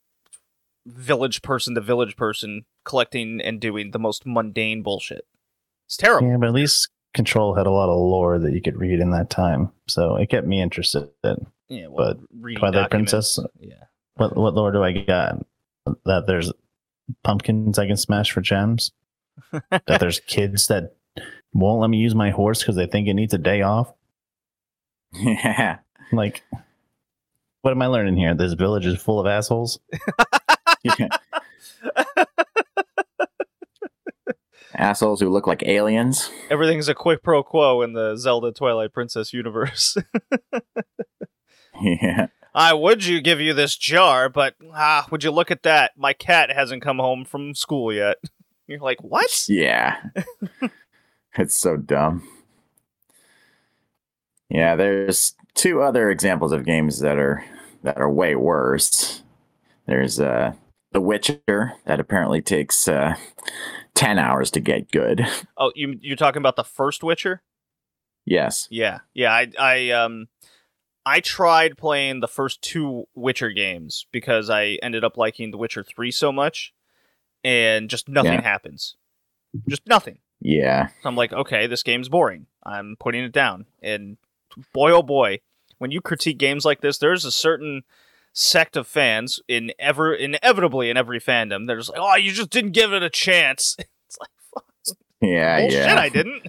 village 0.85 1.41
person 1.41 1.75
to 1.75 1.81
village 1.81 2.15
person, 2.15 2.65
collecting 2.85 3.39
and 3.41 3.59
doing 3.59 3.91
the 3.91 3.99
most 3.99 4.25
mundane 4.25 4.81
bullshit. 4.81 5.25
It's 5.87 5.97
terrible. 5.97 6.27
Yeah, 6.29 6.37
but 6.37 6.47
at 6.47 6.53
least 6.53 6.89
Control 7.13 7.55
had 7.55 7.67
a 7.67 7.71
lot 7.71 7.89
of 7.89 7.97
lore 7.97 8.39
that 8.39 8.53
you 8.53 8.61
could 8.61 8.77
read 8.77 8.99
in 8.99 9.11
that 9.11 9.29
time, 9.29 9.69
so 9.87 10.15
it 10.15 10.29
kept 10.29 10.47
me 10.47 10.61
interested. 10.61 11.09
Yeah, 11.67 11.87
well, 11.87 12.15
But 12.33 12.55
Twilight 12.57 12.89
Princess, 12.89 13.37
Yeah. 13.59 13.75
what 14.15 14.35
what 14.37 14.53
lore 14.53 14.71
do 14.71 14.81
I 14.83 14.93
got? 14.93 15.45
That 16.05 16.25
there's 16.27 16.51
pumpkins 17.23 17.77
I 17.77 17.87
can 17.87 17.97
smash 17.97 18.31
for 18.31 18.41
gems. 18.41 18.91
that 19.51 19.99
there's 19.99 20.19
kids 20.21 20.67
that 20.67 20.95
won't 21.53 21.81
let 21.81 21.89
me 21.89 21.97
use 21.97 22.15
my 22.15 22.29
horse 22.29 22.59
because 22.61 22.75
they 22.77 22.85
think 22.87 23.07
it 23.09 23.13
needs 23.13 23.33
a 23.33 23.37
day 23.37 23.61
off. 23.61 23.93
Yeah. 25.13 25.79
Like, 26.13 26.43
what 27.61 27.71
am 27.71 27.81
I 27.81 27.87
learning 27.87 28.15
here? 28.17 28.33
This 28.35 28.53
village 28.53 28.85
is 28.85 29.01
full 29.01 29.19
of 29.19 29.27
assholes. 29.27 29.79
Assholes 34.73 35.19
who 35.19 35.29
look 35.29 35.47
like 35.47 35.63
aliens. 35.63 36.31
Everything's 36.49 36.87
a 36.87 36.93
quid 36.93 37.21
pro 37.21 37.43
quo 37.43 37.81
in 37.81 37.93
the 37.93 38.15
Zelda 38.15 38.51
Twilight 38.51 38.93
Princess 38.93 39.33
universe. 39.33 39.97
Yeah. 41.81 42.27
I 42.53 42.73
would 42.73 43.05
you 43.05 43.21
give 43.21 43.39
you 43.39 43.53
this 43.53 43.77
jar, 43.77 44.29
but 44.29 44.55
ah, 44.73 45.07
would 45.09 45.23
you 45.23 45.31
look 45.31 45.51
at 45.51 45.63
that? 45.63 45.91
My 45.97 46.13
cat 46.13 46.51
hasn't 46.51 46.83
come 46.83 46.99
home 46.99 47.25
from 47.25 47.55
school 47.55 47.93
yet. 47.93 48.17
You're 48.67 48.79
like, 48.79 49.01
what? 49.01 49.45
Yeah. 49.47 49.97
it's 51.37 51.57
so 51.57 51.77
dumb. 51.77 52.27
Yeah, 54.49 54.75
there's 54.75 55.33
two 55.53 55.81
other 55.81 56.09
examples 56.09 56.51
of 56.51 56.65
games 56.65 56.99
that 56.99 57.17
are 57.17 57.43
that 57.83 57.97
are 57.97 58.11
way 58.11 58.35
worse. 58.35 59.23
There's 59.87 60.19
uh 60.19 60.53
The 60.91 61.01
Witcher 61.01 61.73
that 61.85 61.99
apparently 61.99 62.41
takes 62.41 62.87
uh 62.87 63.15
10 63.95 64.19
hours 64.19 64.51
to 64.51 64.59
get 64.59 64.91
good. 64.91 65.25
Oh, 65.57 65.71
you 65.75 65.97
you're 66.01 66.15
talking 66.17 66.41
about 66.41 66.55
the 66.55 66.63
first 66.63 67.03
Witcher? 67.03 67.41
Yes. 68.25 68.67
Yeah, 68.69 68.99
yeah. 69.13 69.31
I 69.31 69.51
I 69.57 69.89
um 69.91 70.27
I 71.05 71.19
tried 71.19 71.77
playing 71.77 72.19
the 72.19 72.27
first 72.27 72.61
two 72.61 73.05
Witcher 73.15 73.51
games 73.51 74.05
because 74.11 74.49
I 74.49 74.77
ended 74.83 75.03
up 75.03 75.17
liking 75.17 75.51
The 75.51 75.57
Witcher 75.57 75.83
three 75.83 76.11
so 76.11 76.31
much, 76.31 76.73
and 77.43 77.89
just 77.89 78.07
nothing 78.09 78.33
Yeah. 78.33 78.41
happens. 78.41 78.95
Just 79.67 79.87
nothing. 79.87 80.19
Yeah. 80.39 80.87
So 80.87 81.09
I'm 81.09 81.15
like, 81.15 81.33
okay, 81.33 81.67
this 81.67 81.83
game's 81.83 82.09
boring. 82.09 82.47
I'm 82.63 82.95
putting 82.99 83.23
it 83.23 83.31
down. 83.31 83.65
And 83.81 84.17
boy, 84.73 84.91
oh 84.91 85.03
boy, 85.03 85.39
when 85.77 85.91
you 85.91 86.01
critique 86.01 86.37
games 86.37 86.65
like 86.65 86.81
this, 86.81 86.97
there's 86.99 87.25
a 87.25 87.31
certain 87.31 87.83
sect 88.33 88.75
of 88.77 88.87
fans 88.87 89.39
in 89.47 89.71
ever 89.79 90.13
inevitably 90.13 90.89
in 90.89 90.97
every 90.97 91.19
fandom. 91.19 91.67
They're 91.67 91.77
just 91.77 91.89
like, 91.89 91.99
oh, 92.01 92.15
you 92.15 92.31
just 92.31 92.49
didn't 92.49 92.71
give 92.71 92.93
it 92.93 93.03
a 93.03 93.09
chance. 93.09 93.75
It's 94.07 94.17
like, 94.19 94.29
fuck, 94.53 94.65
Yeah, 95.21 95.59
bullshit, 95.61 95.79
yeah. 95.79 95.99
I 95.99 96.09
didn't. 96.09 96.47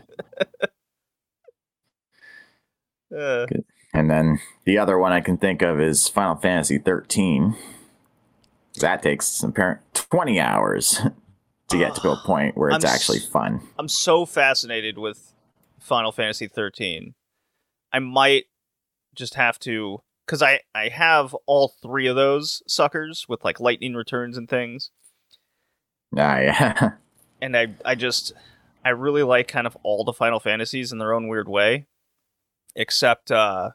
uh, 3.17 3.47
And 3.95 4.11
then 4.11 4.41
the 4.65 4.79
other 4.79 4.99
one 4.99 5.13
I 5.13 5.21
can 5.21 5.37
think 5.37 5.63
of 5.63 5.81
is 5.81 6.09
Final 6.09 6.35
Fantasy 6.37 6.79
13. 6.79 7.55
That 8.81 9.03
takes 9.03 9.43
apparent 9.43 9.81
20 9.95 10.41
hours 10.41 11.01
to 11.69 11.79
get 11.79 11.95
to 11.97 12.11
a 12.11 12.17
point 12.25 12.57
where 12.57 12.71
it's 12.71 12.85
I'm 12.85 12.91
actually 12.91 13.21
fun. 13.21 13.61
I'm 13.79 13.89
so 13.89 14.27
fascinated 14.27 14.99
with 14.99 15.33
Final 15.79 16.11
Fantasy 16.11 16.49
13. 16.49 17.15
I 17.93 17.99
might 18.01 18.47
just 19.15 19.35
have 19.35 19.59
to 19.61 20.03
because 20.27 20.43
I 20.43 20.61
I 20.75 20.89
have 20.89 21.35
all 21.47 21.75
three 21.83 22.07
of 22.07 22.17
those 22.17 22.63
suckers 22.67 23.27
with 23.29 23.45
like 23.45 23.61
lightning 23.61 23.95
returns 23.95 24.37
and 24.37 24.49
things. 24.49 24.91
Ah, 26.17 26.39
yeah. 26.39 26.91
and 27.43 27.57
I 27.57 27.69
I 27.85 27.95
just 27.95 28.33
I 28.85 28.91
really 28.91 29.23
like 29.23 29.49
kind 29.49 29.67
of 29.67 29.77
all 29.83 30.05
the 30.05 30.13
Final 30.13 30.41
Fantasies 30.41 30.93
in 30.93 30.99
their 30.99 31.13
own 31.13 31.29
weird 31.29 31.49
way, 31.49 31.87
except 32.75 33.31
uh, 33.31 33.71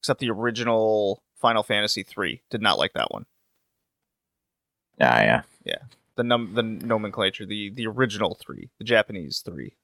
except 0.00 0.20
the 0.20 0.30
original 0.30 1.22
Final 1.36 1.62
Fantasy 1.62 2.02
three. 2.02 2.42
Did 2.50 2.62
not 2.62 2.78
like 2.78 2.92
that 2.94 3.10
one. 3.10 3.26
Ah, 5.00 5.20
Yeah, 5.20 5.42
yeah. 5.64 5.78
The 6.16 6.24
num 6.24 6.54
the 6.54 6.62
nomenclature, 6.62 7.46
the 7.46 7.70
the 7.70 7.86
original 7.86 8.38
three, 8.40 8.70
the 8.78 8.84
Japanese 8.84 9.42
three. 9.44 9.76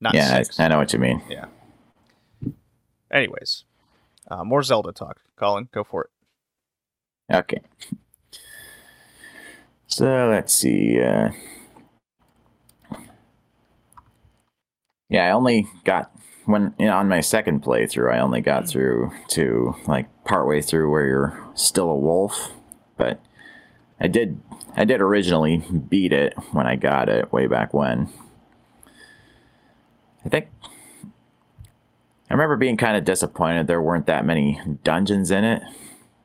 Not 0.00 0.14
yeah, 0.14 0.36
six. 0.36 0.60
I, 0.60 0.66
I 0.66 0.68
know 0.68 0.78
what 0.78 0.92
you 0.92 0.98
mean. 0.98 1.22
Yeah. 1.28 1.46
Anyways, 3.10 3.64
uh, 4.28 4.44
more 4.44 4.62
Zelda 4.62 4.92
talk. 4.92 5.20
Colin, 5.36 5.68
go 5.72 5.84
for 5.84 6.04
it. 6.04 7.34
Okay. 7.34 7.60
So 9.86 10.28
let's 10.30 10.52
see. 10.52 11.00
Uh, 11.00 11.30
yeah, 15.08 15.26
I 15.28 15.30
only 15.30 15.66
got 15.84 16.10
when 16.44 16.74
you 16.78 16.86
know, 16.86 16.96
on 16.96 17.08
my 17.08 17.20
second 17.20 17.62
playthrough. 17.62 18.12
I 18.12 18.18
only 18.18 18.40
got 18.40 18.68
through 18.68 19.12
to 19.28 19.74
like 19.86 20.08
partway 20.24 20.60
through 20.60 20.90
where 20.90 21.06
you're 21.06 21.48
still 21.54 21.90
a 21.90 21.96
wolf, 21.96 22.52
but 22.96 23.20
I 24.00 24.08
did. 24.08 24.40
I 24.76 24.84
did 24.84 25.00
originally 25.00 25.64
beat 25.88 26.12
it 26.12 26.34
when 26.52 26.66
I 26.66 26.76
got 26.76 27.08
it 27.08 27.32
way 27.32 27.46
back 27.46 27.72
when. 27.72 28.10
I 30.24 30.28
think 30.28 30.48
I 32.28 32.34
remember 32.34 32.56
being 32.56 32.76
kind 32.76 32.96
of 32.96 33.04
disappointed 33.04 33.66
there 33.66 33.82
weren't 33.82 34.06
that 34.06 34.26
many 34.26 34.60
dungeons 34.82 35.30
in 35.30 35.44
it 35.44 35.62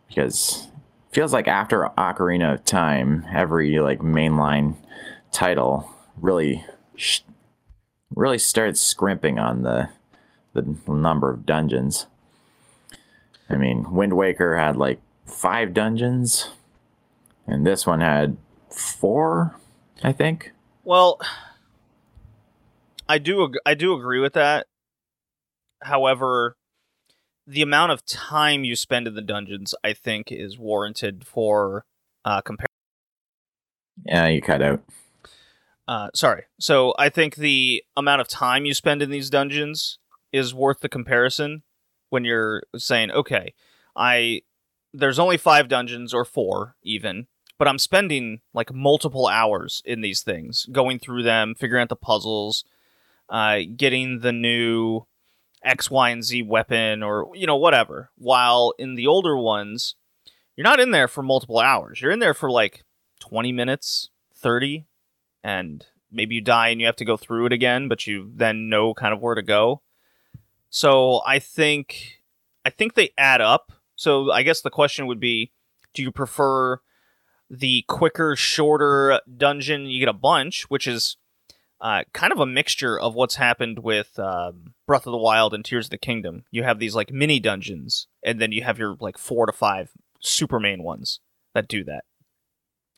because 0.08 0.68
it 1.10 1.16
feels 1.16 1.32
like 1.32 1.48
after 1.48 1.90
Ocarina 1.98 2.56
of 2.56 2.66
Time, 2.66 3.26
every 3.34 3.80
like 3.80 4.00
mainline 4.00 4.76
title 5.32 5.90
really 6.18 6.66
really 8.16 8.38
started 8.38 8.78
scrimping 8.78 9.40
on 9.40 9.64
the 9.64 9.90
the 10.54 10.76
number 10.88 11.30
of 11.32 11.46
dungeons. 11.46 12.08
I 13.50 13.56
mean, 13.56 13.92
Wind 13.92 14.14
Waker 14.14 14.58
had 14.58 14.78
like 14.78 15.00
five 15.26 15.74
dungeons, 15.74 16.50
and 17.46 17.66
this 17.66 17.86
one 17.86 18.02
had 18.02 18.38
four, 18.70 19.56
I 20.04 20.12
think. 20.12 20.52
Well, 20.84 21.20
I 23.08 23.18
do 23.18 23.54
I 23.66 23.76
do 23.76 23.94
agree 23.94 24.20
with 24.20 24.34
that. 24.34 24.68
However, 25.82 26.56
the 27.48 27.62
amount 27.62 27.92
of 27.92 28.06
time 28.06 28.64
you 28.64 28.76
spend 28.76 29.08
in 29.08 29.16
the 29.16 29.22
dungeons, 29.22 29.74
I 29.84 29.94
think, 29.94 30.32
is 30.32 30.58
warranted 30.58 31.26
for 31.26 31.86
uh, 32.24 32.42
compare. 32.42 32.68
Yeah, 34.06 34.28
you 34.28 34.42
cut 34.42 34.62
out. 34.62 34.84
Uh, 35.88 36.10
sorry. 36.14 36.44
So 36.60 36.94
I 36.98 37.10
think 37.10 37.36
the 37.36 37.84
amount 37.98 38.22
of 38.22 38.28
time 38.28 38.66
you 38.66 38.74
spend 38.74 39.02
in 39.02 39.10
these 39.10 39.30
dungeons 39.30 39.98
is 40.32 40.54
worth 40.54 40.80
the 40.80 40.90
comparison 40.90 41.64
when 42.10 42.24
you're 42.24 42.64
saying, 42.78 43.12
okay, 43.12 43.54
I 43.96 44.42
there's 44.94 45.20
only 45.20 45.38
five 45.38 45.68
dungeons 45.68 46.14
or 46.14 46.26
four 46.26 46.76
even, 46.84 47.28
but 47.58 47.68
I'm 47.68 47.80
spending 47.80 48.42
like 48.54 48.74
multiple 48.74 49.28
hours 49.28 49.82
in 49.86 50.02
these 50.02 50.22
things, 50.22 50.66
going 50.72 51.00
through 51.00 51.24
them, 51.24 51.56
figuring 51.58 51.82
out 51.82 51.90
the 51.90 51.96
puzzles, 51.96 52.64
uh, 53.30 53.60
getting 53.76 54.20
the 54.20 54.34
new 54.34 55.06
X, 55.64 55.92
Y, 55.92 56.10
and 56.10 56.24
Z 56.24 56.44
weapon 56.44 57.04
or 57.04 57.30
you 57.36 57.48
know 57.48 57.56
whatever. 57.56 58.10
While 58.18 58.74
in 58.78 58.96
the 58.96 59.08
older 59.08 59.38
ones, 59.38 59.96
you're 60.56 60.64
not 60.64 60.80
in 60.80 60.92
there 60.92 61.08
for 61.08 61.24
multiple 61.24 61.60
hours. 61.60 62.02
You're 62.02 62.12
in 62.12 62.20
there 62.20 62.34
for 62.34 62.50
like 62.50 62.84
20 63.20 63.52
minutes, 63.52 64.10
30, 64.36 64.86
and 65.44 65.86
maybe 66.12 66.36
you 66.36 66.42
die 66.42 66.70
and 66.70 66.80
you 66.82 66.88
have 66.88 66.96
to 66.98 67.06
go 67.06 67.18
through 67.18 67.46
it 67.46 67.54
again, 67.54 67.88
but 67.88 68.06
you 68.08 68.32
then 68.36 68.70
know 68.70 68.94
kind 68.94 69.14
of 69.14 69.22
where 69.22 69.36
to 69.36 69.42
go. 69.42 69.82
So 70.70 71.22
I 71.26 71.40
think 71.40 72.22
I 72.66 72.70
think 72.70 72.94
they 72.94 73.12
add 73.18 73.42
up. 73.42 73.72
So 73.96 74.32
I 74.32 74.44
guess 74.44 74.62
the 74.62 74.70
question 74.70 75.08
would 75.08 75.20
be, 75.20 75.52
do 75.94 76.02
you 76.02 76.12
prefer 76.12 76.80
the 77.50 77.84
quicker, 77.88 78.36
shorter 78.36 79.20
dungeon? 79.38 79.86
You 79.86 80.00
get 80.00 80.10
a 80.10 80.14
bunch, 80.14 80.64
which 80.70 80.88
is 80.88 81.18
uh, 81.82 82.04
kind 82.14 82.32
of 82.32 82.40
a 82.40 82.46
mixture 82.46 82.98
of 83.00 83.16
what's 83.16 83.36
happened 83.36 83.80
with 83.80 84.18
um, 84.20 84.76
Breath 84.86 85.08
of 85.08 85.12
the 85.12 85.18
Wild 85.18 85.54
and 85.54 85.66
Tears 85.66 85.88
of 85.88 85.90
the 85.90 85.98
Kingdom. 85.98 86.44
You 86.52 86.64
have 86.64 86.78
these 86.78 86.96
like 86.96 87.12
mini 87.12 87.40
dungeons, 87.40 88.08
and 88.24 88.40
then 88.40 88.52
you 88.52 88.64
have 88.64 88.78
your 88.78 88.96
like 89.00 89.18
four 89.18 89.48
to 89.48 89.52
five 89.52 89.92
super 90.20 90.60
main 90.60 90.84
ones 90.84 91.20
that 91.56 91.68
do 91.68 91.84
that. 91.86 92.04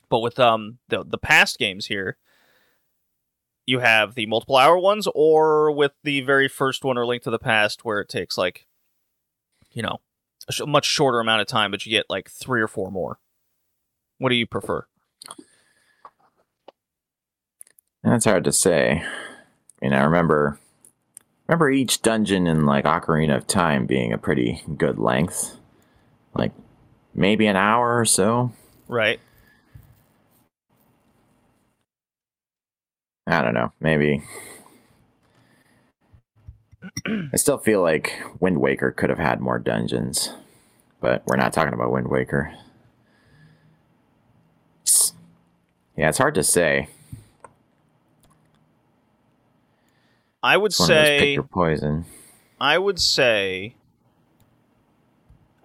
But 0.10 0.20
with 0.20 0.38
um 0.38 0.80
the 0.90 1.04
the 1.04 1.18
past 1.18 1.58
games 1.58 1.86
here, 1.86 2.18
you 3.66 3.80
have 3.80 4.16
the 4.16 4.26
multiple 4.26 4.58
hour 4.58 4.78
ones, 4.78 5.08
or 5.16 5.72
with 5.72 5.94
the 6.04 6.20
very 6.22 6.50
first 6.50 6.84
one, 6.84 6.98
or 6.98 7.06
Link 7.06 7.24
to 7.24 7.32
the 7.32 7.40
Past, 7.40 7.86
where 7.86 8.02
it 8.02 8.10
takes 8.10 8.38
like, 8.38 8.68
you 9.72 9.82
know, 9.82 10.02
a 10.50 10.52
sh- 10.52 10.62
much 10.68 10.86
shorter 10.86 11.22
amount 11.22 11.42
of 11.42 11.48
time, 11.48 11.72
but 11.72 11.86
you 11.86 11.90
get 11.90 12.10
like 12.10 12.30
three 12.30 12.62
or 12.62 12.68
four 12.68 12.92
more. 12.92 13.20
What 14.18 14.30
do 14.30 14.36
you 14.36 14.46
prefer? 14.46 14.88
That's 18.04 18.26
hard 18.26 18.44
to 18.44 18.52
say. 18.52 19.02
I 19.02 19.86
mean, 19.86 19.94
I 19.94 20.04
remember 20.04 20.60
remember 21.48 21.70
each 21.70 22.02
dungeon 22.02 22.48
in 22.48 22.66
like 22.66 22.86
Ocarina 22.86 23.36
of 23.38 23.48
Time 23.48 23.86
being 23.86 24.12
a 24.12 24.18
pretty 24.18 24.64
good 24.78 25.00
length, 25.00 25.58
like 26.34 26.52
maybe 27.14 27.48
an 27.48 27.56
hour 27.56 27.98
or 27.98 28.06
so. 28.06 28.52
Right. 28.88 29.20
I 33.26 33.42
don't 33.42 33.54
know, 33.54 33.72
maybe. 33.80 34.24
I 37.06 37.38
still 37.38 37.58
feel 37.58 37.82
like 37.82 38.22
Wind 38.40 38.60
Waker 38.60 38.92
could 38.92 39.10
have 39.10 39.20
had 39.20 39.40
more 39.40 39.60
dungeons, 39.60 40.34
but 41.00 41.24
we're 41.26 41.38
not 41.38 41.54
talking 41.54 41.74
about 41.74 41.92
Wind 41.92 42.10
Waker. 42.10 42.54
Yeah, 45.96 46.10
it's 46.10 46.18
hard 46.18 46.36
to 46.36 46.44
say. 46.44 46.90
I 50.44 50.58
would 50.58 50.72
It's 50.72 50.80
one 50.80 50.92
of 50.92 50.98
those 50.98 51.08
pick 51.08 51.20
say. 51.20 51.34
your 51.34 51.44
poison. 51.44 52.06
I 52.60 52.78
would 52.78 53.00
say. 53.00 53.76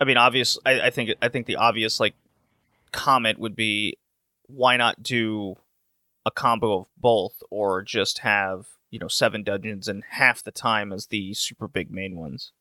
I 0.01 0.05
mean, 0.05 0.17
obvious. 0.17 0.57
I, 0.65 0.81
I 0.83 0.91
think. 0.91 1.11
I 1.21 1.29
think 1.29 1.47
the 1.47 1.57
obvious 1.57 1.99
like 1.99 2.15
comment 2.93 3.39
would 3.39 3.57
be, 3.57 3.99
why 4.47 4.77
not 4.77 5.03
do 5.03 5.57
a 6.25 6.31
combo 6.31 6.81
of 6.81 6.87
both, 6.97 7.43
or 7.51 7.83
just 7.83 8.19
have 8.21 8.67
you 8.91 8.99
know 8.99 9.09
seven 9.09 9.43
dungeons 9.43 9.89
and 9.89 10.05
half 10.11 10.43
the 10.43 10.53
time 10.53 10.93
as 10.93 11.07
the 11.07 11.35
super 11.35 11.67
big 11.67 11.91
main 11.91 12.17
ones. 12.17 12.53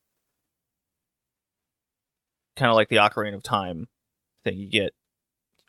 Kind 2.56 2.72
of 2.72 2.76
like 2.76 2.90
the 2.90 2.96
Ocarina 2.96 3.36
of 3.36 3.44
Time 3.44 3.88
thing. 4.44 4.58
You 4.58 4.68
get 4.68 4.94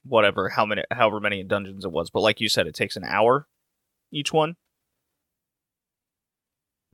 whatever, 0.04 0.48
how 0.48 0.64
many, 0.64 0.84
however 0.90 1.20
many 1.20 1.42
dungeons 1.42 1.84
it 1.84 1.92
was, 1.92 2.08
but 2.08 2.20
like 2.20 2.40
you 2.40 2.48
said, 2.48 2.66
it 2.66 2.74
takes 2.74 2.96
an 2.96 3.04
hour 3.04 3.46
each 4.10 4.32
one. 4.32 4.56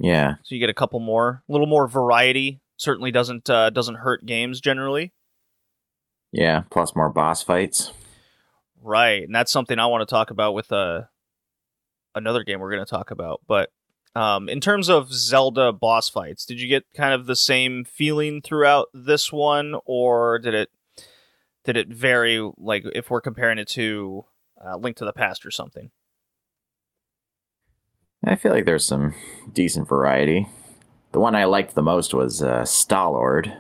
Yeah, 0.04 0.34
so 0.42 0.54
you 0.54 0.60
get 0.60 0.70
a 0.70 0.74
couple 0.74 1.00
more, 1.00 1.42
a 1.48 1.52
little 1.52 1.66
more 1.66 1.88
variety. 1.88 2.60
Certainly 2.76 3.12
doesn't 3.12 3.48
uh, 3.48 3.70
doesn't 3.70 3.96
hurt 3.96 4.26
games 4.26 4.60
generally, 4.60 5.12
yeah. 6.34 6.64
Plus 6.68 6.96
more 6.96 7.10
boss 7.10 7.44
fights. 7.44 7.92
right? 8.82 9.22
And 9.22 9.32
that's 9.32 9.52
something 9.52 9.78
I 9.78 9.86
want 9.86 10.06
to 10.06 10.12
talk 10.12 10.32
about 10.32 10.52
with 10.52 10.72
uh, 10.72 11.02
another 12.14 12.42
game 12.42 12.58
we're 12.58 12.72
going 12.72 12.84
to 12.84 12.90
talk 12.90 13.12
about. 13.12 13.40
But 13.46 13.70
um, 14.16 14.48
in 14.48 14.60
terms 14.60 14.88
of 14.88 15.12
Zelda 15.12 15.72
boss 15.72 16.08
fights, 16.08 16.44
did 16.44 16.60
you 16.60 16.66
get 16.66 16.84
kind 16.94 17.14
of 17.14 17.26
the 17.26 17.36
same 17.36 17.84
feeling 17.84 18.42
throughout 18.42 18.88
this 18.92 19.32
one, 19.32 19.76
or 19.86 20.40
did 20.40 20.54
it 20.54 20.70
did 21.62 21.76
it 21.76 21.88
vary? 21.88 22.50
Like 22.58 22.84
if 22.94 23.10
we're 23.10 23.20
comparing 23.20 23.58
it 23.58 23.68
to 23.68 24.24
uh, 24.64 24.76
Link 24.76 24.96
to 24.96 25.04
the 25.04 25.12
Past 25.12 25.46
or 25.46 25.52
something? 25.52 25.92
I 28.26 28.36
feel 28.36 28.52
like 28.52 28.64
there's 28.64 28.86
some 28.86 29.14
decent 29.52 29.88
variety. 29.88 30.48
The 31.12 31.20
one 31.20 31.34
I 31.34 31.44
liked 31.44 31.74
the 31.74 31.82
most 31.82 32.14
was 32.14 32.42
uh, 32.42 32.62
Stallord. 32.62 33.56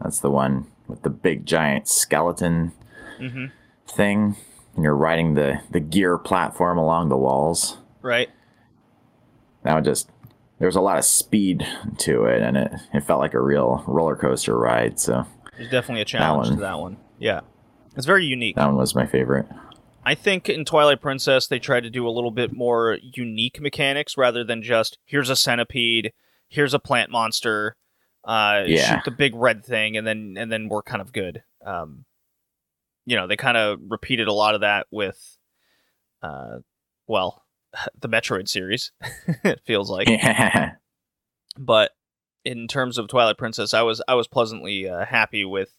That's 0.00 0.20
the 0.20 0.30
one 0.30 0.66
with 0.86 1.02
the 1.02 1.10
big 1.10 1.46
giant 1.46 1.88
skeleton 1.88 2.72
Mm-hmm. 3.20 3.46
thing, 3.88 4.36
and 4.76 4.84
you're 4.84 4.94
riding 4.94 5.34
the 5.34 5.60
the 5.72 5.80
gear 5.80 6.18
platform 6.18 6.78
along 6.78 7.08
the 7.08 7.16
walls. 7.16 7.78
Right. 8.00 8.28
That 9.64 9.74
one 9.74 9.82
just 9.82 10.08
there 10.60 10.66
was 10.68 10.76
a 10.76 10.80
lot 10.80 10.98
of 10.98 11.04
speed 11.04 11.66
to 11.98 12.26
it, 12.26 12.42
and 12.42 12.56
it 12.56 12.72
it 12.94 13.00
felt 13.04 13.18
like 13.18 13.34
a 13.34 13.40
real 13.40 13.82
roller 13.88 14.14
coaster 14.14 14.56
ride. 14.56 15.00
So 15.00 15.26
There's 15.56 15.68
definitely 15.70 16.02
a 16.02 16.04
challenge 16.04 16.48
one. 16.50 16.56
to 16.58 16.62
that 16.62 16.78
one. 16.78 16.96
Yeah, 17.18 17.40
it's 17.96 18.06
very 18.06 18.24
unique. 18.24 18.54
that 18.54 18.66
one 18.66 18.76
was 18.76 18.94
my 18.94 19.06
favorite. 19.06 19.46
I 20.04 20.14
think 20.14 20.48
in 20.48 20.64
Twilight 20.64 21.00
Princess 21.00 21.46
they 21.46 21.58
tried 21.58 21.82
to 21.82 21.90
do 21.90 22.06
a 22.06 22.10
little 22.10 22.30
bit 22.30 22.52
more 22.52 22.98
unique 23.02 23.60
mechanics 23.60 24.16
rather 24.16 24.44
than 24.44 24.62
just 24.62 24.98
here's 25.04 25.30
a 25.30 25.36
centipede, 25.36 26.12
here's 26.48 26.74
a 26.74 26.78
plant 26.78 27.10
monster, 27.10 27.76
uh, 28.24 28.62
Yeah. 28.66 28.94
shoot 28.96 29.04
the 29.04 29.10
big 29.10 29.34
red 29.34 29.64
thing, 29.64 29.96
and 29.96 30.06
then 30.06 30.36
and 30.38 30.50
then 30.50 30.68
we're 30.68 30.82
kind 30.82 31.00
of 31.02 31.12
good. 31.12 31.42
Um, 31.64 32.04
you 33.06 33.16
know, 33.16 33.26
they 33.26 33.36
kind 33.36 33.56
of 33.56 33.80
repeated 33.88 34.28
a 34.28 34.32
lot 34.32 34.54
of 34.54 34.60
that 34.62 34.86
with 34.90 35.38
uh, 36.22 36.58
well, 37.06 37.44
the 38.00 38.08
Metroid 38.08 38.48
series. 38.48 38.92
it 39.44 39.60
feels 39.64 39.90
like, 39.90 40.08
yeah. 40.08 40.72
but 41.58 41.92
in 42.44 42.66
terms 42.68 42.98
of 42.98 43.08
Twilight 43.08 43.38
Princess, 43.38 43.74
I 43.74 43.82
was 43.82 44.02
I 44.08 44.14
was 44.14 44.26
pleasantly 44.28 44.88
uh, 44.88 45.04
happy 45.04 45.44
with 45.44 45.70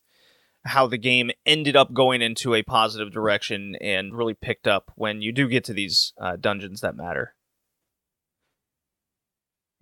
how 0.66 0.88
the 0.88 0.98
game 0.98 1.32
ended 1.46 1.76
up 1.76 1.94
going 1.94 2.22
into 2.22 2.54
a 2.54 2.64
positive 2.64 3.12
direction 3.12 3.76
and 3.82 4.14
really 4.14 4.34
picked 4.34 4.68
up 4.68 4.92
when 4.96 5.22
you 5.22 5.32
do 5.32 5.48
get 5.48 5.64
to 5.66 5.74
these 5.74 6.14
uh, 6.20 6.36
dungeons 6.36 6.82
that 6.82 6.96
matter. 6.96 7.34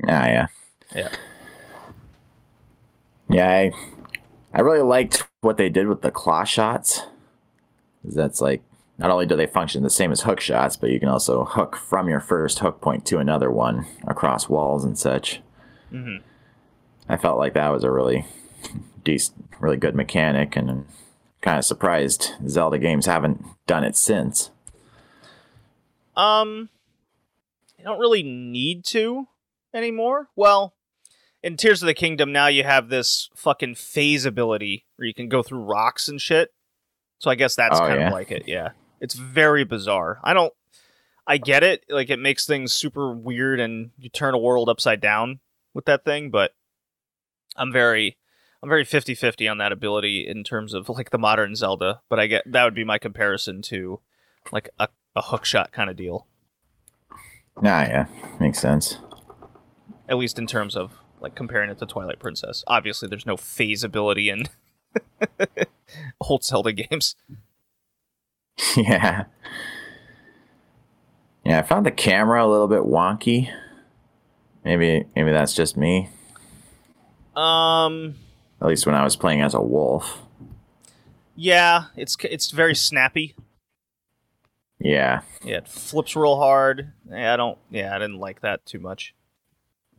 Ah, 0.08 0.26
yeah. 0.28 0.48
Yeah. 0.96 1.10
Yeah, 3.30 3.50
I, 3.50 3.72
I 4.54 4.62
really 4.62 4.82
liked 4.82 5.28
what 5.42 5.58
they 5.58 5.70
did 5.70 5.88
with 5.88 6.02
the 6.02 6.12
claw 6.12 6.44
shots. 6.44 7.02
That's 8.04 8.40
like 8.40 8.64
not 8.98 9.12
only 9.12 9.26
do 9.26 9.36
they 9.36 9.48
function 9.48 9.84
the 9.84 9.90
same 9.90 10.12
as 10.12 10.22
hook 10.22 10.40
shots, 10.40 10.78
but 10.78 10.90
you 10.92 11.00
can 11.00 11.10
also 11.10 11.44
hook 11.44 11.76
from 11.76 12.08
your 12.08 12.20
first 12.20 12.60
hook 12.60 12.80
point 12.80 13.06
to 13.08 13.18
another 13.18 13.52
one 13.52 13.86
across 14.08 14.48
walls 14.48 14.84
and 14.86 14.98
such. 14.98 15.42
hmm 15.90 16.18
I 17.10 17.16
felt 17.16 17.38
like 17.38 17.54
that 17.54 17.70
was 17.70 17.84
a 17.86 17.92
really 17.92 18.26
decent, 19.08 19.50
really 19.60 19.78
good 19.78 19.96
mechanic, 19.96 20.56
and 20.56 20.70
I'm 20.70 20.88
kind 21.42 21.58
of 21.58 21.66
surprised 21.66 22.34
Zelda 22.48 22.78
games 22.78 23.06
haven't 23.06 23.44
done 23.66 23.84
it 23.84 23.96
since. 23.96 24.52
Um, 26.16 26.70
you 27.78 27.84
don't 27.86 28.00
really 28.00 28.24
need 28.24 28.84
to 28.86 29.28
anymore. 29.74 30.30
Well, 30.36 30.74
in 31.44 31.58
Tears 31.58 31.82
of 31.82 31.88
the 31.88 31.94
Kingdom, 31.94 32.32
now 32.32 32.48
you 32.48 32.64
have 32.64 32.90
this 32.90 33.30
fucking 33.36 33.76
phase 33.76 34.26
ability 34.26 34.86
where 34.96 35.08
you 35.08 35.14
can 35.14 35.30
go 35.30 35.44
through 35.44 35.64
rocks 35.64 36.08
and 36.08 36.20
shit. 36.20 36.54
So 37.20 37.30
I 37.32 37.36
guess 37.36 37.56
that's 37.56 37.78
Oh, 37.80 37.88
kind 37.88 38.00
yeah? 38.02 38.08
of 38.08 38.14
like 38.14 38.32
it. 38.32 38.44
Yeah, 38.48 38.70
it's 39.00 39.16
very 39.16 39.64
bizarre. 39.64 40.20
I 40.24 40.34
don't. 40.34 40.54
I 41.26 41.38
get 41.38 41.62
it. 41.64 41.84
Like 41.90 42.10
it 42.10 42.20
makes 42.20 42.46
things 42.46 42.74
super 42.74 43.14
weird, 43.14 43.60
and 43.60 43.92
you 43.98 44.10
turn 44.10 44.34
a 44.34 44.38
world 44.40 44.70
upside 44.70 45.02
down 45.02 45.40
with 45.74 45.86
that 45.86 46.04
thing. 46.06 46.30
But 46.30 46.52
I'm 47.56 47.72
very, 47.72 48.18
I'm 48.64 48.70
very 48.70 48.86
50-50 48.86 49.50
on 49.50 49.58
that 49.60 49.72
ability 49.72 50.28
in 50.28 50.44
terms 50.44 50.74
of 50.74 50.90
like 50.90 51.12
the 51.12 51.18
modern 51.18 51.56
Zelda. 51.56 52.02
But 52.10 52.20
I 52.20 52.28
get 52.28 52.44
that 52.52 52.64
would 52.64 52.76
be 52.76 52.84
my 52.84 52.98
comparison 52.98 53.62
to 53.64 54.00
like 54.52 54.70
a, 54.80 54.88
a 55.16 55.22
hook 55.22 55.46
shot 55.46 55.72
kind 55.72 55.90
of 55.90 55.96
deal. 55.96 56.28
Nah, 57.62 57.82
yeah, 57.82 58.06
makes 58.40 58.60
sense. 58.60 58.98
at 60.08 60.18
least 60.18 60.38
in 60.40 60.48
terms 60.48 60.76
of 60.76 60.94
like 61.20 61.36
comparing 61.36 61.70
it 61.70 61.80
to 61.80 61.86
Twilight 61.86 62.20
Princess. 62.20 62.64
Obviously, 62.68 63.08
there's 63.08 63.26
no 63.26 63.38
phase 63.38 63.84
ability 63.84 64.30
in 64.30 64.48
old 66.22 66.44
Zelda 66.44 66.72
games. 66.74 67.16
yeah. 68.78 69.26
Yeah, 71.46 71.60
I 71.60 71.62
found 71.62 71.86
the 71.86 71.92
camera 71.92 72.46
a 72.46 72.48
little 72.48 72.68
bit 72.68 72.82
wonky. 72.82 73.52
Maybe 74.64 75.06
maybe 75.16 75.32
that's 75.32 75.54
just 75.54 75.78
me. 75.78 76.10
Um, 77.36 78.16
At 78.62 78.68
least 78.68 78.86
when 78.86 78.96
I 78.96 79.04
was 79.04 79.16
playing 79.16 79.42
as 79.42 79.54
a 79.54 79.62
wolf. 79.62 80.22
yeah, 81.36 81.86
it's 81.96 82.18
it's 82.24 82.52
very 82.52 82.76
snappy. 82.76 83.36
Yeah. 84.80 85.22
Yeah, 85.44 85.58
it 85.58 85.68
flips 85.68 86.16
real 86.16 86.38
hard. 86.38 86.92
Yeah, 87.10 87.34
I 87.34 87.38
don't. 87.38 87.58
Yeah, 87.72 87.96
I 87.96 88.00
didn't 88.00 88.20
like 88.20 88.42
that 88.42 88.66
too 88.66 88.80
much. 88.80 89.14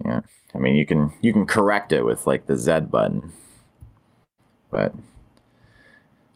Yeah. 0.05 0.21
I 0.55 0.59
mean, 0.59 0.77
you 0.77 0.87
can 0.87 1.13
you 1.21 1.33
can 1.33 1.47
correct 1.47 1.93
it 1.93 2.05
with 2.05 2.27
like 2.27 2.47
the 2.47 2.57
Z 2.57 2.81
button. 2.91 3.33
But 4.71 4.95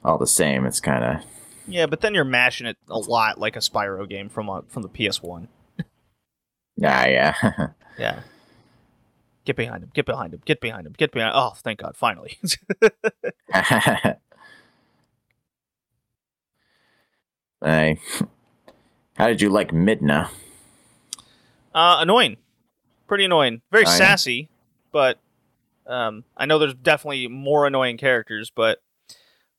all 0.04 0.18
the 0.18 0.26
same, 0.26 0.64
it's 0.66 0.80
kind 0.80 1.04
of 1.04 1.24
Yeah, 1.66 1.86
but 1.86 2.00
then 2.00 2.14
you're 2.14 2.24
mashing 2.24 2.66
it 2.66 2.76
a 2.88 2.98
lot 2.98 3.38
like 3.38 3.56
a 3.56 3.60
Spyro 3.60 4.08
game 4.08 4.28
from 4.28 4.48
uh, 4.50 4.62
from 4.68 4.82
the 4.82 4.88
PS1. 4.88 5.48
yeah, 6.76 7.06
yeah. 7.42 7.66
Yeah. 7.98 8.20
Get 9.44 9.56
behind 9.56 9.82
him. 9.82 9.90
Get 9.92 10.06
behind 10.06 10.34
him. 10.34 10.40
Get 10.44 10.60
behind 10.60 10.86
him. 10.86 10.94
Get 10.96 11.10
behind. 11.12 11.32
Oh, 11.34 11.54
thank 11.56 11.80
God! 11.80 11.96
Finally. 11.96 12.38
I, 17.64 17.98
how 19.16 19.28
did 19.28 19.40
you 19.40 19.48
like 19.48 19.70
Midna? 19.70 20.28
Uh, 21.74 21.98
annoying. 22.00 22.36
Pretty 23.06 23.24
annoying. 23.24 23.62
Very 23.70 23.84
yeah? 23.84 23.96
sassy, 23.96 24.48
but 24.90 25.18
um, 25.86 26.24
I 26.36 26.46
know 26.46 26.58
there's 26.58 26.74
definitely 26.74 27.28
more 27.28 27.66
annoying 27.66 27.98
characters, 27.98 28.50
but 28.54 28.78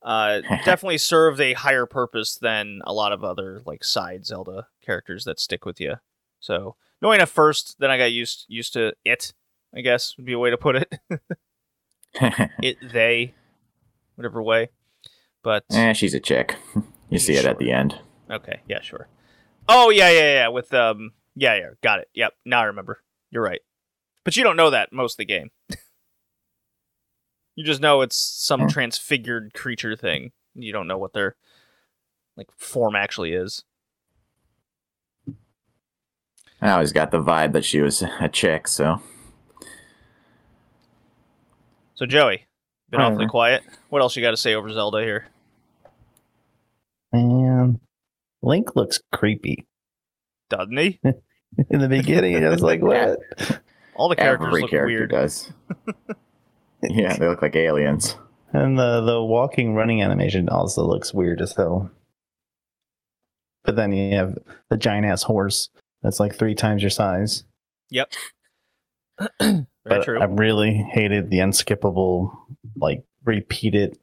uh, 0.01 0.41
definitely 0.65 0.97
served 0.97 1.39
a 1.39 1.53
higher 1.53 1.85
purpose 1.85 2.35
than 2.35 2.81
a 2.85 2.93
lot 2.93 3.11
of 3.11 3.23
other 3.23 3.61
like 3.65 3.83
side 3.83 4.25
Zelda 4.25 4.67
characters 4.81 5.23
that 5.25 5.39
stick 5.39 5.65
with 5.65 5.79
you. 5.79 5.95
So 6.39 6.75
annoying 7.01 7.21
at 7.21 7.29
first, 7.29 7.77
then 7.79 7.89
I 7.89 7.97
got 7.97 8.11
used 8.11 8.45
used 8.47 8.73
to 8.73 8.93
it. 9.05 9.33
I 9.75 9.81
guess 9.81 10.15
would 10.17 10.25
be 10.25 10.33
a 10.33 10.39
way 10.39 10.49
to 10.51 10.57
put 10.57 10.75
it. 10.75 10.93
it 12.61 12.77
they, 12.91 13.33
whatever 14.15 14.41
way. 14.41 14.69
But 15.43 15.65
eh, 15.71 15.93
she's 15.93 16.13
a 16.13 16.19
chick. 16.19 16.55
You 17.09 17.19
see 17.19 17.35
it 17.35 17.45
at 17.45 17.59
the 17.59 17.71
end. 17.71 17.99
Okay, 18.31 18.61
yeah, 18.67 18.81
sure. 18.81 19.07
Oh 19.69 19.91
yeah, 19.91 20.09
yeah, 20.09 20.33
yeah. 20.33 20.47
With 20.47 20.73
um, 20.73 21.11
yeah, 21.35 21.55
yeah, 21.55 21.69
got 21.83 21.99
it. 21.99 22.09
Yep, 22.15 22.33
now 22.43 22.61
I 22.61 22.63
remember. 22.63 23.03
You're 23.29 23.43
right. 23.43 23.61
But 24.23 24.35
you 24.35 24.43
don't 24.43 24.55
know 24.57 24.71
that 24.71 24.91
most 24.91 25.13
of 25.13 25.17
the 25.17 25.25
game. 25.25 25.51
you 27.55 27.63
just 27.63 27.81
know 27.81 28.01
it's 28.01 28.17
some 28.17 28.61
Hmm. 28.61 28.67
transfigured 28.67 29.53
creature 29.53 29.95
thing. 29.95 30.31
You 30.55 30.73
don't 30.73 30.87
know 30.87 30.97
what 30.97 31.13
their 31.13 31.35
like 32.35 32.47
form 32.57 32.95
actually 32.95 33.33
is. 33.33 33.63
I 36.61 36.71
always 36.71 36.93
got 36.93 37.11
the 37.11 37.21
vibe 37.21 37.51
that 37.53 37.65
she 37.65 37.79
was 37.81 38.01
a 38.01 38.29
chick, 38.29 38.67
so 38.67 39.01
So 41.95 42.05
Joey, 42.05 42.45
been 42.89 42.99
Hi, 42.99 43.05
awfully 43.07 43.25
there. 43.25 43.29
quiet. 43.29 43.63
What 43.89 44.01
else 44.01 44.15
you 44.15 44.21
got 44.21 44.31
to 44.31 44.37
say 44.37 44.55
over 44.55 44.71
Zelda 44.71 45.01
here? 45.01 45.27
Man, 47.11 47.79
Link 48.41 48.75
looks 48.75 48.99
creepy. 49.11 49.65
Doesn't 50.49 50.77
he? 50.77 50.99
In 51.69 51.79
the 51.79 51.87
beginning, 51.87 52.43
I 52.43 52.49
was 52.49 52.61
like, 52.61 52.81
what? 52.83 53.19
All 53.95 54.09
the 54.09 54.15
characters 54.15 54.47
every 54.47 54.61
look 54.61 54.71
character 54.71 54.87
weird. 54.95 55.11
does. 55.11 55.51
yeah, 56.81 57.15
they 57.15 57.27
look 57.27 57.41
like 57.43 57.55
aliens. 57.55 58.15
And 58.51 58.77
the 58.77 59.01
the 59.01 59.23
walking 59.23 59.75
running 59.75 60.01
animation 60.01 60.49
also 60.49 60.83
looks 60.83 61.13
weird 61.13 61.41
as 61.41 61.53
hell. 61.55 61.91
But 63.63 63.75
then 63.75 63.93
you 63.93 64.15
have 64.15 64.37
the 64.69 64.77
giant 64.77 65.05
ass 65.05 65.23
horse 65.23 65.69
that's 66.01 66.19
like 66.19 66.35
three 66.35 66.55
times 66.55 66.81
your 66.81 66.89
size. 66.89 67.45
Yep. 67.91 68.11
Very 69.85 69.99
But 69.99 70.05
true. 70.05 70.21
I 70.21 70.25
really 70.25 70.73
hated 70.73 71.29
the 71.29 71.39
unskippable, 71.39 72.35
like 72.75 73.03
repeated 73.25 73.97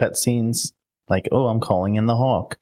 cutscenes. 0.00 0.72
Like, 1.08 1.28
oh, 1.32 1.46
I'm 1.46 1.60
calling 1.60 1.96
in 1.96 2.06
the 2.06 2.16
hawk. 2.16 2.58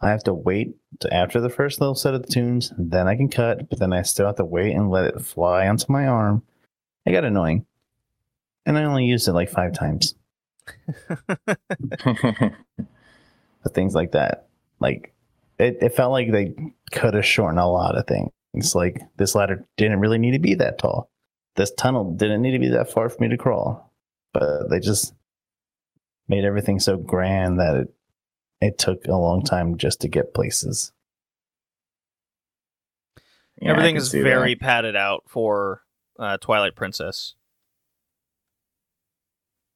I 0.00 0.10
have 0.10 0.24
to 0.24 0.34
wait 0.34 0.74
to 1.00 1.12
after 1.14 1.40
the 1.40 1.50
first 1.50 1.80
little 1.80 1.94
set 1.94 2.14
of 2.14 2.22
the 2.22 2.32
tunes, 2.32 2.72
then 2.76 3.06
I 3.06 3.14
can 3.14 3.28
cut, 3.28 3.68
but 3.68 3.78
then 3.78 3.92
I 3.92 4.02
still 4.02 4.26
have 4.26 4.36
to 4.36 4.44
wait 4.44 4.74
and 4.74 4.90
let 4.90 5.04
it 5.04 5.20
fly 5.20 5.68
onto 5.68 5.92
my 5.92 6.06
arm. 6.06 6.42
It 7.06 7.12
got 7.12 7.24
annoying. 7.24 7.66
And 8.66 8.78
I 8.78 8.84
only 8.84 9.04
used 9.04 9.28
it 9.28 9.32
like 9.32 9.50
five 9.50 9.72
times. 9.72 10.14
But 13.62 13.74
things 13.74 13.94
like 13.94 14.12
that. 14.12 14.48
Like 14.80 15.14
it, 15.58 15.78
it 15.80 15.94
felt 15.94 16.10
like 16.12 16.32
they 16.32 16.54
could 16.90 17.14
have 17.14 17.24
shortened 17.24 17.60
a 17.60 17.66
lot 17.66 17.96
of 17.96 18.06
things. 18.06 18.74
Like 18.74 19.00
this 19.16 19.34
ladder 19.34 19.64
didn't 19.76 20.00
really 20.00 20.18
need 20.18 20.32
to 20.32 20.40
be 20.40 20.54
that 20.54 20.78
tall. 20.78 21.11
This 21.56 21.70
tunnel 21.72 22.12
didn't 22.14 22.42
need 22.42 22.52
to 22.52 22.58
be 22.58 22.68
that 22.70 22.90
far 22.90 23.08
for 23.08 23.20
me 23.22 23.28
to 23.28 23.36
crawl. 23.36 23.92
But 24.32 24.68
they 24.70 24.80
just 24.80 25.14
made 26.28 26.44
everything 26.44 26.80
so 26.80 26.96
grand 26.96 27.58
that 27.60 27.76
it 27.76 27.94
it 28.60 28.78
took 28.78 29.04
a 29.06 29.16
long 29.16 29.42
time 29.42 29.76
just 29.76 30.00
to 30.02 30.08
get 30.08 30.32
places. 30.34 30.92
Yeah, 33.60 33.70
Everything 33.72 33.96
is 33.96 34.10
see 34.10 34.18
that. 34.18 34.24
very 34.24 34.54
padded 34.54 34.94
out 34.96 35.24
for 35.26 35.82
uh, 36.18 36.36
Twilight 36.38 36.76
Princess. 36.76 37.34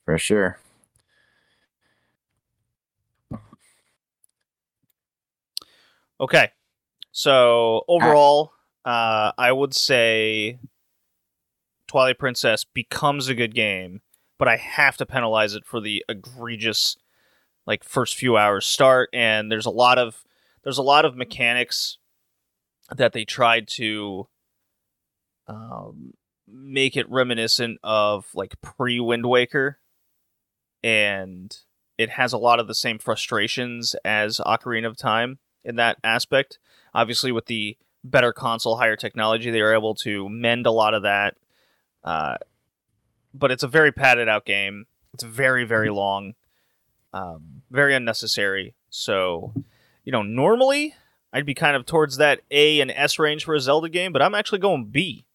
for 0.05 0.17
sure. 0.19 0.59
Okay. 6.21 6.51
So 7.13 7.85
overall, 7.89 8.53
uh, 8.85 9.33
I 9.37 9.53
would 9.53 9.75
say 9.75 10.59
Twilight 11.97 12.19
Princess 12.19 12.63
becomes 12.63 13.27
a 13.27 13.35
good 13.35 13.55
game, 13.55 14.03
but 14.39 14.49
I 14.49 14.59
have 14.59 14.99
to 14.99 15.07
penalize 15.07 15.55
it 15.55 15.65
for 15.65 15.81
the 15.81 16.05
egregious 16.11 16.99
like 17.65 17.83
first 17.83 18.17
few 18.17 18.37
hours 18.37 18.67
start 18.67 19.09
and 19.15 19.51
there's 19.51 19.65
a 19.65 19.71
lot 19.71 19.97
of 19.97 20.23
there's 20.63 20.77
a 20.77 20.83
lot 20.83 21.07
of 21.07 21.17
mechanics 21.17 21.97
that 22.95 23.15
they 23.15 23.25
tried 23.25 23.67
to 23.77 24.29
um, 25.49 26.13
make 26.47 26.99
it 26.99 27.11
reminiscent 27.11 27.79
of 27.83 28.27
like 28.35 28.61
pre 28.61 29.01
Wind 29.01 29.25
Waker 29.25 29.79
and 30.85 31.57
it 31.97 32.11
has 32.11 32.35
a 32.35 32.39
lot 32.39 32.61
of 32.61 32.69
the 32.69 32.75
same 32.75 32.99
frustrations 32.99 33.97
as 34.05 34.37
Ocarina 34.45 34.87
of 34.87 34.99
Time 34.99 35.39
in 35.65 35.77
that 35.77 35.97
aspect. 36.05 36.59
Obviously, 36.93 37.33
with 37.33 37.47
the 37.47 37.79
better 38.05 38.35
console, 38.35 38.77
higher 38.77 38.97
technology, 38.97 39.51
they 39.51 39.63
were 39.63 39.75
able 39.75 39.95
to 39.95 40.29
mend 40.29 40.67
a 40.67 40.71
lot 40.71 40.93
of 40.93 41.03
that. 41.03 41.39
Uh, 42.07 42.37
but 43.35 43.51
it's 43.51 43.63
a 43.63 43.69
very 43.69 43.93
padded 43.93 44.29
out 44.29 44.47
game. 44.47 44.87
It's 45.13 45.25
very 45.25 45.65
very 45.65 45.91
long, 45.91 46.35
um, 47.13 47.63
very 47.71 47.95
unnecessary. 47.95 48.75
So, 48.89 49.53
you 50.05 50.13
know, 50.13 50.23
normally 50.23 50.95
I'd 51.33 51.45
be 51.45 51.55
kind 51.55 51.77
of 51.77 51.85
towards 51.85 52.17
that 52.17 52.41
A 52.51 52.81
and 52.81 52.91
S 52.91 53.19
range 53.19 53.45
for 53.45 53.55
a 53.55 53.61
Zelda 53.61 53.91
game, 53.91 54.13
but 54.13 54.23
I'm 54.23 54.35
actually 54.35 54.61
going 54.61 54.87
B. 54.87 55.27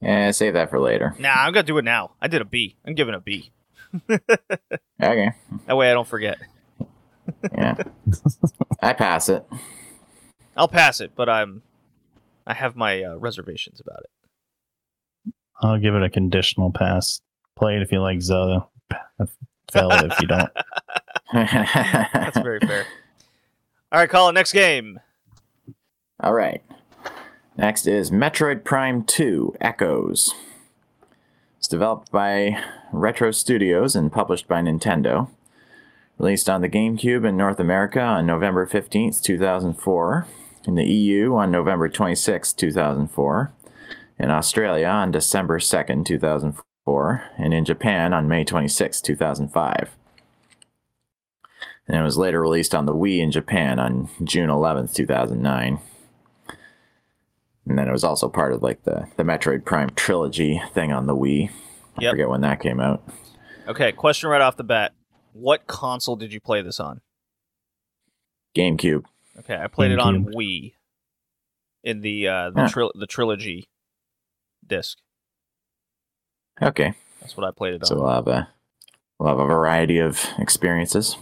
Yeah, 0.00 0.32
save 0.32 0.54
that 0.54 0.70
for 0.70 0.80
later. 0.80 1.14
Nah, 1.18 1.34
I'm 1.34 1.52
gonna 1.52 1.62
do 1.62 1.78
it 1.78 1.84
now. 1.84 2.12
I 2.20 2.28
did 2.28 2.42
a 2.42 2.44
B. 2.44 2.76
I'm 2.84 2.94
giving 2.94 3.14
a 3.14 3.20
B. 3.20 3.52
Okay. 5.02 5.32
That 5.66 5.76
way 5.76 5.90
I 5.90 5.92
don't 5.92 6.06
forget. 6.08 6.38
Yeah. 7.52 7.74
I 8.82 8.92
pass 8.92 9.28
it. 9.28 9.44
I'll 10.56 10.68
pass 10.68 11.00
it, 11.00 11.12
but 11.14 11.28
I'm 11.28 11.62
I 12.46 12.54
have 12.54 12.76
my 12.76 13.02
uh, 13.02 13.16
reservations 13.16 13.80
about 13.80 14.00
it. 14.00 14.10
I'll 15.60 15.78
give 15.78 15.94
it 15.94 16.02
a 16.02 16.10
conditional 16.10 16.70
pass. 16.70 17.20
Play 17.56 17.76
it 17.76 17.82
if 17.82 17.92
you 17.92 18.00
like 18.00 18.20
Zelda. 18.20 18.66
Fail 19.72 19.90
it 19.90 20.12
if 20.12 20.20
you 20.20 20.28
don't. 20.28 20.50
That's 21.32 22.38
very 22.38 22.60
fair. 22.60 22.86
All 23.92 24.00
right, 24.00 24.10
Colin. 24.10 24.34
Next 24.34 24.52
game. 24.52 25.00
All 26.20 26.34
right. 26.34 26.62
Next 27.56 27.86
is 27.86 28.10
Metroid 28.10 28.64
Prime 28.64 29.04
2 29.04 29.56
Echoes. 29.60 30.34
It's 31.58 31.68
developed 31.68 32.10
by 32.10 32.62
Retro 32.92 33.30
Studios 33.30 33.96
and 33.96 34.12
published 34.12 34.48
by 34.48 34.60
Nintendo. 34.60 35.28
Released 36.18 36.48
on 36.50 36.60
the 36.60 36.68
GameCube 36.68 37.26
in 37.26 37.36
North 37.36 37.58
America 37.58 38.00
on 38.00 38.26
November 38.26 38.66
15th, 38.66 39.22
2004. 39.22 40.26
In 40.66 40.74
the 40.76 40.84
EU 40.84 41.34
on 41.34 41.50
November 41.50 41.88
26th, 41.88 42.56
2004. 42.56 43.52
In 44.18 44.30
Australia 44.30 44.86
on 44.86 45.10
December 45.10 45.58
2nd, 45.58 46.04
2004. 46.06 47.24
And 47.38 47.52
in 47.54 47.64
Japan 47.64 48.12
on 48.12 48.28
May 48.28 48.44
26th, 48.44 49.02
2005. 49.02 49.96
And 51.86 51.96
it 51.96 52.02
was 52.02 52.16
later 52.16 52.40
released 52.40 52.74
on 52.74 52.86
the 52.86 52.94
Wii 52.94 53.18
in 53.18 53.30
Japan 53.30 53.78
on 53.78 54.08
June 54.22 54.48
11th, 54.48 54.94
2009. 54.94 55.78
And 57.66 57.78
then 57.78 57.88
it 57.88 57.92
was 57.92 58.04
also 58.04 58.28
part 58.28 58.52
of 58.52 58.62
like 58.62 58.84
the, 58.84 59.08
the 59.16 59.22
Metroid 59.22 59.64
Prime 59.64 59.90
trilogy 59.90 60.62
thing 60.72 60.92
on 60.92 61.06
the 61.06 61.16
Wii. 61.16 61.50
I 61.98 62.02
Yep. 62.02 62.12
forget 62.12 62.28
when 62.28 62.40
that 62.40 62.60
came 62.60 62.80
out. 62.80 63.02
Okay, 63.68 63.92
question 63.92 64.28
right 64.28 64.40
off 64.40 64.56
the 64.56 64.64
bat. 64.64 64.92
What 65.32 65.66
console 65.66 66.16
did 66.16 66.32
you 66.32 66.40
play 66.40 66.60
this 66.60 66.80
on? 66.80 67.00
GameCube. 68.56 69.04
Okay, 69.40 69.56
I 69.56 69.66
played 69.68 69.90
it 69.92 69.98
on 69.98 70.26
Wii 70.26 70.74
in 71.82 72.00
the 72.00 72.28
uh, 72.28 72.50
the, 72.50 72.62
Huh. 72.62 72.68
tril- 72.68 72.92
the 72.94 73.06
trilogy 73.06 73.68
disc. 74.68 74.98
Okay. 76.62 76.94
That's 77.20 77.36
what 77.36 77.46
I 77.46 77.50
played 77.50 77.74
it 77.74 77.82
on. 77.82 77.86
So 77.86 77.96
we'll 77.96 78.10
have 78.10 78.28
a 78.28 78.48
we'll 79.18 79.28
have 79.28 79.38
a 79.38 79.46
variety 79.46 79.98
of 79.98 80.24
experiences. 80.38 81.16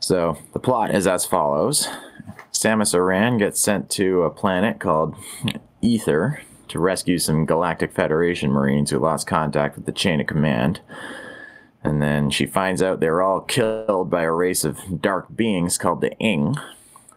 So 0.00 0.38
the 0.52 0.58
plot 0.58 0.94
is 0.94 1.06
as 1.06 1.24
follows: 1.24 1.88
Samus 2.52 2.94
Aran 2.94 3.38
gets 3.38 3.60
sent 3.60 3.90
to 3.90 4.22
a 4.22 4.30
planet 4.30 4.80
called 4.80 5.14
Aether 5.82 6.42
to 6.68 6.78
rescue 6.78 7.18
some 7.18 7.46
Galactic 7.46 7.92
Federation 7.92 8.50
Marines 8.50 8.90
who 8.90 8.98
lost 8.98 9.26
contact 9.26 9.76
with 9.76 9.86
the 9.86 9.92
chain 9.92 10.20
of 10.20 10.26
command. 10.26 10.80
And 11.84 12.00
then 12.00 12.30
she 12.30 12.46
finds 12.46 12.82
out 12.82 13.00
they're 13.00 13.22
all 13.22 13.40
killed 13.40 14.08
by 14.08 14.22
a 14.22 14.30
race 14.30 14.64
of 14.64 15.02
dark 15.02 15.34
beings 15.34 15.76
called 15.76 16.00
the 16.00 16.16
Ing, 16.18 16.56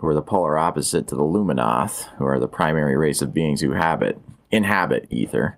who 0.05 0.11
are 0.11 0.13
the 0.13 0.21
polar 0.21 0.55
opposite 0.57 1.07
to 1.07 1.15
the 1.15 1.23
Luminoth, 1.23 2.05
who 2.17 2.25
are 2.25 2.39
the 2.39 2.47
primary 2.47 2.95
race 2.95 3.23
of 3.23 3.33
beings 3.33 3.61
who 3.61 3.71
habit 3.71 4.19
inhabit 4.51 5.07
Aether. 5.11 5.57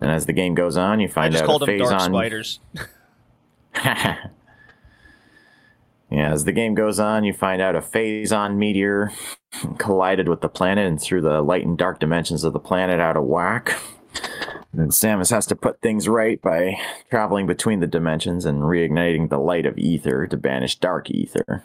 And 0.00 0.10
as 0.10 0.26
the 0.26 0.32
game 0.32 0.54
goes 0.54 0.76
on, 0.76 1.00
you 1.00 1.08
I 1.08 1.10
find 1.10 1.32
just 1.32 1.42
out 1.42 1.46
called 1.48 1.62
a 1.64 1.66
them 1.66 1.78
dark 1.78 1.92
on. 1.92 2.00
spiders. 2.10 2.60
yeah, 3.84 4.18
as 6.10 6.44
the 6.44 6.52
game 6.52 6.74
goes 6.74 7.00
on, 7.00 7.24
you 7.24 7.32
find 7.32 7.60
out 7.60 7.74
a 7.74 7.80
phazon 7.80 8.56
meteor 8.56 9.10
collided 9.78 10.28
with 10.28 10.40
the 10.40 10.48
planet 10.48 10.86
and 10.86 11.00
threw 11.00 11.20
the 11.20 11.42
light 11.42 11.66
and 11.66 11.76
dark 11.76 11.98
dimensions 11.98 12.44
of 12.44 12.52
the 12.52 12.60
planet 12.60 13.00
out 13.00 13.16
of 13.16 13.24
whack. 13.24 13.80
And 14.72 14.90
Samus 14.90 15.30
has 15.30 15.46
to 15.46 15.56
put 15.56 15.80
things 15.80 16.08
right 16.08 16.40
by 16.40 16.78
traveling 17.10 17.48
between 17.48 17.80
the 17.80 17.86
dimensions 17.88 18.44
and 18.44 18.62
reigniting 18.62 19.28
the 19.28 19.38
light 19.38 19.66
of 19.66 19.76
Aether 19.76 20.28
to 20.28 20.36
banish 20.36 20.76
dark 20.76 21.08
Aether. 21.10 21.64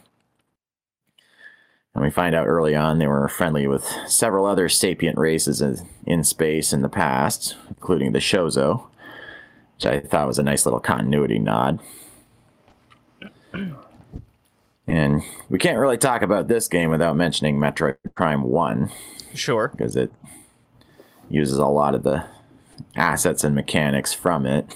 And 2.00 2.06
we 2.06 2.12
find 2.12 2.34
out 2.34 2.47
early 2.47 2.78
on 2.78 2.97
they 2.97 3.08
were 3.08 3.28
friendly 3.28 3.68
with 3.68 3.84
several 4.08 4.45
other 4.45 4.70
sapient 4.70 5.18
races 5.18 5.62
in, 5.62 5.86
in 6.06 6.24
space 6.24 6.72
in 6.72 6.82
the 6.82 6.88
past, 6.88 7.58
including 7.68 8.14
the 8.14 8.20
Chozo, 8.20 8.86
which 9.76 9.86
I 9.86 10.00
thought 10.00 10.26
was 10.26 10.39
a 10.39 10.43
nice 10.43 10.66
little 10.66 10.80
continuity 10.80 11.39
nod. 11.39 11.80
And 14.88 15.22
we 15.50 15.60
can't 15.60 15.78
really 15.78 16.00
talk 16.00 16.24
about 16.24 16.47
this 16.47 16.68
game 16.68 16.89
without 16.89 17.16
mentioning 17.16 17.60
Metroid 17.60 17.97
Prime 18.16 18.41
1 18.41 18.89
Sure. 19.36 19.68
because 19.68 19.95
it 19.95 20.12
uses 21.30 21.60
a 21.60 21.68
lot 21.68 21.93
of 21.93 22.02
the 22.02 22.26
assets 22.95 23.43
and 23.43 23.54
mechanics 23.54 24.14
from 24.14 24.47
it. 24.47 24.76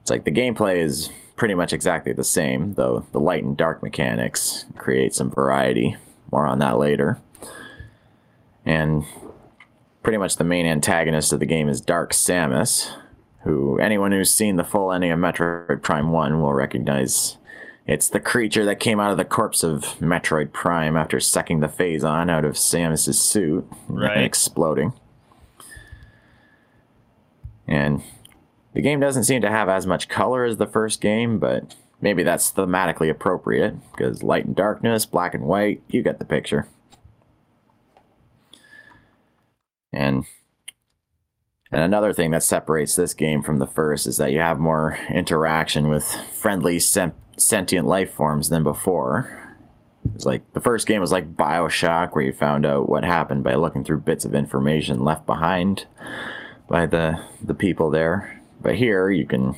It's 0.00 0.10
like 0.10 0.26
the 0.26 0.30
gameplay 0.30 0.76
is 0.76 1.10
pretty 1.34 1.54
much 1.54 1.72
exactly 1.72 2.12
the 2.12 2.22
same, 2.22 2.74
though 2.74 3.04
the 3.10 3.18
light 3.18 3.42
and 3.42 3.56
dark 3.56 3.82
mechanics 3.82 4.64
create 4.76 5.12
some 5.12 5.32
variety. 5.32 5.96
More 6.32 6.46
on 6.46 6.58
that 6.58 6.78
later. 6.78 7.18
And 8.64 9.04
pretty 10.02 10.18
much 10.18 10.36
the 10.36 10.44
main 10.44 10.66
antagonist 10.66 11.32
of 11.32 11.40
the 11.40 11.46
game 11.46 11.68
is 11.68 11.80
Dark 11.80 12.12
Samus, 12.12 12.90
who 13.44 13.78
anyone 13.78 14.12
who's 14.12 14.30
seen 14.34 14.56
the 14.56 14.64
full 14.64 14.92
ending 14.92 15.12
of 15.12 15.18
Metroid 15.18 15.82
Prime 15.82 16.10
1 16.10 16.40
will 16.40 16.52
recognize 16.52 17.38
it's 17.86 18.08
the 18.08 18.18
creature 18.18 18.64
that 18.64 18.80
came 18.80 18.98
out 18.98 19.12
of 19.12 19.16
the 19.16 19.24
corpse 19.24 19.62
of 19.62 19.82
Metroid 20.00 20.52
Prime 20.52 20.96
after 20.96 21.20
sucking 21.20 21.60
the 21.60 21.68
phazon 21.68 22.28
out 22.28 22.44
of 22.44 22.54
Samus's 22.54 23.20
suit 23.20 23.64
Right. 23.88 24.16
and 24.16 24.24
exploding. 24.24 24.92
And 27.68 28.02
the 28.74 28.80
game 28.80 29.00
doesn't 29.00 29.24
seem 29.24 29.40
to 29.42 29.50
have 29.50 29.68
as 29.68 29.86
much 29.86 30.08
color 30.08 30.44
as 30.44 30.56
the 30.56 30.66
first 30.66 31.00
game, 31.00 31.38
but 31.38 31.74
maybe 32.00 32.22
that's 32.22 32.52
thematically 32.52 33.10
appropriate 33.10 33.74
because 33.92 34.22
light 34.22 34.44
and 34.44 34.56
darkness, 34.56 35.06
black 35.06 35.34
and 35.34 35.44
white, 35.44 35.82
you 35.88 36.02
get 36.02 36.18
the 36.18 36.24
picture. 36.24 36.68
And 39.92 40.26
and 41.72 41.82
another 41.82 42.12
thing 42.12 42.30
that 42.30 42.42
separates 42.42 42.94
this 42.94 43.12
game 43.12 43.42
from 43.42 43.58
the 43.58 43.66
first 43.66 44.06
is 44.06 44.18
that 44.18 44.32
you 44.32 44.38
have 44.38 44.58
more 44.58 44.98
interaction 45.10 45.88
with 45.88 46.04
friendly 46.32 46.78
sen- 46.78 47.12
sentient 47.36 47.86
life 47.86 48.12
forms 48.12 48.50
than 48.50 48.62
before. 48.62 49.56
It's 50.14 50.24
like 50.24 50.52
the 50.52 50.60
first 50.60 50.86
game 50.86 51.00
was 51.00 51.10
like 51.10 51.36
BioShock, 51.36 52.12
where 52.12 52.24
you 52.24 52.32
found 52.32 52.64
out 52.64 52.88
what 52.88 53.04
happened 53.04 53.42
by 53.42 53.56
looking 53.56 53.82
through 53.82 54.00
bits 54.00 54.24
of 54.24 54.34
information 54.34 55.04
left 55.04 55.26
behind 55.26 55.86
by 56.68 56.86
the 56.86 57.20
the 57.42 57.54
people 57.54 57.90
there. 57.90 58.40
But 58.60 58.76
here 58.76 59.10
you 59.10 59.26
can 59.26 59.56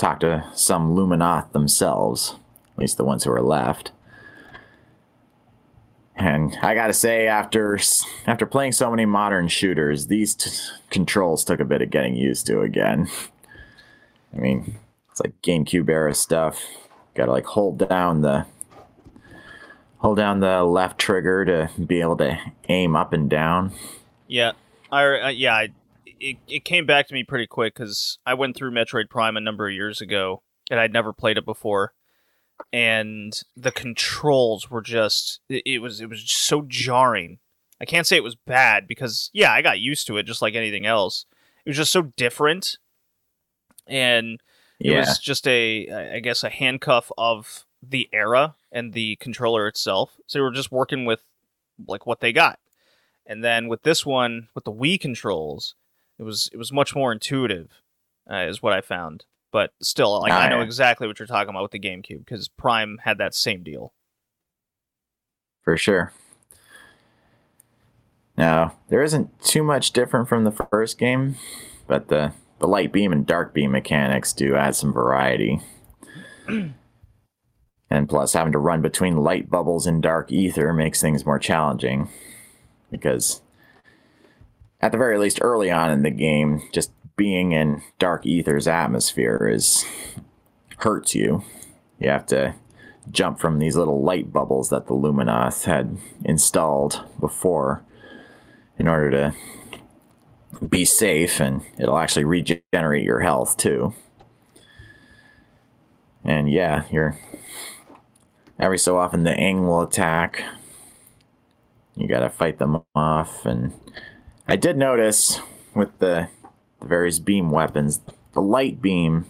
talk 0.00 0.20
to 0.20 0.44
some 0.54 0.94
Luminoth 0.94 1.52
themselves, 1.52 2.34
at 2.72 2.78
least 2.78 2.96
the 2.96 3.04
ones 3.04 3.24
who 3.24 3.32
are 3.32 3.42
left. 3.42 3.92
And 6.16 6.56
I 6.60 6.74
gotta 6.74 6.92
say, 6.92 7.26
after 7.26 7.78
after 8.26 8.44
playing 8.44 8.72
so 8.72 8.90
many 8.90 9.06
modern 9.06 9.48
shooters, 9.48 10.08
these 10.08 10.34
t- 10.34 10.50
controls 10.90 11.44
took 11.44 11.60
a 11.60 11.64
bit 11.64 11.80
of 11.80 11.90
getting 11.90 12.14
used 12.14 12.46
to 12.46 12.60
again. 12.60 13.08
I 14.34 14.38
mean, 14.38 14.76
it's 15.10 15.20
like 15.20 15.40
GameCube 15.42 15.88
era 15.88 16.14
stuff. 16.14 16.62
Gotta 17.14 17.32
like 17.32 17.46
hold 17.46 17.78
down 17.78 18.20
the 18.20 18.46
hold 19.98 20.18
down 20.18 20.40
the 20.40 20.62
left 20.62 20.98
trigger 20.98 21.44
to 21.44 21.70
be 21.80 22.00
able 22.00 22.16
to 22.18 22.38
aim 22.68 22.96
up 22.96 23.12
and 23.12 23.30
down. 23.30 23.72
Yeah, 24.26 24.52
I 24.92 25.04
uh, 25.04 25.28
yeah, 25.28 25.54
I, 25.54 25.68
it 26.20 26.38
it 26.46 26.64
came 26.64 26.86
back 26.86 27.08
to 27.08 27.14
me 27.14 27.24
pretty 27.24 27.46
quick 27.46 27.74
because 27.74 28.18
I 28.26 28.34
went 28.34 28.56
through 28.56 28.72
Metroid 28.72 29.10
Prime 29.10 29.36
a 29.36 29.40
number 29.40 29.66
of 29.68 29.74
years 29.74 30.00
ago 30.00 30.42
and 30.70 30.78
I'd 30.78 30.92
never 30.92 31.12
played 31.12 31.38
it 31.38 31.44
before, 31.44 31.94
and 32.72 33.40
the 33.56 33.72
controls 33.72 34.70
were 34.70 34.82
just 34.82 35.40
it, 35.48 35.62
it 35.66 35.78
was 35.80 36.00
it 36.00 36.08
was 36.08 36.22
just 36.22 36.42
so 36.44 36.62
jarring. 36.62 37.38
I 37.80 37.84
can't 37.86 38.06
say 38.06 38.16
it 38.16 38.24
was 38.24 38.36
bad 38.36 38.86
because 38.86 39.30
yeah, 39.32 39.52
I 39.52 39.62
got 39.62 39.80
used 39.80 40.06
to 40.08 40.16
it 40.18 40.24
just 40.24 40.42
like 40.42 40.54
anything 40.54 40.86
else. 40.86 41.26
It 41.64 41.70
was 41.70 41.76
just 41.76 41.92
so 41.92 42.02
different, 42.02 42.78
and 43.86 44.40
it 44.82 44.90
Yeah, 44.90 44.92
was 44.92 45.18
just 45.18 45.46
a 45.46 46.14
I 46.16 46.20
guess 46.20 46.44
a 46.44 46.50
handcuff 46.50 47.10
of 47.18 47.66
the 47.82 48.08
era 48.12 48.54
and 48.72 48.92
the 48.92 49.16
controller 49.16 49.66
itself. 49.66 50.16
So 50.26 50.38
they 50.38 50.42
were 50.42 50.50
just 50.50 50.72
working 50.72 51.04
with 51.04 51.22
like 51.86 52.06
what 52.06 52.20
they 52.20 52.32
got. 52.32 52.58
And 53.26 53.44
then 53.44 53.68
with 53.68 53.82
this 53.82 54.04
one, 54.04 54.48
with 54.54 54.64
the 54.64 54.72
Wii 54.72 55.00
controls, 55.00 55.74
it 56.20 56.24
was 56.24 56.48
it 56.52 56.58
was 56.58 56.70
much 56.70 56.94
more 56.94 57.10
intuitive, 57.10 57.70
uh, 58.30 58.44
is 58.46 58.62
what 58.62 58.72
I 58.74 58.80
found. 58.82 59.24
But 59.50 59.72
still, 59.82 60.20
like 60.20 60.32
Ah, 60.32 60.42
I 60.42 60.48
know 60.48 60.58
yeah. 60.58 60.64
exactly 60.64 61.08
what 61.08 61.18
you're 61.18 61.26
talking 61.26 61.48
about 61.50 61.62
with 61.62 61.72
the 61.72 61.80
GameCube 61.80 62.20
because 62.24 62.46
Prime 62.48 62.98
had 63.02 63.18
that 63.18 63.34
same 63.34 63.64
deal. 63.64 63.92
for 65.64 65.76
sure. 65.76 66.12
Now, 68.36 68.76
there 68.88 69.02
isn't 69.02 69.42
too 69.42 69.62
much 69.62 69.92
different 69.92 70.28
from 70.28 70.44
the 70.44 70.52
first 70.70 70.98
game, 70.98 71.36
but 71.86 72.08
the, 72.08 72.32
the 72.58 72.66
light 72.68 72.92
beam 72.92 73.12
and 73.12 73.26
dark 73.26 73.52
beam 73.52 73.72
mechanics 73.72 74.32
do 74.32 74.56
add 74.56 74.74
some 74.76 74.92
variety. 74.92 75.60
and 76.48 78.08
plus, 78.08 78.32
having 78.32 78.52
to 78.52 78.58
run 78.58 78.80
between 78.80 79.16
light 79.18 79.50
bubbles 79.50 79.86
and 79.86 80.02
dark 80.02 80.32
Aether 80.32 80.72
makes 80.72 81.00
things 81.00 81.26
more 81.26 81.38
challenging. 81.38 82.08
Because, 82.90 83.42
at 84.80 84.92
the 84.92 84.98
very 84.98 85.18
least, 85.18 85.38
early 85.42 85.70
on 85.70 85.90
in 85.90 86.02
the 86.02 86.10
game, 86.10 86.62
just 86.72 86.92
being 87.16 87.52
in 87.52 87.82
dark 87.98 88.26
Aether's 88.26 88.66
atmosphere 88.66 89.50
is 89.52 89.84
hurts 90.78 91.14
you. 91.14 91.44
You 91.98 92.08
have 92.08 92.26
to 92.26 92.54
jump 93.10 93.38
from 93.40 93.58
these 93.58 93.76
little 93.76 94.02
light 94.02 94.32
bubbles 94.32 94.70
that 94.70 94.86
the 94.86 94.94
Luminoth 94.94 95.64
had 95.64 95.98
installed 96.24 97.04
before 97.18 97.82
in 98.78 98.88
order 98.88 99.10
to 99.10 100.66
be 100.66 100.84
safe, 100.84 101.40
and 101.40 101.62
it'll 101.78 101.98
actually 101.98 102.24
regenerate 102.24 103.04
your 103.04 103.20
health 103.20 103.56
too. 103.56 103.94
And 106.24 106.50
yeah, 106.50 106.84
you're 106.90 107.18
every 108.58 108.78
so 108.78 108.98
often 108.98 109.24
the 109.24 109.36
Ing 109.36 109.66
will 109.66 109.82
attack. 109.82 110.42
You 111.96 112.08
gotta 112.08 112.30
fight 112.30 112.58
them 112.58 112.82
off, 112.94 113.44
and 113.44 113.72
I 114.50 114.56
did 114.56 114.76
notice 114.76 115.38
with 115.74 115.96
the, 116.00 116.28
the 116.80 116.86
various 116.86 117.20
beam 117.20 117.50
weapons, 117.52 118.00
the 118.32 118.42
light 118.42 118.82
beam, 118.82 119.26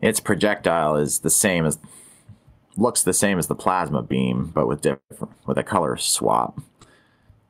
its 0.00 0.20
projectile 0.20 0.96
is 0.96 1.20
the 1.20 1.30
same 1.30 1.66
as 1.66 1.78
looks 2.74 3.02
the 3.02 3.12
same 3.12 3.38
as 3.38 3.48
the 3.48 3.54
plasma 3.54 4.02
beam, 4.02 4.50
but 4.54 4.66
with 4.66 4.80
different 4.80 5.34
with 5.46 5.58
a 5.58 5.62
color 5.62 5.96
swap 5.98 6.60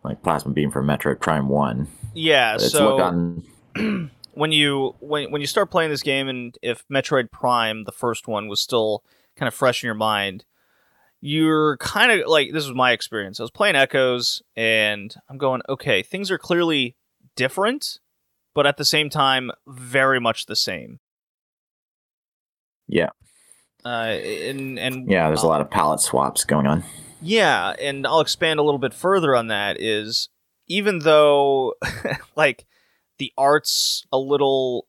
like 0.03 0.23
plasma 0.23 0.53
beam 0.53 0.73
from 0.73 0.87
Metroid 0.87 1.21
Prime 1.21 1.49
One. 1.49 1.87
Yeah, 2.15 2.55
But 2.55 2.63
it's 2.63 2.73
so 2.73 3.01
on 3.01 3.45
when 4.33 4.51
you 4.51 4.97
when 4.99 5.31
when 5.31 5.41
you 5.41 5.47
start 5.47 5.71
playing 5.71 5.91
this 5.91 6.03
game 6.03 6.29
and 6.29 6.59
if 6.63 6.85
Metroid 6.89 7.31
Prime 7.31 7.85
the 7.85 7.93
first 7.93 8.27
one 8.27 8.49
was 8.49 8.61
still 8.61 9.05
kind 9.37 9.47
of 9.47 9.55
fresh 9.55 9.85
in 9.85 9.87
your 9.87 9.95
mind 9.95 10.45
you're 11.21 11.77
kind 11.79 12.13
of 12.13 12.29
like 12.29 12.53
this 12.53 12.67
was 12.67 12.75
my 12.75 12.93
experience 12.93 13.41
I 13.41 13.43
was 13.43 13.51
playing 13.51 13.75
Echoes 13.77 14.43
and 14.57 15.15
I'm 15.29 15.39
going 15.39 15.63
okay 15.69 16.03
things 16.03 16.31
are 16.31 16.39
clearly 16.39 16.95
different 17.37 17.99
but 18.55 18.67
at 18.67 18.77
the 18.77 18.85
same 18.85 19.11
time 19.11 19.51
very 19.67 20.21
much 20.21 20.47
the 20.47 20.57
same 20.57 21.01
Yeah. 22.87 23.11
uh 23.85 23.89
and 23.89 24.79
and 24.79 25.11
yeah. 25.11 25.27
There's 25.29 25.43
a 25.43 25.47
lot 25.49 25.61
of 25.61 25.71
palette 25.71 26.01
swaps 26.01 26.45
going 26.45 26.67
on. 26.67 26.85
Yeah, 27.21 27.75
and 27.81 28.07
I'll 28.07 28.21
expand 28.21 28.61
a 28.61 28.63
little 28.63 28.79
bit 28.79 28.95
further 28.95 29.35
on 29.35 29.49
that 29.49 29.81
is 29.81 30.29
even 30.69 31.01
though 31.01 31.75
like 32.37 32.65
the 33.19 33.33
art's 33.37 34.07
a 34.13 34.19
little 34.19 34.87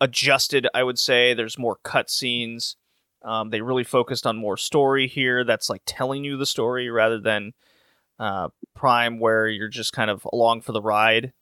adjusted, 0.00 0.66
I 0.72 0.82
would 0.82 0.98
say 0.98 1.34
there's 1.34 1.58
more 1.58 1.78
cutscenes. 1.84 2.76
Um, 3.22 3.50
they 3.50 3.60
really 3.60 3.84
focused 3.84 4.26
on 4.26 4.36
more 4.36 4.56
story 4.56 5.06
here. 5.06 5.44
That's 5.44 5.68
like 5.68 5.82
telling 5.86 6.24
you 6.24 6.36
the 6.36 6.46
story 6.46 6.90
rather 6.90 7.20
than 7.20 7.52
uh, 8.18 8.48
Prime, 8.74 9.18
where 9.18 9.48
you're 9.48 9.68
just 9.68 9.92
kind 9.92 10.10
of 10.10 10.26
along 10.32 10.62
for 10.62 10.72
the 10.72 10.82
ride. 10.82 11.32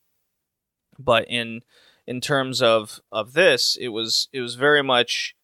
But 0.98 1.26
in 1.28 1.62
in 2.06 2.20
terms 2.20 2.60
of 2.62 3.00
of 3.12 3.32
this, 3.32 3.76
it 3.80 3.88
was 3.88 4.28
it 4.32 4.40
was 4.40 4.56
very 4.56 4.82
much 4.82 5.36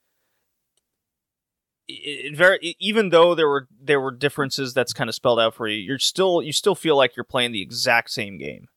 it, 1.86 2.32
it 2.32 2.36
very 2.36 2.76
even 2.80 3.10
though 3.10 3.34
there 3.34 3.48
were 3.48 3.68
there 3.80 4.00
were 4.00 4.10
differences 4.10 4.74
that's 4.74 4.92
kind 4.92 5.08
of 5.08 5.14
spelled 5.14 5.38
out 5.38 5.54
for 5.54 5.68
you 5.68 5.76
you're 5.76 5.98
still 5.98 6.40
you 6.40 6.50
still 6.50 6.74
feel 6.74 6.96
like 6.96 7.14
you're 7.14 7.24
playing 7.24 7.52
the 7.52 7.60
exact 7.60 8.10
same 8.10 8.38
game 8.38 8.68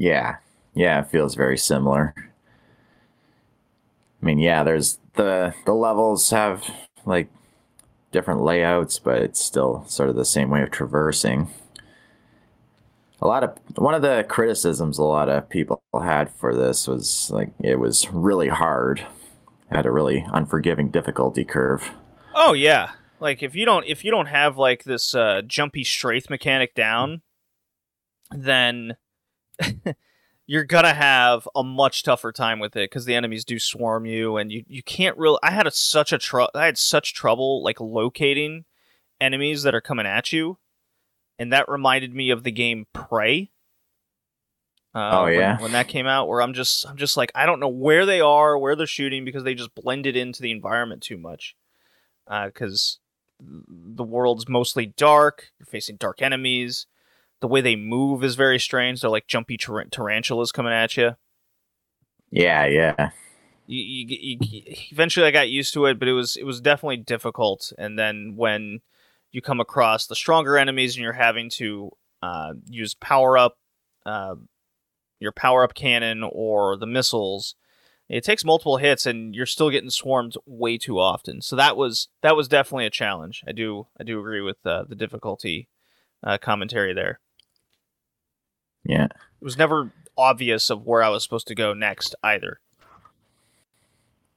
Yeah. 0.00 0.36
Yeah. 0.74 1.00
It 1.00 1.10
feels 1.10 1.34
very 1.34 1.58
similar. 1.58 2.14
I 4.22 4.26
mean, 4.26 4.38
yeah. 4.38 4.62
There's 4.62 4.98
the 5.14 5.54
the 5.66 5.74
levels 5.74 6.30
have 6.30 6.68
like 7.04 7.28
different 8.12 8.42
layouts, 8.42 8.98
but 8.98 9.22
it's 9.22 9.40
still 9.42 9.84
sort 9.88 10.08
of 10.10 10.16
the 10.16 10.24
same 10.24 10.50
way 10.50 10.62
of 10.62 10.70
traversing. 10.70 11.48
A 13.22 13.26
lot 13.26 13.44
of 13.44 13.58
one 13.76 13.94
of 13.94 14.02
the 14.02 14.24
criticisms 14.28 14.98
a 14.98 15.02
lot 15.04 15.28
of 15.28 15.48
people 15.48 15.82
had 16.02 16.30
for 16.30 16.54
this 16.54 16.86
was 16.88 17.30
like 17.30 17.50
it 17.62 17.78
was 17.78 18.10
really 18.10 18.48
hard. 18.48 19.00
It 19.70 19.76
had 19.76 19.86
a 19.86 19.92
really 19.92 20.26
unforgiving 20.32 20.90
difficulty 20.90 21.44
curve. 21.44 21.90
oh 22.34 22.52
yeah 22.54 22.92
like 23.20 23.42
if 23.42 23.54
you 23.54 23.64
don't 23.66 23.84
if 23.86 24.04
you 24.04 24.10
don't 24.10 24.26
have 24.26 24.56
like 24.56 24.84
this 24.84 25.14
uh 25.14 25.42
jumpy 25.46 25.84
strafe 25.84 26.30
mechanic 26.30 26.74
down 26.74 27.22
then 28.30 28.96
you're 30.50 30.64
gonna 30.64 30.92
have 30.92 31.48
a 31.54 31.62
much 31.62 32.02
tougher 32.02 32.32
time 32.32 32.58
with 32.58 32.74
it 32.74 32.90
because 32.90 33.04
the 33.04 33.14
enemies 33.14 33.44
do 33.44 33.56
swarm 33.56 34.04
you 34.04 34.36
and 34.36 34.50
you 34.50 34.64
you 34.66 34.82
can't 34.82 35.16
really 35.16 35.38
i 35.44 35.50
had 35.52 35.64
a, 35.64 35.70
such 35.70 36.12
a 36.12 36.18
tr- 36.18 36.40
i 36.56 36.66
had 36.66 36.76
such 36.76 37.14
trouble 37.14 37.62
like 37.62 37.80
locating 37.80 38.64
enemies 39.20 39.62
that 39.62 39.76
are 39.76 39.80
coming 39.80 40.06
at 40.06 40.32
you 40.32 40.58
and 41.38 41.52
that 41.52 41.68
reminded 41.68 42.12
me 42.12 42.30
of 42.30 42.42
the 42.42 42.50
game 42.50 42.88
prey 42.92 43.52
uh, 44.92 45.20
Oh, 45.20 45.26
yeah? 45.26 45.60
when, 45.60 45.70
that 45.70 45.86
came 45.86 46.08
out 46.08 46.26
where 46.26 46.42
i'm 46.42 46.52
just 46.52 46.84
i'm 46.88 46.96
just 46.96 47.16
like 47.16 47.30
i 47.36 47.46
don't 47.46 47.60
know 47.60 47.68
where 47.68 48.04
they 48.04 48.20
are 48.20 48.58
where 48.58 48.74
they're 48.74 48.88
shooting 48.88 49.24
because 49.24 49.44
they 49.44 49.54
just 49.54 49.76
blended 49.76 50.16
into 50.16 50.42
the 50.42 50.50
environment 50.50 51.00
too 51.00 51.16
much 51.16 51.54
because 52.46 52.98
the 53.38 54.02
world's 54.02 54.48
mostly 54.48 54.86
dark 54.86 55.50
you're 55.60 55.66
facing 55.66 55.94
dark 55.94 56.20
enemies 56.20 56.88
the 57.40 57.48
way 57.48 57.60
they 57.60 57.76
move 57.76 58.22
is 58.22 58.34
very 58.34 58.58
strange 58.58 59.00
they're 59.00 59.10
like 59.10 59.26
jumpy 59.26 59.56
tar- 59.56 59.84
tarantulas 59.90 60.52
coming 60.52 60.72
at 60.72 60.96
you 60.96 61.14
Yeah, 62.30 62.66
yeah. 62.66 63.10
you, 63.70 64.06
you, 64.08 64.38
you, 64.40 64.62
eventually 64.90 65.26
I 65.26 65.30
got 65.30 65.48
used 65.48 65.72
to 65.74 65.86
it, 65.86 65.98
but 65.98 66.08
it 66.08 66.12
was 66.12 66.36
it 66.36 66.44
was 66.44 66.60
definitely 66.60 66.98
difficult. 66.98 67.72
And 67.78 67.98
then 67.98 68.34
when 68.36 68.80
you 69.30 69.40
come 69.40 69.60
across 69.60 70.06
the 70.06 70.16
stronger 70.16 70.58
enemies 70.58 70.96
and 70.96 71.04
you're 71.04 71.12
having 71.12 71.48
to 71.50 71.90
uh, 72.20 72.54
use 72.68 72.94
power 72.94 73.38
up, 73.38 73.58
uh, 74.04 74.34
your 75.20 75.32
power 75.32 75.62
up 75.62 75.74
cannon 75.74 76.24
or 76.24 76.76
the 76.76 76.86
missiles, 76.86 77.54
it 78.08 78.24
takes 78.24 78.44
multiple 78.44 78.78
hits 78.78 79.06
and 79.06 79.36
you're 79.36 79.46
still 79.46 79.70
getting 79.70 79.90
swarmed 79.90 80.34
way 80.46 80.76
too 80.76 80.98
often. 80.98 81.40
So 81.40 81.54
that 81.54 81.76
was 81.76 82.08
that 82.22 82.34
was 82.34 82.48
definitely 82.48 82.86
a 82.86 82.90
challenge. 82.90 83.44
I 83.46 83.52
do 83.52 83.86
I 83.98 84.02
do 84.02 84.18
agree 84.18 84.40
with 84.40 84.58
uh, 84.66 84.84
the 84.88 84.96
difficulty 84.96 85.68
uh, 86.24 86.38
commentary 86.38 86.92
there. 86.92 87.20
Yeah. 88.90 89.04
It 89.04 89.44
was 89.44 89.56
never 89.56 89.92
obvious 90.18 90.68
of 90.68 90.84
where 90.84 91.02
I 91.02 91.08
was 91.08 91.22
supposed 91.22 91.46
to 91.46 91.54
go 91.54 91.72
next 91.72 92.14
either. 92.24 92.58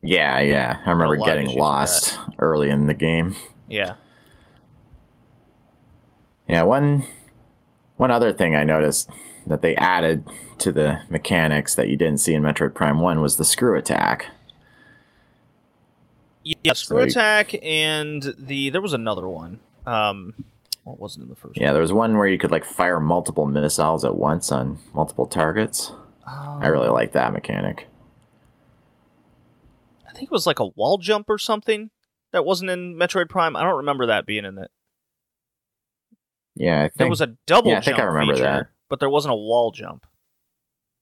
Yeah, 0.01 0.39
yeah. 0.41 0.79
I 0.85 0.89
remember 0.91 1.17
getting 1.17 1.47
lost 1.47 2.19
early 2.37 2.69
in 2.69 2.85
the 2.87 2.93
game. 2.93 3.35
Yeah. 3.67 3.95
Yeah, 6.47 6.63
one 6.63 7.05
one 7.97 8.11
other 8.11 8.31
thing 8.33 8.55
I 8.55 8.63
noticed 8.63 9.09
that 9.47 9.61
they 9.61 9.75
added 9.75 10.27
to 10.59 10.71
the 10.71 11.01
mechanics 11.09 11.73
that 11.75 11.87
you 11.89 11.97
didn't 11.97 12.19
see 12.19 12.33
in 12.33 12.43
Metroid 12.43 12.73
Prime 12.73 12.99
1 12.99 13.21
was 13.21 13.37
the 13.37 13.43
screw 13.45 13.77
attack. 13.77 14.27
Yeah, 16.43 16.73
screw 16.73 16.99
Like- 16.99 17.09
attack 17.09 17.55
and 17.63 18.35
the 18.37 18.69
there 18.69 18.81
was 18.81 18.93
another 18.93 19.27
one. 19.27 19.59
Um, 19.85 20.33
what 20.83 20.99
wasn't 20.99 21.23
in 21.23 21.29
the 21.29 21.35
first? 21.35 21.59
Yeah, 21.59 21.73
there 21.73 21.81
was 21.81 21.93
one 21.93 22.17
where 22.17 22.27
you 22.27 22.37
could 22.37 22.51
like 22.51 22.65
fire 22.65 22.99
multiple 22.99 23.45
missiles 23.45 24.03
at 24.03 24.15
once 24.15 24.51
on 24.51 24.79
multiple 24.93 25.25
targets. 25.25 25.91
one? 26.23 26.63
I 26.63 26.67
really 26.67 26.87
oh. 26.87 26.93
like 26.93 27.13
that 27.13 27.33
mechanic. 27.33 27.87
I 30.07 30.13
think 30.13 30.23
it 30.25 30.31
was 30.31 30.45
like 30.45 30.59
a 30.59 30.67
wall 30.67 30.97
jump 30.97 31.29
or 31.29 31.37
something 31.37 31.89
that 32.31 32.45
wasn't 32.45 32.69
in 32.69 32.95
Metroid 32.95 33.29
Prime. 33.29 33.55
I 33.55 33.63
don't 33.63 33.77
remember 33.77 34.05
that 34.07 34.25
being 34.25 34.45
in 34.45 34.57
it. 34.57 34.69
Yeah, 36.55 36.79
I 36.79 36.83
think 36.83 36.97
There 36.97 37.09
was 37.09 37.21
a 37.21 37.35
double 37.47 37.71
yeah, 37.71 37.77
I 37.77 37.81
think 37.81 37.97
jump 37.97 38.03
I 38.07 38.11
remember 38.11 38.33
feature, 38.33 38.43
that. 38.43 38.67
but 38.89 38.99
there 38.99 39.09
wasn't 39.09 39.33
a 39.33 39.37
wall 39.37 39.71
jump. 39.71 40.05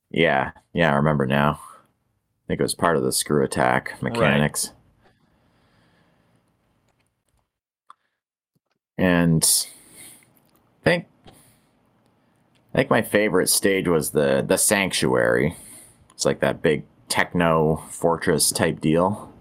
Yeah, 0.09 0.51
yeah, 0.73 0.93
I 0.93 0.95
remember 0.95 1.25
now. 1.25 1.59
I 1.61 2.47
think 2.47 2.59
it 2.59 2.63
was 2.63 2.75
part 2.75 2.95
of 2.95 3.03
the 3.03 3.11
screw 3.11 3.43
attack 3.43 4.01
mechanics. 4.01 4.71
And 9.01 9.43
I 10.81 10.83
think 10.83 11.07
I 12.71 12.77
think 12.77 12.91
my 12.91 13.01
favorite 13.01 13.49
stage 13.49 13.87
was 13.87 14.11
the 14.11 14.45
the 14.47 14.57
sanctuary. 14.57 15.55
It's 16.13 16.23
like 16.23 16.39
that 16.41 16.61
big 16.61 16.83
techno 17.09 17.77
fortress 17.89 18.51
type 18.51 18.79
deal. 18.79 19.33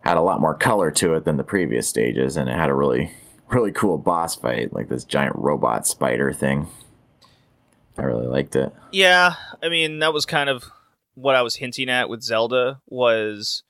Had 0.00 0.18
a 0.18 0.22
lot 0.22 0.38
more 0.38 0.54
color 0.54 0.90
to 0.90 1.14
it 1.14 1.24
than 1.24 1.38
the 1.38 1.44
previous 1.44 1.88
stages, 1.88 2.36
and 2.36 2.50
it 2.50 2.56
had 2.56 2.68
a 2.68 2.74
really 2.74 3.10
really 3.48 3.72
cool 3.72 3.96
boss 3.96 4.36
fight, 4.36 4.74
like 4.74 4.90
this 4.90 5.04
giant 5.04 5.36
robot 5.36 5.86
spider 5.86 6.30
thing. 6.30 6.68
I 7.96 8.02
really 8.02 8.26
liked 8.26 8.54
it. 8.54 8.70
Yeah, 8.92 9.36
I 9.62 9.70
mean 9.70 10.00
that 10.00 10.12
was 10.12 10.26
kind 10.26 10.50
of 10.50 10.64
what 11.14 11.36
I 11.36 11.40
was 11.40 11.56
hinting 11.56 11.88
at 11.88 12.10
with 12.10 12.22
Zelda 12.22 12.82
was 12.86 13.62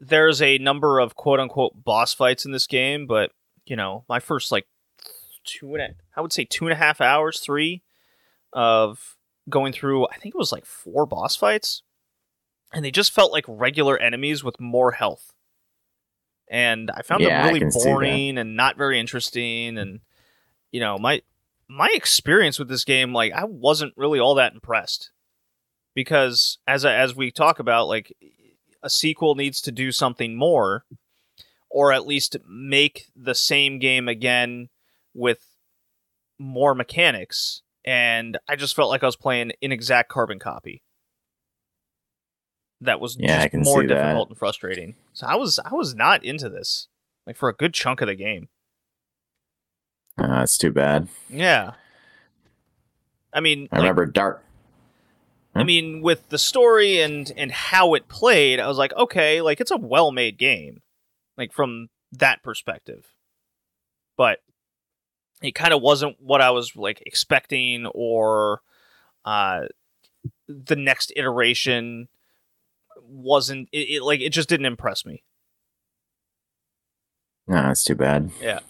there's 0.00 0.40
a 0.40 0.58
number 0.58 0.98
of 0.98 1.14
quote 1.14 1.40
unquote 1.40 1.84
boss 1.84 2.14
fights 2.14 2.44
in 2.44 2.52
this 2.52 2.66
game, 2.66 3.06
but 3.06 3.32
you 3.66 3.76
know, 3.76 4.04
my 4.08 4.18
first 4.18 4.50
like 4.50 4.66
two 5.44 5.74
and 5.74 5.82
a, 5.82 5.88
I 6.16 6.20
would 6.20 6.32
say 6.32 6.44
two 6.44 6.64
and 6.66 6.72
a 6.72 6.76
half 6.76 7.00
hours, 7.00 7.40
three 7.40 7.82
of 8.52 9.16
going 9.48 9.72
through, 9.72 10.06
I 10.08 10.16
think 10.16 10.34
it 10.34 10.38
was 10.38 10.52
like 10.52 10.64
four 10.64 11.06
boss 11.06 11.36
fights, 11.36 11.82
and 12.72 12.84
they 12.84 12.90
just 12.90 13.12
felt 13.12 13.32
like 13.32 13.44
regular 13.46 13.98
enemies 13.98 14.42
with 14.42 14.58
more 14.60 14.92
health. 14.92 15.32
And 16.50 16.90
I 16.90 17.02
found 17.02 17.22
Yeah, 17.22 17.38
them 17.42 17.46
really 17.46 17.60
can 17.60 17.70
see 17.70 17.84
that. 17.84 17.94
boring 17.94 18.38
and 18.38 18.56
not 18.56 18.76
very 18.76 18.98
interesting. 18.98 19.78
And 19.78 20.00
you 20.72 20.80
know, 20.80 20.98
my 20.98 21.22
my 21.68 21.88
experience 21.94 22.58
with 22.58 22.68
this 22.68 22.84
game, 22.84 23.12
like 23.12 23.32
I 23.32 23.44
wasn't 23.44 23.94
really 23.96 24.18
all 24.18 24.34
that 24.36 24.52
impressed 24.54 25.10
because 25.94 26.58
as 26.66 26.84
as 26.84 27.14
we 27.14 27.30
talk 27.30 27.58
about, 27.60 27.86
like 27.86 28.16
a 28.82 28.90
sequel 28.90 29.34
needs 29.34 29.60
to 29.62 29.72
do 29.72 29.92
something 29.92 30.36
more, 30.36 30.84
or 31.70 31.92
at 31.92 32.06
least 32.06 32.36
make 32.48 33.06
the 33.14 33.34
same 33.34 33.78
game 33.78 34.08
again 34.08 34.68
with 35.14 35.44
more 36.38 36.74
mechanics. 36.74 37.62
And 37.84 38.38
I 38.48 38.56
just 38.56 38.76
felt 38.76 38.90
like 38.90 39.02
I 39.02 39.06
was 39.06 39.16
playing 39.16 39.52
an 39.62 39.72
exact 39.72 40.08
carbon 40.10 40.38
copy. 40.38 40.82
That 42.82 43.00
was 43.00 43.16
Yeah, 43.18 43.46
just 43.46 43.54
more 43.54 43.82
see 43.82 43.86
that. 43.88 43.94
difficult 43.94 44.28
and 44.30 44.38
frustrating. 44.38 44.94
So 45.12 45.26
I 45.26 45.36
was 45.36 45.58
I 45.58 45.74
was 45.74 45.94
not 45.94 46.24
into 46.24 46.48
this, 46.48 46.88
like 47.26 47.36
for 47.36 47.48
a 47.48 47.54
good 47.54 47.74
chunk 47.74 48.00
of 48.00 48.08
the 48.08 48.14
game. 48.14 48.48
Uh, 50.16 50.26
that's 50.40 50.56
too 50.58 50.70
bad. 50.72 51.08
Yeah. 51.28 51.72
I 53.32 53.40
mean, 53.40 53.68
I 53.70 53.76
like, 53.76 53.82
remember 53.82 54.06
Dark. 54.06 54.42
I 55.54 55.64
mean, 55.64 56.00
with 56.00 56.28
the 56.28 56.38
story 56.38 57.00
and 57.00 57.32
and 57.36 57.50
how 57.50 57.94
it 57.94 58.08
played, 58.08 58.60
I 58.60 58.68
was 58.68 58.78
like, 58.78 58.92
okay, 58.94 59.40
like 59.40 59.60
it's 59.60 59.72
a 59.72 59.76
well-made 59.76 60.38
game, 60.38 60.82
like 61.36 61.52
from 61.52 61.88
that 62.12 62.42
perspective. 62.42 63.06
But 64.16 64.38
it 65.42 65.54
kind 65.54 65.72
of 65.72 65.82
wasn't 65.82 66.16
what 66.20 66.40
I 66.40 66.50
was 66.50 66.76
like 66.76 67.02
expecting, 67.04 67.86
or 67.86 68.60
uh, 69.24 69.62
the 70.46 70.76
next 70.76 71.12
iteration 71.16 72.08
wasn't. 73.02 73.68
It, 73.72 73.96
it 73.96 74.02
like 74.02 74.20
it 74.20 74.30
just 74.30 74.48
didn't 74.48 74.66
impress 74.66 75.04
me. 75.04 75.24
No, 77.48 77.56
that's 77.56 77.82
too 77.82 77.96
bad. 77.96 78.30
Yeah. 78.40 78.60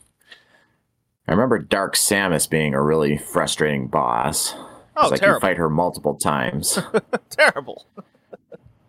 I 1.29 1.33
remember 1.33 1.59
Dark 1.59 1.95
Samus 1.95 2.49
being 2.49 2.75
a 2.75 2.83
really 2.83 3.19
frustrating 3.19 3.89
boss. 3.89 4.55
Oh, 4.97 5.03
it's 5.03 5.11
like 5.13 5.21
terrible! 5.21 5.37
you 5.37 5.41
fight 5.41 5.57
her 5.57 5.71
multiple 5.71 6.15
times. 6.15 6.79
I 6.95 7.01
terrible. 7.31 7.87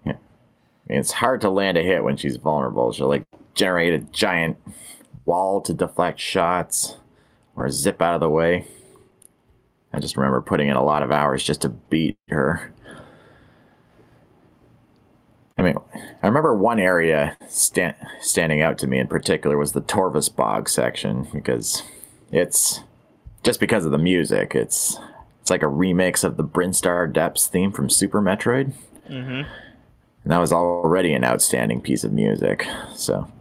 mean, 0.05 0.17
it's 0.87 1.13
hard 1.13 1.41
to 1.41 1.49
land 1.49 1.77
a 1.77 1.83
hit 1.83 2.03
when 2.03 2.17
she's 2.17 2.37
vulnerable. 2.37 2.91
She'll 2.91 3.07
like 3.07 3.25
generate 3.53 3.93
a 3.93 3.99
giant 3.99 4.57
wall 5.25 5.61
to 5.61 5.73
deflect 5.73 6.19
shots 6.19 6.97
or 7.55 7.69
zip 7.69 8.01
out 8.01 8.15
of 8.15 8.21
the 8.21 8.29
way. 8.29 8.67
I 9.93 9.99
just 9.99 10.17
remember 10.17 10.41
putting 10.41 10.69
in 10.69 10.75
a 10.75 10.83
lot 10.83 11.03
of 11.03 11.11
hours 11.11 11.43
just 11.43 11.61
to 11.61 11.69
beat 11.69 12.17
her. 12.29 12.73
I 15.57 15.63
mean, 15.63 15.75
I 16.23 16.27
remember 16.27 16.55
one 16.55 16.79
area 16.79 17.37
sta- 17.47 17.95
standing 18.21 18.61
out 18.61 18.77
to 18.79 18.87
me 18.87 18.99
in 18.99 19.07
particular 19.07 19.57
was 19.57 19.73
the 19.73 19.81
Torvus 19.81 20.33
Bog 20.33 20.69
section 20.69 21.27
because 21.33 21.83
it's 22.31 22.79
just 23.43 23.59
because 23.59 23.85
of 23.85 23.91
the 23.91 23.97
music. 23.97 24.55
It's 24.55 24.97
like 25.51 25.61
a 25.61 25.67
remix 25.67 26.23
of 26.23 26.37
the 26.37 26.43
Brinstar 26.43 27.11
Depths 27.13 27.45
theme 27.45 27.71
from 27.71 27.89
Super 27.91 28.19
Metroid, 28.21 28.73
hmm 29.07 29.43
and 30.23 30.31
that 30.31 30.37
was 30.39 30.51
already 30.53 31.13
an 31.13 31.23
outstanding 31.23 31.81
piece 31.81 32.03
of 32.03 32.11
music. 32.11 32.65
So 32.95 33.31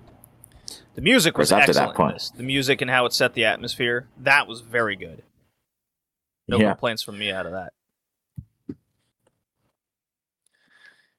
The 0.95 1.01
music 1.03 1.37
was 1.39 1.53
up 1.53 1.65
to 1.67 1.73
that 1.75 1.89
excellent. 1.91 1.97
point. 1.97 2.31
The 2.37 2.43
music 2.43 2.81
and 2.83 2.91
how 2.91 3.05
it 3.07 3.13
set 3.15 3.35
the 3.35 3.45
atmosphere 3.45 4.09
that 4.19 4.47
was 4.47 4.61
very 4.61 4.97
good. 4.97 5.23
No 6.49 6.59
yeah, 6.59 6.71
complaints 6.73 7.03
from 7.03 7.19
me 7.19 7.31
out 7.31 7.47
of 7.47 7.53
that. 7.53 7.73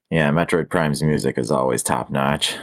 yeah, 0.10 0.30
Metroid 0.32 0.70
Prime's 0.70 1.02
music 1.02 1.38
is 1.38 1.50
always 1.52 1.82
top 1.84 2.10
notch. 2.10 2.56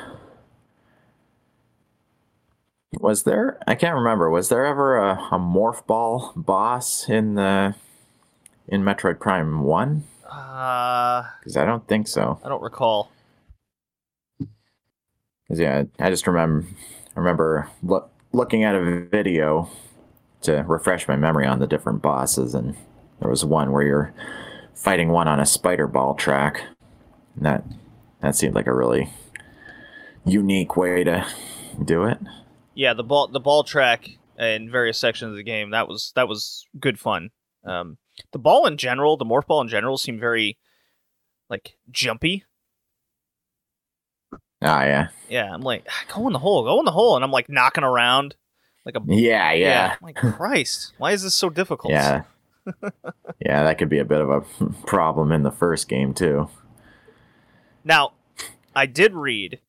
Was 3.00 3.22
there? 3.22 3.58
I 3.66 3.74
can't 3.74 3.94
remember. 3.94 4.28
Was 4.30 4.48
there 4.48 4.64
ever 4.66 4.96
a, 4.98 5.12
a 5.32 5.38
morph 5.38 5.86
ball 5.86 6.32
boss 6.36 7.08
in 7.08 7.34
the 7.36 7.74
in 8.68 8.82
Metroid 8.82 9.18
Prime 9.20 9.62
One? 9.62 10.04
Uh, 10.28 11.24
Because 11.40 11.56
I 11.56 11.64
don't 11.64 11.86
think 11.88 12.06
so. 12.08 12.38
I 12.44 12.48
don't 12.48 12.62
recall. 12.62 13.10
'Cause, 15.48 15.58
yeah, 15.58 15.84
I 15.98 16.10
just 16.10 16.26
remember 16.26 16.66
remember 17.14 17.68
loo- 17.82 18.04
looking 18.32 18.62
at 18.64 18.74
a 18.74 18.82
video 19.06 19.70
to 20.42 20.62
refresh 20.68 21.08
my 21.08 21.16
memory 21.16 21.46
on 21.46 21.58
the 21.58 21.66
different 21.66 22.02
bosses, 22.02 22.54
and 22.54 22.76
there 23.20 23.30
was 23.30 23.44
one 23.44 23.72
where 23.72 23.82
you're 23.82 24.14
fighting 24.74 25.08
one 25.08 25.26
on 25.26 25.40
a 25.40 25.46
spider 25.46 25.86
ball 25.86 26.14
track. 26.14 26.62
And 27.34 27.46
that 27.46 27.64
that 28.20 28.36
seemed 28.36 28.54
like 28.54 28.66
a 28.66 28.74
really 28.74 29.10
unique 30.26 30.76
way 30.76 31.02
to 31.04 31.26
do 31.82 32.04
it. 32.04 32.18
Yeah, 32.74 32.92
the 32.92 33.02
ball 33.04 33.28
the 33.28 33.40
ball 33.40 33.64
track 33.64 34.10
in 34.38 34.70
various 34.70 34.98
sections 34.98 35.30
of 35.30 35.36
the 35.36 35.42
game 35.42 35.70
that 35.70 35.88
was 35.88 36.12
that 36.14 36.28
was 36.28 36.66
good 36.78 37.00
fun. 37.00 37.30
Um, 37.64 37.96
the 38.32 38.38
ball 38.38 38.66
in 38.66 38.76
general, 38.76 39.16
the 39.16 39.24
morph 39.24 39.46
ball 39.46 39.60
in 39.60 39.68
general, 39.68 39.96
seemed 39.98 40.20
very 40.20 40.58
like 41.48 41.76
jumpy. 41.90 42.44
Ah, 44.60 44.82
yeah, 44.82 45.08
Yeah, 45.28 45.54
I'm 45.54 45.60
like, 45.60 45.86
"Ah, 45.88 46.04
go 46.12 46.26
in 46.26 46.32
the 46.32 46.40
hole, 46.40 46.64
go 46.64 46.80
in 46.80 46.84
the 46.84 46.90
hole, 46.90 47.14
and 47.14 47.24
I'm 47.24 47.30
like 47.30 47.48
knocking 47.48 47.84
around 47.84 48.34
like 48.84 48.96
a 48.96 49.00
yeah, 49.06 49.52
yeah, 49.52 49.92
I'm 49.92 49.98
like 50.02 50.16
Christ, 50.16 50.94
why 50.98 51.12
is 51.12 51.22
this 51.22 51.34
so 51.34 51.48
difficult? 51.50 51.92
yeah. 51.92 52.22
yeah, 53.40 53.62
that 53.62 53.78
could 53.78 53.88
be 53.88 53.98
a 53.98 54.04
bit 54.04 54.20
of 54.20 54.28
a 54.28 54.40
problem 54.86 55.32
in 55.32 55.42
the 55.42 55.50
first 55.50 55.88
game 55.88 56.12
too. 56.12 56.48
Now, 57.84 58.12
I 58.74 58.84
did 58.86 59.14
read 59.14 59.60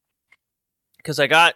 because 0.97 1.19
I 1.19 1.27
got 1.27 1.55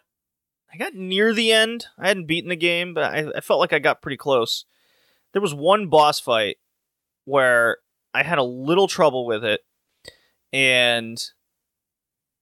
I 0.74 0.78
got 0.78 0.96
near 0.96 1.34
the 1.34 1.52
end. 1.52 1.88
I 1.98 2.08
hadn't 2.08 2.28
beaten 2.28 2.50
the 2.50 2.56
game, 2.56 2.94
but 2.94 3.04
I, 3.04 3.26
I 3.36 3.42
felt 3.42 3.60
like 3.60 3.74
I 3.74 3.80
got 3.80 4.02
pretty 4.02 4.18
close. 4.18 4.66
There 5.34 5.42
was 5.42 5.54
one 5.54 5.88
boss 5.88 6.20
fight 6.20 6.58
where 7.26 7.78
I 8.14 8.24
had 8.24 8.38
a 8.38 8.44
little 8.44 8.88
trouble 8.88 9.26
with 9.26 9.44
it, 9.44 9.62
and 10.52 11.22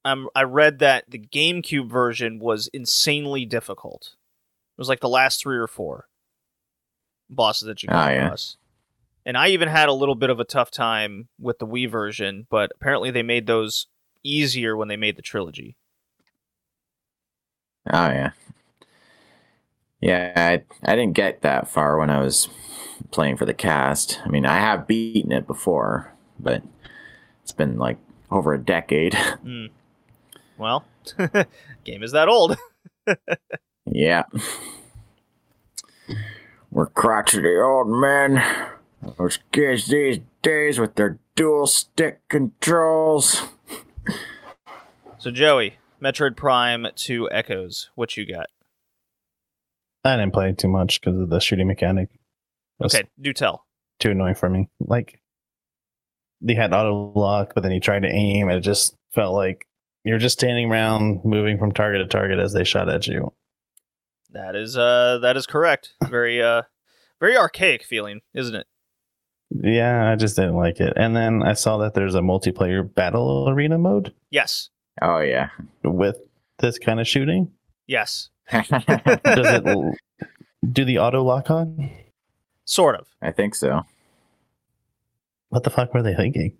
I'm 0.04 0.28
I 0.34 0.42
read 0.42 0.78
that 0.80 1.04
the 1.10 1.18
GameCube 1.18 1.88
version 1.90 2.38
was 2.38 2.68
insanely 2.72 3.44
difficult. 3.46 4.14
It 4.76 4.80
was 4.80 4.88
like 4.88 5.00
the 5.00 5.08
last 5.08 5.40
three 5.40 5.56
or 5.58 5.66
four 5.66 6.08
bosses 7.30 7.66
that 7.66 7.82
you 7.82 7.88
come 7.88 7.98
Ah, 7.98 8.08
yeah. 8.10 8.24
across. 8.26 8.56
And 9.24 9.36
I 9.36 9.48
even 9.48 9.68
had 9.68 9.88
a 9.88 9.92
little 9.92 10.16
bit 10.16 10.30
of 10.30 10.40
a 10.40 10.44
tough 10.44 10.70
time 10.72 11.28
with 11.38 11.60
the 11.60 11.66
Wii 11.66 11.88
version, 11.88 12.46
but 12.50 12.72
apparently 12.74 13.10
they 13.12 13.22
made 13.22 13.46
those 13.46 13.86
easier 14.24 14.76
when 14.76 14.88
they 14.88 14.96
made 14.96 15.14
the 15.16 15.22
trilogy. 15.22 15.76
Oh 17.90 18.08
yeah. 18.08 18.30
Yeah, 20.00 20.32
I, 20.34 20.64
I 20.90 20.96
didn't 20.96 21.14
get 21.14 21.42
that 21.42 21.68
far 21.68 21.96
when 21.98 22.10
I 22.10 22.20
was 22.20 22.48
playing 23.10 23.36
for 23.36 23.44
the 23.46 23.54
cast. 23.54 24.20
I 24.24 24.28
mean, 24.28 24.46
I 24.46 24.58
have 24.58 24.86
beaten 24.86 25.32
it 25.32 25.46
before, 25.46 26.12
but 26.38 26.62
it's 27.42 27.52
been 27.52 27.78
like 27.78 27.98
over 28.30 28.54
a 28.54 28.62
decade. 28.62 29.14
Hmm. 29.42 29.66
Well, 30.58 30.84
game 31.84 32.04
is 32.04 32.12
that 32.12 32.28
old. 32.28 32.56
yeah. 33.86 34.22
We're 36.70 36.86
crotchety 36.86 37.56
old 37.56 37.88
men. 37.88 38.40
Those 39.18 39.40
kids 39.50 39.88
these 39.88 40.20
days 40.42 40.78
with 40.78 40.94
their 40.94 41.18
dual 41.34 41.66
stick 41.66 42.20
controls. 42.28 43.42
So 45.18 45.30
Joey, 45.32 45.78
Metroid 46.00 46.36
Prime 46.36 46.86
2 46.94 47.28
Echoes, 47.30 47.90
what 47.94 48.16
you 48.16 48.26
got? 48.26 48.46
I 50.04 50.16
didn't 50.16 50.32
play 50.32 50.52
too 50.52 50.68
much 50.68 51.00
because 51.00 51.18
of 51.18 51.30
the 51.30 51.40
shooting 51.40 51.66
mechanic. 51.68 52.08
It 52.80 52.86
Okay, 52.86 53.04
do 53.20 53.32
tell. 53.32 53.66
too 54.00 54.10
annoying 54.10 54.34
for 54.34 54.48
me. 54.48 54.68
Like 54.80 55.20
they 56.40 56.54
had 56.54 56.72
auto 56.72 57.12
lock, 57.14 57.52
but 57.54 57.62
then 57.62 57.72
you 57.72 57.80
tried 57.80 58.02
to 58.02 58.08
aim, 58.08 58.48
and 58.48 58.58
it 58.58 58.62
just 58.62 58.96
felt 59.12 59.34
like 59.34 59.66
you're 60.04 60.18
just 60.18 60.38
standing 60.38 60.70
around, 60.70 61.24
moving 61.24 61.58
from 61.58 61.72
target 61.72 62.00
to 62.02 62.06
target 62.08 62.38
as 62.40 62.52
they 62.52 62.64
shot 62.64 62.88
at 62.88 63.06
you. 63.06 63.32
That 64.30 64.56
is 64.56 64.76
uh 64.76 65.18
that 65.22 65.36
is 65.36 65.46
correct. 65.46 65.94
Very 66.08 66.42
uh 66.42 66.62
very 67.20 67.36
archaic 67.36 67.84
feeling, 67.84 68.20
isn't 68.34 68.54
it? 68.56 68.66
Yeah, 69.50 70.10
I 70.10 70.16
just 70.16 70.34
didn't 70.34 70.56
like 70.56 70.80
it. 70.80 70.94
And 70.96 71.14
then 71.14 71.42
I 71.42 71.52
saw 71.52 71.76
that 71.78 71.94
there's 71.94 72.14
a 72.16 72.20
multiplayer 72.20 72.82
battle 72.92 73.48
arena 73.48 73.78
mode 73.78 74.12
Yes. 74.30 74.70
Oh 75.00 75.18
yeah. 75.20 75.50
with 75.84 76.16
this 76.58 76.78
kind 76.78 76.98
of 77.00 77.06
shooting. 77.06 77.52
Yes. 77.86 78.30
Does 78.50 78.66
it 78.72 79.64
do 80.72 80.84
the 80.84 80.98
auto 80.98 81.22
lock 81.22 81.50
on? 81.50 81.90
Sort 82.64 82.94
of. 82.96 83.08
I 83.20 83.30
think 83.32 83.54
so. 83.54 83.82
What 85.48 85.64
the 85.64 85.70
fuck 85.70 85.92
were 85.94 86.02
they 86.02 86.14
thinking? 86.14 86.56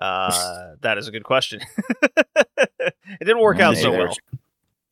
Uh 0.00 0.74
that 0.80 0.96
is 0.98 1.08
a 1.08 1.10
good 1.12 1.24
question. 1.24 1.60
It 3.20 3.24
didn't 3.24 3.40
work 3.42 3.58
out 3.58 3.74
Yeah, 3.76 3.82
so 3.82 3.90
they're- 3.90 4.06
well. 4.06 4.16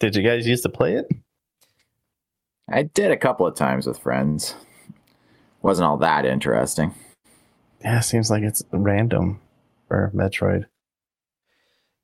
Did 0.01 0.17
you 0.17 0.23
guys 0.23 0.47
used 0.47 0.63
to 0.65 0.69
play 0.69 0.95
it? 0.95 1.07
I 2.69 2.83
did 2.83 3.11
a 3.11 3.17
couple 3.17 3.47
of 3.47 3.55
times 3.55 3.87
with 3.87 3.99
friends. 3.99 4.55
Wasn't 5.63 5.87
all 5.87 5.97
that 5.99 6.25
interesting. 6.27 6.95
Yeah, 7.83 8.01
seems 8.01 8.31
like 8.31 8.43
it's 8.43 8.63
random 8.73 9.41
for 9.87 10.11
Metroid. 10.15 10.65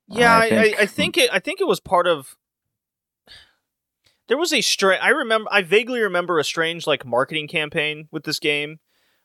Yeah, 0.09 0.33
I 0.35 0.37
I, 0.37 0.45
I, 0.45 0.49
think- 0.49 0.81
I 0.81 0.87
think 0.87 1.17
it. 1.19 1.31
I 1.33 1.39
think 1.41 1.61
it 1.61 1.67
was 1.67 1.81
part 1.81 2.07
of. 2.07 2.37
There 4.29 4.39
was 4.39 4.53
a 4.53 4.61
strange. 4.61 5.01
I 5.03 5.11
remember. 5.11 5.49
I 5.53 5.63
vaguely 5.63 6.01
remember 6.01 6.39
a 6.39 6.45
strange 6.45 6.87
like 6.87 7.05
marketing 7.05 7.49
campaign 7.49 8.09
with 8.11 8.25
this 8.25 8.39
game, 8.39 8.79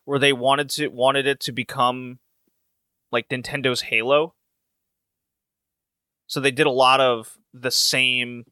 where 0.05 0.19
they 0.19 0.33
wanted 0.33 0.69
to 0.71 0.89
wanted 0.89 1.25
it 1.25 1.39
to 1.41 1.51
become 1.51 2.19
like 3.11 3.29
Nintendo's 3.29 3.81
Halo. 3.81 4.35
So 6.27 6.39
they 6.39 6.51
did 6.51 6.67
a 6.67 6.71
lot 6.71 6.99
of 6.99 7.37
the 7.53 7.71
same 7.71 8.45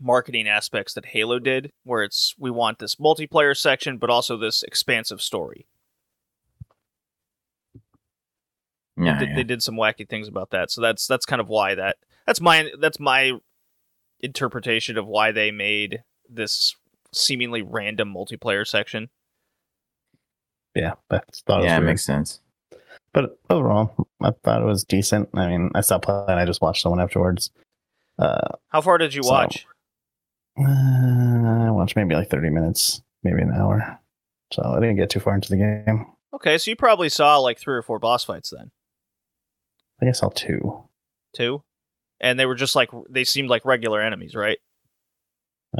marketing 0.00 0.48
aspects 0.48 0.94
that 0.94 1.06
Halo 1.06 1.38
did, 1.38 1.72
where 1.84 2.02
it's 2.02 2.34
we 2.38 2.50
want 2.50 2.78
this 2.78 2.96
multiplayer 2.96 3.56
section, 3.56 3.98
but 3.98 4.10
also 4.10 4.36
this 4.36 4.62
expansive 4.62 5.22
story. 5.22 5.66
Yeah, 8.96 9.18
they, 9.18 9.26
yeah. 9.26 9.36
they 9.36 9.44
did 9.44 9.62
some 9.62 9.76
wacky 9.76 10.08
things 10.08 10.28
about 10.28 10.50
that. 10.50 10.70
So 10.70 10.80
that's 10.80 11.06
that's 11.06 11.24
kind 11.24 11.40
of 11.40 11.48
why 11.48 11.74
that 11.74 11.96
that's 12.26 12.40
my 12.40 12.70
that's 12.80 13.00
my 13.00 13.32
interpretation 14.22 14.96
of 14.98 15.06
why 15.06 15.32
they 15.32 15.50
made 15.50 16.02
this 16.28 16.76
seemingly 17.12 17.62
random 17.62 18.12
multiplayer 18.14 18.66
section. 18.66 19.08
Yeah, 20.74 20.94
that's 21.08 21.40
thought 21.42 21.58
it 21.60 21.62
was 21.62 21.66
yeah, 21.70 21.78
it 21.78 21.82
makes 21.82 22.04
sense. 22.04 22.40
But 23.12 23.38
overall, 23.50 24.06
I 24.22 24.30
thought 24.44 24.62
it 24.62 24.66
was 24.66 24.84
decent. 24.84 25.30
I 25.34 25.48
mean, 25.48 25.70
I 25.74 25.80
stopped 25.80 26.04
playing. 26.04 26.28
I 26.30 26.44
just 26.44 26.60
watched 26.62 26.82
someone 26.82 27.00
afterwards. 27.00 27.50
Uh, 28.18 28.48
How 28.68 28.80
far 28.80 28.98
did 28.98 29.12
you 29.14 29.22
So- 29.24 29.30
watch? 29.30 29.66
uh, 30.58 30.62
I 31.66 31.70
watched 31.70 31.96
maybe 31.96 32.14
like 32.14 32.28
thirty 32.30 32.50
minutes, 32.50 33.02
maybe 33.24 33.42
an 33.42 33.52
hour. 33.52 33.98
So 34.52 34.62
I 34.62 34.80
didn't 34.80 34.96
get 34.96 35.10
too 35.10 35.20
far 35.20 35.34
into 35.34 35.48
the 35.48 35.56
game. 35.56 36.06
Okay, 36.34 36.58
so 36.58 36.70
you 36.70 36.76
probably 36.76 37.08
saw 37.08 37.38
like 37.38 37.58
three 37.58 37.74
or 37.74 37.82
four 37.82 37.98
boss 37.98 38.24
fights 38.24 38.50
then, 38.56 38.70
I 40.00 40.06
guess 40.06 40.22
I'll 40.22 40.30
two. 40.30 40.84
too. 41.34 41.62
And 42.20 42.38
they 42.38 42.46
were 42.46 42.54
just 42.54 42.76
like 42.76 42.90
they 43.08 43.24
seemed 43.24 43.48
like 43.48 43.64
regular 43.64 44.00
enemies, 44.02 44.34
right? 44.34 44.58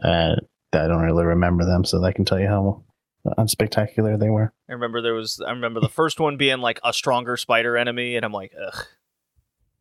Uh, 0.03 0.37
I 0.73 0.87
don't 0.87 1.03
really 1.03 1.25
remember 1.25 1.65
them, 1.65 1.85
so 1.85 2.03
I 2.05 2.13
can 2.13 2.25
tell 2.25 2.39
you 2.41 2.47
how 2.47 2.85
unspectacular 3.39 4.19
they 4.19 4.31
were. 4.31 4.53
I 4.69 4.73
remember 4.73 5.03
there 5.03 5.15
was 5.15 5.41
I 5.47 5.51
remember 5.51 5.81
the 5.81 5.89
first 5.89 6.21
one 6.21 6.37
being 6.37 6.61
like 6.61 6.81
a 6.85 6.93
stronger 6.93 7.37
spider 7.37 7.77
enemy, 7.77 8.17
and 8.17 8.25
I'm 8.25 8.33
like, 8.33 8.53
ugh, 8.61 8.87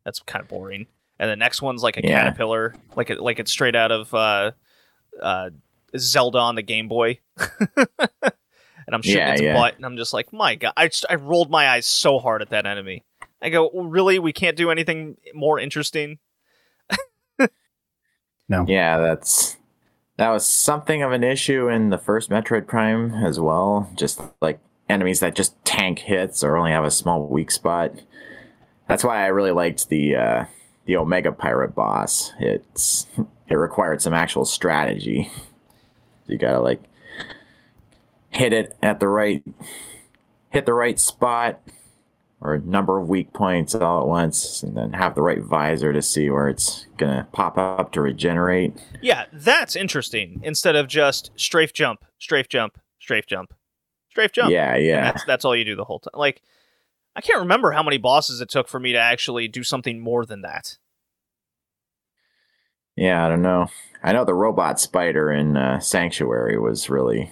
that's 0.04 0.18
kind 0.20 0.42
of 0.42 0.48
boring. 0.48 0.86
And 1.18 1.30
the 1.30 1.36
next 1.36 1.62
one's 1.62 1.82
like 1.82 1.96
a 1.96 2.02
Yeah. 2.02 2.18
caterpillar, 2.24 2.74
like 2.96 3.10
it 3.10 3.20
like 3.20 3.38
it's 3.38 3.50
straight 3.52 3.76
out 3.76 3.92
of 3.92 4.12
uh, 4.12 4.52
uh, 5.22 5.50
Zelda 5.96 6.38
on 6.38 6.54
the 6.56 6.62
Game 6.62 6.88
Boy. 6.88 7.20
and 7.38 8.94
I'm 8.94 9.02
shooting 9.02 9.18
Yeah, 9.26 9.32
its 9.32 9.40
yeah. 9.42 9.54
butt, 9.54 9.76
and 9.76 9.84
I'm 9.86 9.96
just 9.96 10.12
like, 10.12 10.32
my 10.32 10.56
god! 10.56 10.72
I 10.76 10.88
just, 10.88 11.06
I 11.08 11.14
rolled 11.14 11.50
my 11.50 11.68
eyes 11.68 11.86
so 11.86 12.18
hard 12.18 12.42
at 12.42 12.50
that 12.50 12.66
enemy. 12.66 13.04
I 13.42 13.48
go, 13.48 13.70
really? 13.70 14.18
We 14.18 14.32
can't 14.34 14.56
do 14.56 14.70
anything 14.70 15.16
more 15.34 15.58
interesting? 15.58 16.18
Yeah, 18.66 18.98
that's 18.98 19.56
that 20.16 20.30
was 20.30 20.46
something 20.46 21.02
of 21.02 21.12
an 21.12 21.24
issue 21.24 21.68
in 21.68 21.88
the 21.88 21.98
first 21.98 22.28
Metroid 22.28 22.66
Prime 22.66 23.14
as 23.14 23.40
well. 23.40 23.90
Just 23.94 24.20
like 24.42 24.58
enemies 24.88 25.20
that 25.20 25.34
just 25.34 25.62
tank 25.64 26.00
hits 26.00 26.44
or 26.44 26.56
only 26.56 26.72
have 26.72 26.84
a 26.84 26.90
small 26.90 27.26
weak 27.26 27.50
spot. 27.50 27.92
That's 28.88 29.04
why 29.04 29.22
I 29.22 29.28
really 29.28 29.52
liked 29.52 29.88
the 29.88 30.16
uh, 30.16 30.44
the 30.84 30.96
Omega 30.96 31.32
Pirate 31.32 31.74
boss. 31.74 32.32
It's 32.38 33.06
it 33.48 33.54
required 33.54 34.02
some 34.02 34.12
actual 34.12 34.44
strategy. 34.44 35.30
You 36.26 36.36
gotta 36.36 36.60
like 36.60 36.82
hit 38.30 38.52
it 38.52 38.76
at 38.82 39.00
the 39.00 39.08
right 39.08 39.42
hit 40.50 40.66
the 40.66 40.74
right 40.74 40.98
spot 40.98 41.60
or 42.40 42.54
a 42.54 42.60
number 42.60 42.98
of 42.98 43.08
weak 43.08 43.32
points 43.32 43.74
all 43.74 44.00
at 44.02 44.08
once 44.08 44.62
and 44.62 44.76
then 44.76 44.92
have 44.92 45.14
the 45.14 45.22
right 45.22 45.42
visor 45.42 45.92
to 45.92 46.00
see 46.00 46.30
where 46.30 46.48
it's 46.48 46.86
gonna 46.96 47.28
pop 47.32 47.58
up 47.58 47.92
to 47.92 48.00
regenerate. 48.00 48.74
Yeah, 49.02 49.26
that's 49.32 49.76
interesting. 49.76 50.40
Instead 50.42 50.76
of 50.76 50.88
just 50.88 51.30
strafe 51.36 51.72
jump, 51.72 52.04
strafe 52.18 52.48
jump, 52.48 52.78
strafe 52.98 53.26
jump, 53.26 53.52
strafe 54.10 54.32
jump. 54.32 54.50
Yeah, 54.50 54.74
And 54.74 54.84
yeah. 54.84 55.04
that's 55.12 55.24
that's 55.24 55.44
all 55.44 55.54
you 55.54 55.64
do 55.64 55.76
the 55.76 55.84
whole 55.84 56.00
time. 56.00 56.12
Like, 56.14 56.42
I 57.14 57.20
can't 57.20 57.40
remember 57.40 57.72
how 57.72 57.82
many 57.82 57.98
bosses 57.98 58.40
it 58.40 58.48
took 58.48 58.68
for 58.68 58.80
me 58.80 58.92
to 58.92 58.98
actually 58.98 59.48
do 59.48 59.62
something 59.62 60.00
more 60.00 60.24
than 60.24 60.42
that. 60.42 60.78
Yeah, 62.96 63.24
I 63.24 63.28
don't 63.28 63.42
know. 63.42 63.68
I 64.02 64.12
know 64.12 64.24
the 64.24 64.34
robot 64.34 64.80
spider 64.80 65.30
in 65.30 65.56
uh, 65.56 65.80
Sanctuary 65.80 66.58
was 66.58 66.90
really 66.90 67.30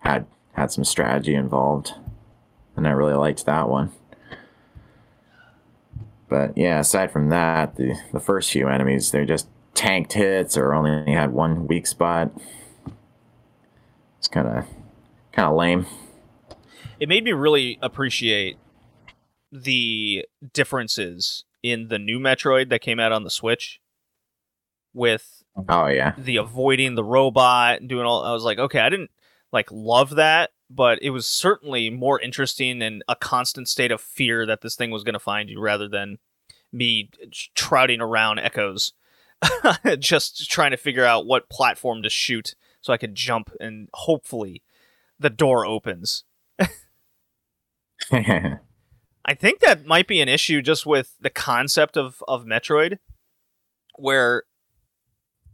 had 0.00 0.26
had 0.54 0.70
some 0.70 0.84
strategy 0.84 1.34
involved, 1.34 1.92
and 2.76 2.86
I 2.86 2.90
really 2.90 3.14
liked 3.14 3.46
that 3.46 3.68
one. 3.68 3.92
But 6.32 6.56
yeah, 6.56 6.80
aside 6.80 7.12
from 7.12 7.28
that, 7.28 7.76
the 7.76 7.94
the 8.10 8.18
first 8.18 8.50
few 8.50 8.66
enemies 8.66 9.10
they're 9.10 9.26
just 9.26 9.48
tanked 9.74 10.14
hits 10.14 10.56
or 10.56 10.72
only 10.72 11.12
had 11.12 11.30
one 11.30 11.66
weak 11.66 11.86
spot. 11.86 12.32
It's 14.16 14.28
kind 14.28 14.48
of 14.48 14.64
kind 15.32 15.50
of 15.50 15.56
lame. 15.58 15.84
It 16.98 17.10
made 17.10 17.22
me 17.22 17.32
really 17.32 17.78
appreciate 17.82 18.56
the 19.52 20.24
differences 20.54 21.44
in 21.62 21.88
the 21.88 21.98
new 21.98 22.18
Metroid 22.18 22.70
that 22.70 22.80
came 22.80 22.98
out 22.98 23.12
on 23.12 23.24
the 23.24 23.30
Switch 23.30 23.82
with 24.94 25.42
Oh 25.68 25.86
yeah, 25.88 26.14
the 26.16 26.36
avoiding 26.36 26.94
the 26.94 27.04
robot 27.04 27.80
and 27.80 27.90
doing 27.90 28.06
all 28.06 28.24
I 28.24 28.32
was 28.32 28.42
like, 28.42 28.58
okay, 28.58 28.80
I 28.80 28.88
didn't 28.88 29.10
like 29.52 29.70
love 29.70 30.14
that, 30.14 30.48
but 30.74 30.98
it 31.02 31.10
was 31.10 31.26
certainly 31.26 31.90
more 31.90 32.20
interesting 32.20 32.82
and 32.82 33.02
a 33.08 33.16
constant 33.16 33.68
state 33.68 33.92
of 33.92 34.00
fear 34.00 34.46
that 34.46 34.62
this 34.62 34.76
thing 34.76 34.90
was 34.90 35.04
going 35.04 35.12
to 35.14 35.18
find 35.18 35.50
you 35.50 35.60
rather 35.60 35.88
than 35.88 36.18
me 36.72 37.10
trouting 37.54 38.00
around 38.00 38.38
echoes 38.38 38.92
just 39.98 40.50
trying 40.50 40.70
to 40.70 40.76
figure 40.76 41.04
out 41.04 41.26
what 41.26 41.50
platform 41.50 42.02
to 42.02 42.10
shoot 42.10 42.54
so 42.80 42.92
I 42.92 42.96
could 42.96 43.14
jump 43.14 43.50
and 43.60 43.88
hopefully 43.92 44.62
the 45.18 45.30
door 45.30 45.66
opens. 45.66 46.24
I 48.10 49.34
think 49.34 49.60
that 49.60 49.86
might 49.86 50.08
be 50.08 50.20
an 50.20 50.28
issue 50.28 50.62
just 50.62 50.84
with 50.86 51.14
the 51.20 51.30
concept 51.30 51.96
of 51.96 52.22
of 52.26 52.44
Metroid, 52.44 52.98
where 53.96 54.42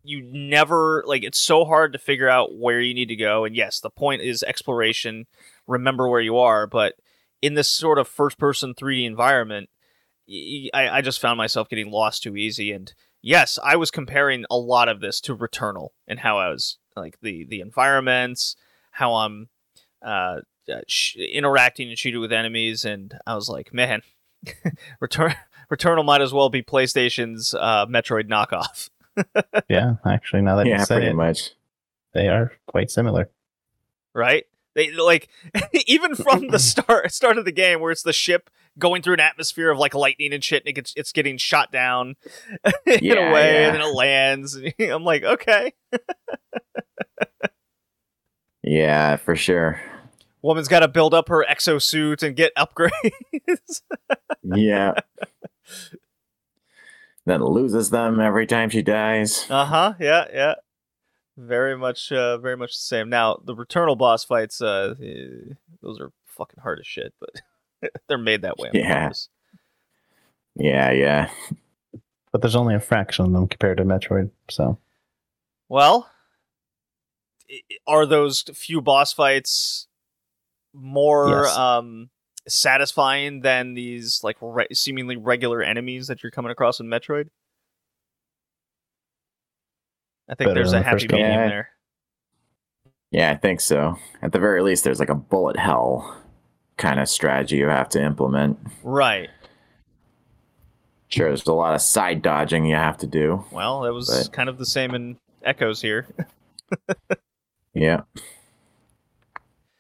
you 0.09 0.23
never 0.23 1.05
like 1.07 1.23
it's 1.23 1.39
so 1.39 1.65
hard 1.65 1.93
to 1.93 1.99
figure 1.99 2.29
out 2.29 2.57
where 2.57 2.81
you 2.81 2.95
need 2.95 3.09
to 3.09 3.17
go. 3.17 3.45
And 3.45 3.55
yes, 3.55 3.81
the 3.81 3.91
point 3.91 4.23
is 4.23 4.43
exploration. 4.43 5.27
Remember 5.67 6.09
where 6.09 6.21
you 6.21 6.39
are, 6.39 6.67
but 6.67 6.95
in 7.43 7.55
this 7.55 7.69
sort 7.69 7.99
of 7.99 8.09
first 8.09 8.39
person 8.39 8.75
3D 8.75 9.05
environment, 9.07 9.69
I 10.75 11.01
just 11.03 11.21
found 11.21 11.39
myself 11.39 11.69
getting 11.69 11.91
lost 11.91 12.23
too 12.23 12.37
easy. 12.37 12.73
And 12.73 12.93
yes, 13.23 13.59
I 13.63 13.77
was 13.77 13.91
comparing 13.91 14.45
a 14.51 14.57
lot 14.57 14.89
of 14.89 15.01
this 15.01 15.21
to 15.23 15.37
Returnal 15.37 15.91
and 16.07 16.19
how 16.21 16.39
I 16.39 16.49
was 16.49 16.79
like 16.97 17.19
the 17.21 17.45
the 17.45 17.61
environments, 17.61 18.57
how 18.93 19.15
I'm 19.15 19.49
uh, 20.05 20.41
uh, 20.71 20.81
sh- 20.87 21.17
interacting 21.17 21.89
and 21.89 21.99
shooting 21.99 22.21
with 22.21 22.33
enemies, 22.33 22.85
and 22.85 23.15
I 23.27 23.35
was 23.35 23.49
like, 23.49 23.73
man, 23.73 24.03
Return 25.01 25.35
Returnal 25.71 26.05
might 26.05 26.21
as 26.21 26.33
well 26.33 26.51
be 26.51 26.63
PlayStation's 26.63 27.55
uh, 27.55 27.87
Metroid 27.87 28.29
knockoff, 28.29 28.91
Yeah, 29.69 29.95
actually, 30.07 30.43
now 30.43 30.57
that 30.57 30.67
you 30.67 30.73
yeah, 30.73 30.85
say 30.85 30.97
pretty 30.97 31.11
it, 31.11 31.15
much. 31.15 31.51
they 32.15 32.29
are 32.29 32.53
quite 32.67 32.91
similar. 32.91 33.31
right? 34.15 34.45
They 34.75 34.91
like 34.93 35.29
even 35.87 36.15
from 36.15 36.49
the 36.49 36.59
start 36.61 37.11
start 37.13 37.39
of 37.39 37.45
the 37.45 37.53
game 37.53 37.81
where 37.81 37.91
it's 37.91 38.03
the 38.03 38.13
ship 38.13 38.49
going 38.79 39.03
through 39.03 39.15
an 39.15 39.21
atmosphere 39.21 39.71
of 39.71 39.79
like 39.79 39.93
lightning 39.95 40.33
and 40.33 40.43
shit, 40.45 40.63
and 40.63 40.69
it 40.69 40.75
gets, 40.75 40.93
it's 40.97 41.11
getting 41.13 41.37
shot 41.37 41.73
down 41.73 42.15
in 42.87 42.99
Yeah, 43.03 43.31
a 43.31 43.33
way, 43.35 43.55
yeah. 43.63 43.67
and 43.69 43.75
then 43.75 43.83
it 43.83 43.95
lands. 43.95 44.55
And 44.55 44.73
I'm 44.81 45.05
like, 45.05 45.25
okay, 45.25 45.73
Yeah, 48.63 49.17
for 49.17 49.35
sure. 49.35 49.81
woman's 50.43 50.69
got 50.69 50.81
to 50.81 50.89
build 50.89 51.15
up 51.15 51.29
her 51.29 51.45
exosuit 51.49 52.23
and 52.23 52.37
get 52.37 52.53
upgrades. 52.57 53.83
Yeah. 54.45 54.95
Then 57.29 57.45
loses 57.45 57.91
them 57.91 58.21
every 58.21 58.47
time 58.47 58.71
she 58.71 58.83
dies. 58.83 59.47
Uh 59.51 59.65
huh. 59.65 59.95
Yeah. 60.01 60.25
Yeah. 60.33 60.55
Very 61.37 61.77
much. 61.77 62.11
Uh, 62.11 62.39
very 62.39 62.57
much 62.57 62.73
the 62.73 62.81
same. 62.83 63.09
Now 63.09 63.41
the 63.45 63.55
Returnal 63.55 63.97
boss 63.99 64.25
fights. 64.25 64.61
Uh, 64.61 64.95
eh, 65.03 65.55
those 65.83 66.01
are 66.01 66.11
fucking 66.27 66.61
hard 66.63 66.81
as 66.81 66.87
shit, 66.87 67.13
but 67.21 67.91
they're 68.09 68.19
made 68.19 68.43
that 68.43 68.59
way. 68.59 68.71
Yeah. 68.73 69.05
purpose. 69.05 69.29
Yeah, 70.57 70.91
yeah. 70.91 71.31
But 72.33 72.43
there's 72.43 72.57
only 72.57 72.75
a 72.75 72.81
fraction 72.81 73.25
of 73.27 73.33
them 73.33 73.47
compared 73.49 73.79
to 73.79 73.85
Metroid. 73.85 74.31
So 74.51 74.79
Well, 75.69 76.11
are 77.87 78.05
those 78.07 78.43
few 78.55 78.81
boss 78.81 79.13
fights 79.13 79.87
more 80.75 81.29
Yes. 81.45 81.57
um 81.57 82.11
satisfying 82.49 83.41
than 83.41 83.75
these 83.75 84.21
like 84.25 84.37
re- 84.41 84.67
seemingly 84.73 85.17
regular 85.17 85.63
enemies 85.63 86.07
that 86.09 86.23
you're 86.23 86.31
coming 86.33 86.51
across 86.53 86.81
in 86.81 86.87
Metroid? 86.87 87.29
I 90.29 90.35
think 90.35 90.49
Better 90.49 90.55
there's 90.55 90.73
a 90.73 90.77
the 90.79 90.83
happy 90.83 90.95
first 90.97 91.09
game. 91.09 91.21
medium 91.23 91.41
Yeah. 91.41 91.49
there. 91.49 91.69
Yeah, 93.11 93.31
I 93.31 93.37
think 93.37 93.61
so. 93.61 93.97
At 94.21 94.33
the 94.33 94.39
very 94.39 94.63
least, 94.63 94.85
there's 94.85 95.01
like 95.01 95.09
a 95.09 95.15
bullet 95.15 95.57
hell 95.59 96.23
kind 96.77 97.01
of 97.01 97.09
strategy 97.09 97.57
you 97.57 97.69
have 97.69 97.89
to 97.91 98.03
implement. 98.03 98.59
Right. 98.83 99.31
Sure, 101.09 101.29
there's 101.29 101.47
a 101.47 101.53
lot 101.55 101.75
of 101.75 101.81
side 101.81 102.21
dodging 102.21 102.67
you 102.67 102.75
have 102.77 102.99
to 102.99 103.07
do. 103.07 103.45
Well, 103.51 103.81
that 103.81 103.95
was 103.95 104.09
But- 104.27 104.33
kind 104.35 104.49
of 104.51 104.59
the 104.59 104.67
same 104.67 104.95
in 104.95 105.19
Echoes 105.43 105.81
here. 105.81 106.07
Yeah. 107.75 108.01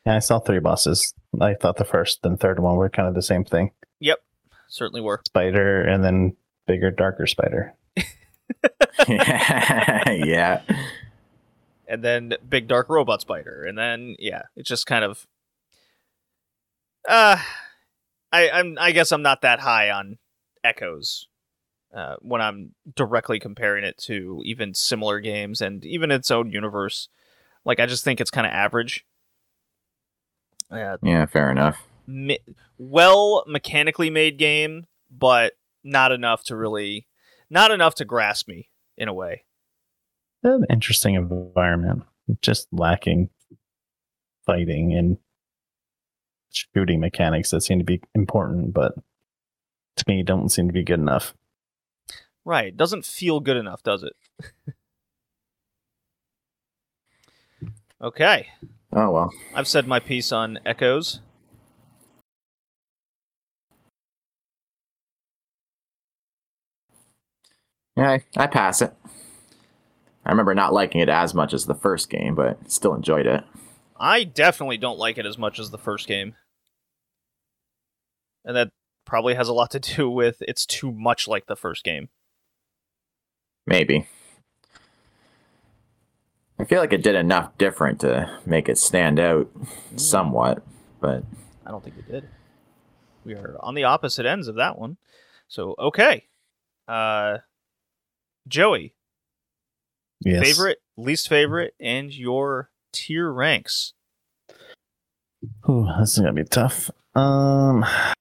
Yeah, 0.06 0.14
I 0.16 0.18
saw 0.20 0.38
three 0.38 0.60
bosses. 0.60 1.12
I 1.40 1.54
thought 1.54 1.76
the 1.76 1.84
first 1.84 2.20
and 2.24 2.38
third 2.38 2.60
one 2.60 2.76
were 2.76 2.88
kind 2.88 3.08
of 3.08 3.14
the 3.14 3.22
same 3.22 3.44
thing. 3.44 3.72
Yep, 4.00 4.18
certainly 4.68 5.00
were. 5.00 5.20
Spider 5.26 5.82
and 5.82 6.04
then 6.04 6.36
bigger, 6.66 6.90
darker 6.90 7.26
spider. 7.26 7.74
yeah. 9.08 10.62
and 11.88 12.04
then 12.04 12.34
big 12.48 12.68
dark 12.68 12.88
robot 12.88 13.20
spider 13.20 13.64
and 13.64 13.76
then 13.76 14.14
yeah 14.18 14.42
it's 14.56 14.68
just 14.68 14.86
kind 14.86 15.04
of 15.04 15.26
uh 17.08 17.38
i 18.30 18.50
i'm 18.50 18.76
i 18.78 18.92
guess 18.92 19.10
i'm 19.10 19.22
not 19.22 19.40
that 19.42 19.60
high 19.60 19.90
on 19.90 20.18
echoes 20.62 21.28
uh, 21.94 22.16
when 22.20 22.40
i'm 22.40 22.74
directly 22.94 23.38
comparing 23.40 23.84
it 23.84 23.96
to 23.96 24.42
even 24.44 24.74
similar 24.74 25.18
games 25.20 25.60
and 25.60 25.84
even 25.84 26.10
its 26.10 26.30
own 26.30 26.50
universe 26.50 27.08
like 27.64 27.80
i 27.80 27.86
just 27.86 28.04
think 28.04 28.20
it's 28.20 28.30
kind 28.30 28.46
of 28.46 28.52
average 28.52 29.06
uh, 30.70 30.96
Yeah, 31.02 31.26
fair 31.26 31.50
enough. 31.50 31.78
me- 32.06 32.38
well 32.78 33.44
mechanically 33.46 34.10
made 34.10 34.38
game 34.38 34.86
but 35.10 35.54
not 35.84 36.12
enough 36.12 36.44
to 36.44 36.56
really 36.56 37.06
not 37.50 37.70
enough 37.70 37.94
to 37.96 38.04
grasp 38.04 38.46
me 38.48 38.68
in 38.96 39.08
a 39.08 39.14
way. 39.14 39.44
An 40.42 40.66
interesting 40.70 41.14
environment, 41.14 42.02
just 42.42 42.68
lacking 42.72 43.30
fighting 44.44 44.92
and 44.94 45.18
shooting 46.50 47.00
mechanics 47.00 47.50
that 47.50 47.60
seem 47.62 47.78
to 47.78 47.84
be 47.84 48.00
important, 48.14 48.72
but 48.74 48.92
to 49.96 50.04
me 50.08 50.22
don't 50.22 50.48
seem 50.50 50.66
to 50.68 50.72
be 50.72 50.84
good 50.84 51.00
enough. 51.00 51.34
right. 52.44 52.76
Doesn't 52.76 53.04
feel 53.04 53.40
good 53.40 53.56
enough 53.56 53.82
does 53.82 54.02
it 54.02 54.12
okay 58.00 58.48
Oh 58.92 59.10
well. 59.10 59.32
I've 59.54 59.68
said 59.68 59.86
my 59.86 60.00
piece 60.00 60.32
on 60.32 60.58
Echoes. 60.64 61.20
Yeah, 67.96 68.10
I, 68.10 68.24
I 68.36 68.46
pass 68.46 68.80
it. 68.80 68.94
I 70.24 70.30
remember 70.30 70.54
not 70.54 70.72
liking 70.72 71.00
it 71.00 71.08
as 71.08 71.34
much 71.34 71.52
as 71.52 71.66
the 71.66 71.74
first 71.74 72.10
game, 72.10 72.34
but 72.34 72.70
still 72.70 72.94
enjoyed 72.94 73.26
it. 73.26 73.44
I 73.98 74.24
definitely 74.24 74.76
don't 74.78 74.98
like 74.98 75.18
it 75.18 75.26
as 75.26 75.36
much 75.36 75.58
as 75.58 75.70
the 75.70 75.78
first 75.78 76.06
game. 76.06 76.36
And 78.44 78.56
that 78.56 78.70
probably 79.04 79.34
has 79.34 79.48
a 79.48 79.52
lot 79.52 79.70
to 79.72 79.80
do 79.80 80.08
with 80.10 80.36
it's 80.40 80.64
too 80.64 80.92
much 80.92 81.28
like 81.28 81.46
the 81.46 81.56
first 81.56 81.84
game. 81.84 82.08
Maybe. 83.66 84.06
I 86.58 86.64
feel 86.64 86.80
like 86.80 86.92
it 86.92 87.02
did 87.02 87.14
enough 87.14 87.56
different 87.58 88.00
to 88.00 88.38
make 88.44 88.68
it 88.68 88.78
stand 88.78 89.20
out 89.20 89.48
somewhat, 89.96 90.62
but 91.00 91.22
I 91.64 91.70
don't 91.70 91.84
think 91.84 91.96
it 91.98 92.10
did. 92.10 92.28
We 93.24 93.34
are 93.34 93.56
on 93.60 93.74
the 93.74 93.84
opposite 93.84 94.26
ends 94.26 94.48
of 94.48 94.56
that 94.56 94.78
one. 94.78 94.96
So, 95.48 95.74
okay. 95.78 96.24
Uh 96.86 97.38
Joey, 98.48 98.94
Yes. 100.24 100.42
favorite, 100.42 100.78
least 100.96 101.28
favorite, 101.28 101.74
and 101.78 102.12
your 102.12 102.70
tier 102.92 103.30
ranks. 103.30 103.92
Ooh, 105.68 105.86
this 106.00 106.14
is 106.14 106.18
gonna 106.18 106.32
be 106.32 106.44
tough. 106.44 106.90
Um, 107.14 107.84
I 107.84 108.14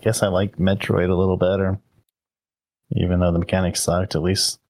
guess 0.00 0.22
I 0.22 0.28
like 0.28 0.56
Metroid 0.56 1.10
a 1.10 1.14
little 1.14 1.36
better, 1.36 1.78
even 2.92 3.20
though 3.20 3.32
the 3.32 3.40
mechanics 3.40 3.82
sucked. 3.82 4.14
At 4.14 4.22
least 4.22 4.60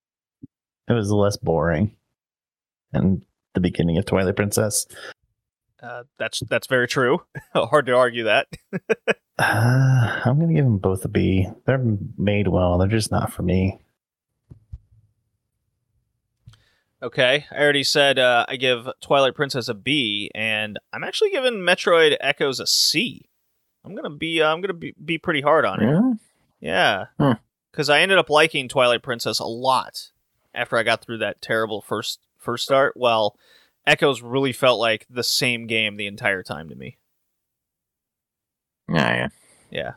it 0.89 0.93
was 0.93 1.11
less 1.11 1.37
boring. 1.37 1.95
And 2.93 3.24
the 3.55 3.61
beginning 3.61 3.99
of 3.99 4.07
Twilight 4.07 4.37
Princess. 4.37 4.87
Uh, 5.82 6.05
that's 6.18 6.41
that's 6.49 6.66
very 6.66 6.89
true. 6.89 7.22
Hard 7.55 7.87
to 7.87 7.95
argue 7.95 8.24
that. 8.24 8.49
Uh, 9.37 10.20
I'm 10.24 10.39
gonna 10.39 10.55
give 10.55 10.64
them 10.64 10.78
both 10.78 11.05
a 11.05 11.09
B. 11.09 11.49
They're 11.66 11.82
made 12.16 12.47
well. 12.47 12.78
They're 12.78 12.87
just 12.87 13.11
not 13.11 13.32
for 13.32 13.43
me. 13.43 13.80
Okay, 17.03 17.45
I 17.51 17.57
already 17.59 17.82
said 17.82 18.18
uh, 18.18 18.47
I 18.49 18.57
give 18.57 18.89
Twilight 19.03 19.35
Princess 19.35 19.68
a 19.68 19.74
B, 19.74 20.30
and 20.35 20.78
I'm 20.93 21.05
actually 21.05 21.30
giving 21.30 21.55
Metroid 21.55 22.16
Echoes 22.20 22.61
a 22.61 22.66
C. 22.66 23.28
I'm 23.85 23.95
gonna 23.95 24.09
be 24.09 24.41
uh, 24.41 24.53
I'm 24.53 24.61
gonna 24.61 24.72
be, 24.72 24.95
be 25.05 25.18
pretty 25.18 25.41
hard 25.43 25.64
on 25.66 25.82
it. 25.82 25.87
yeah. 25.91 26.12
Yeah, 26.61 27.05
Hmm. 27.18 27.32
because 27.72 27.91
I 27.91 28.01
ended 28.01 28.16
up 28.16 28.30
liking 28.30 28.68
Twilight 28.68 29.03
Princess 29.03 29.39
a 29.39 29.45
lot 29.45 30.12
after 30.55 30.77
I 30.77 30.83
got 30.83 31.03
through 31.03 31.19
that 31.19 31.43
terrible 31.43 31.81
first 31.81 32.21
first 32.39 32.65
start. 32.65 32.95
Well, 32.97 33.37
Echoes 33.87 34.23
really 34.23 34.53
felt 34.53 34.81
like 34.81 35.07
the 35.11 35.23
same 35.23 35.67
game 35.67 35.97
the 35.97 36.07
entire 36.07 36.43
time 36.43 36.68
to 36.68 36.75
me. 36.75 36.97
Yeah, 38.89 39.14
yeah. 39.14 39.29
Yeah, 39.71 39.93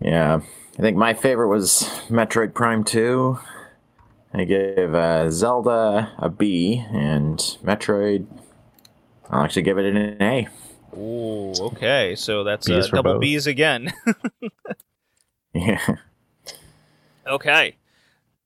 Yeah. 0.00 0.40
I 0.78 0.82
think 0.82 0.96
my 0.96 1.12
favorite 1.12 1.48
was 1.48 1.82
Metroid 2.08 2.54
Prime 2.54 2.84
2. 2.84 3.38
I 4.32 4.44
give 4.44 4.94
uh, 4.94 5.30
Zelda 5.30 6.12
a 6.18 6.28
B, 6.28 6.84
and 6.92 7.38
Metroid, 7.64 8.26
I'll 9.30 9.42
actually 9.42 9.62
give 9.62 9.78
it 9.78 9.86
an 9.86 10.22
A. 10.22 10.48
Ooh, 10.96 11.52
okay, 11.58 12.14
so 12.14 12.44
that's 12.44 12.68
uh, 12.70 12.86
double 12.92 13.14
both. 13.14 13.20
B's 13.22 13.46
again. 13.46 13.92
Yeah. 15.54 15.96
Okay. 17.26 17.76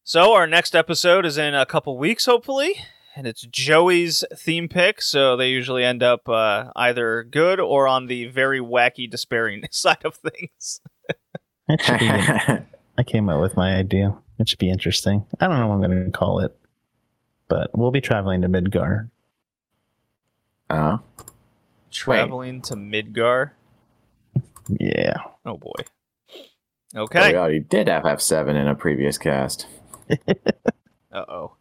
So 0.04 0.32
our 0.34 0.46
next 0.46 0.74
episode 0.74 1.24
is 1.24 1.38
in 1.38 1.54
a 1.54 1.64
couple 1.64 1.96
weeks, 1.96 2.26
hopefully, 2.26 2.74
and 3.14 3.26
it's 3.26 3.42
Joey's 3.42 4.24
theme 4.34 4.68
pick. 4.68 5.00
So 5.00 5.36
they 5.36 5.50
usually 5.50 5.84
end 5.84 6.02
up 6.02 6.28
uh, 6.28 6.72
either 6.74 7.22
good 7.22 7.60
or 7.60 7.86
on 7.86 8.06
the 8.06 8.26
very 8.26 8.58
wacky, 8.60 9.08
despairing 9.08 9.64
side 9.70 10.04
of 10.04 10.16
things. 10.16 10.80
It 11.68 11.80
should 11.82 12.00
be. 12.00 12.08
I 12.08 13.02
came 13.06 13.28
up 13.28 13.40
with 13.40 13.56
my 13.56 13.76
idea. 13.76 14.16
It 14.38 14.48
should 14.48 14.58
be 14.58 14.70
interesting. 14.70 15.24
I 15.40 15.46
don't 15.46 15.58
know 15.58 15.68
what 15.68 15.74
I'm 15.74 15.80
going 15.82 16.04
to 16.04 16.10
call 16.10 16.40
it, 16.40 16.56
but 17.48 17.70
we'll 17.76 17.92
be 17.92 18.00
traveling 18.00 18.42
to 18.42 18.48
Midgar. 18.48 19.08
oh. 20.70 21.00
Traveling 21.92 22.62
to 22.62 22.74
Midgar. 22.74 23.50
Yeah. 24.68 25.16
Oh 25.44 25.58
boy. 25.58 25.84
Okay. 26.96 27.32
We 27.32 27.38
already 27.38 27.60
did 27.60 27.86
FF7 27.86 28.48
in 28.48 28.66
a 28.66 28.74
previous 28.74 29.18
cast. 29.18 29.66
Uh 31.12 31.24
oh. 31.28 31.56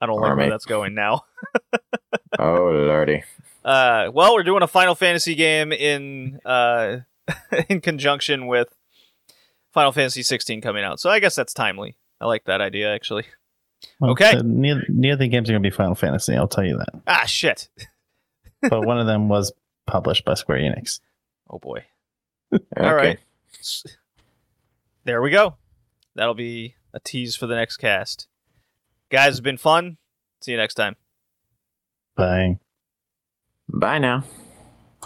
I 0.00 0.06
don't 0.06 0.20
like 0.20 0.30
Army. 0.30 0.42
where 0.44 0.50
that's 0.50 0.66
going 0.66 0.94
now. 0.94 1.24
Oh, 2.38 2.70
lordy. 2.70 3.24
Uh, 3.64 4.10
well, 4.12 4.34
we're 4.34 4.42
doing 4.42 4.62
a 4.62 4.66
Final 4.68 4.94
Fantasy 4.94 5.34
game 5.34 5.72
in 5.72 6.38
uh, 6.44 6.98
in 7.70 7.80
conjunction 7.80 8.46
with 8.46 8.68
Final 9.72 9.90
Fantasy 9.90 10.22
16 10.22 10.60
coming 10.60 10.84
out, 10.84 11.00
so 11.00 11.08
I 11.10 11.18
guess 11.18 11.34
that's 11.34 11.54
timely. 11.54 11.96
I 12.20 12.26
like 12.26 12.44
that 12.44 12.60
idea 12.60 12.94
actually. 12.94 13.24
Well, 13.98 14.10
Okay. 14.12 14.36
the- 14.36 14.42
neither, 14.44 14.84
neither 14.88 15.14
of 15.14 15.18
the 15.20 15.28
games 15.28 15.48
are 15.48 15.54
going 15.54 15.62
to 15.62 15.68
be 15.70 15.74
Final 15.74 15.94
Fantasy. 15.94 16.36
I'll 16.36 16.46
tell 16.48 16.64
you 16.64 16.76
that. 16.78 16.88
Ah, 17.06 17.24
shit. 17.24 17.68
But 18.62 18.86
one 18.86 18.98
of 18.98 19.06
them 19.06 19.28
was 19.28 19.52
published 19.86 20.24
by 20.24 20.34
Square 20.34 20.58
Enix. 20.58 21.00
Oh 21.50 21.58
boy. 21.58 21.84
Okay. 22.52 22.64
All 22.76 22.94
right. 22.94 23.18
There 25.04 25.20
we 25.22 25.30
go. 25.30 25.56
That'll 26.14 26.34
be 26.34 26.75
a 26.96 27.00
tease 27.00 27.36
for 27.36 27.46
the 27.46 27.54
next 27.54 27.76
cast. 27.76 28.26
Guys, 29.10 29.34
it's 29.34 29.40
been 29.40 29.58
fun. 29.58 29.98
See 30.40 30.52
you 30.52 30.56
next 30.56 30.74
time. 30.74 30.96
Bye. 32.16 32.58
Bye 33.68 33.98
now. 33.98 34.24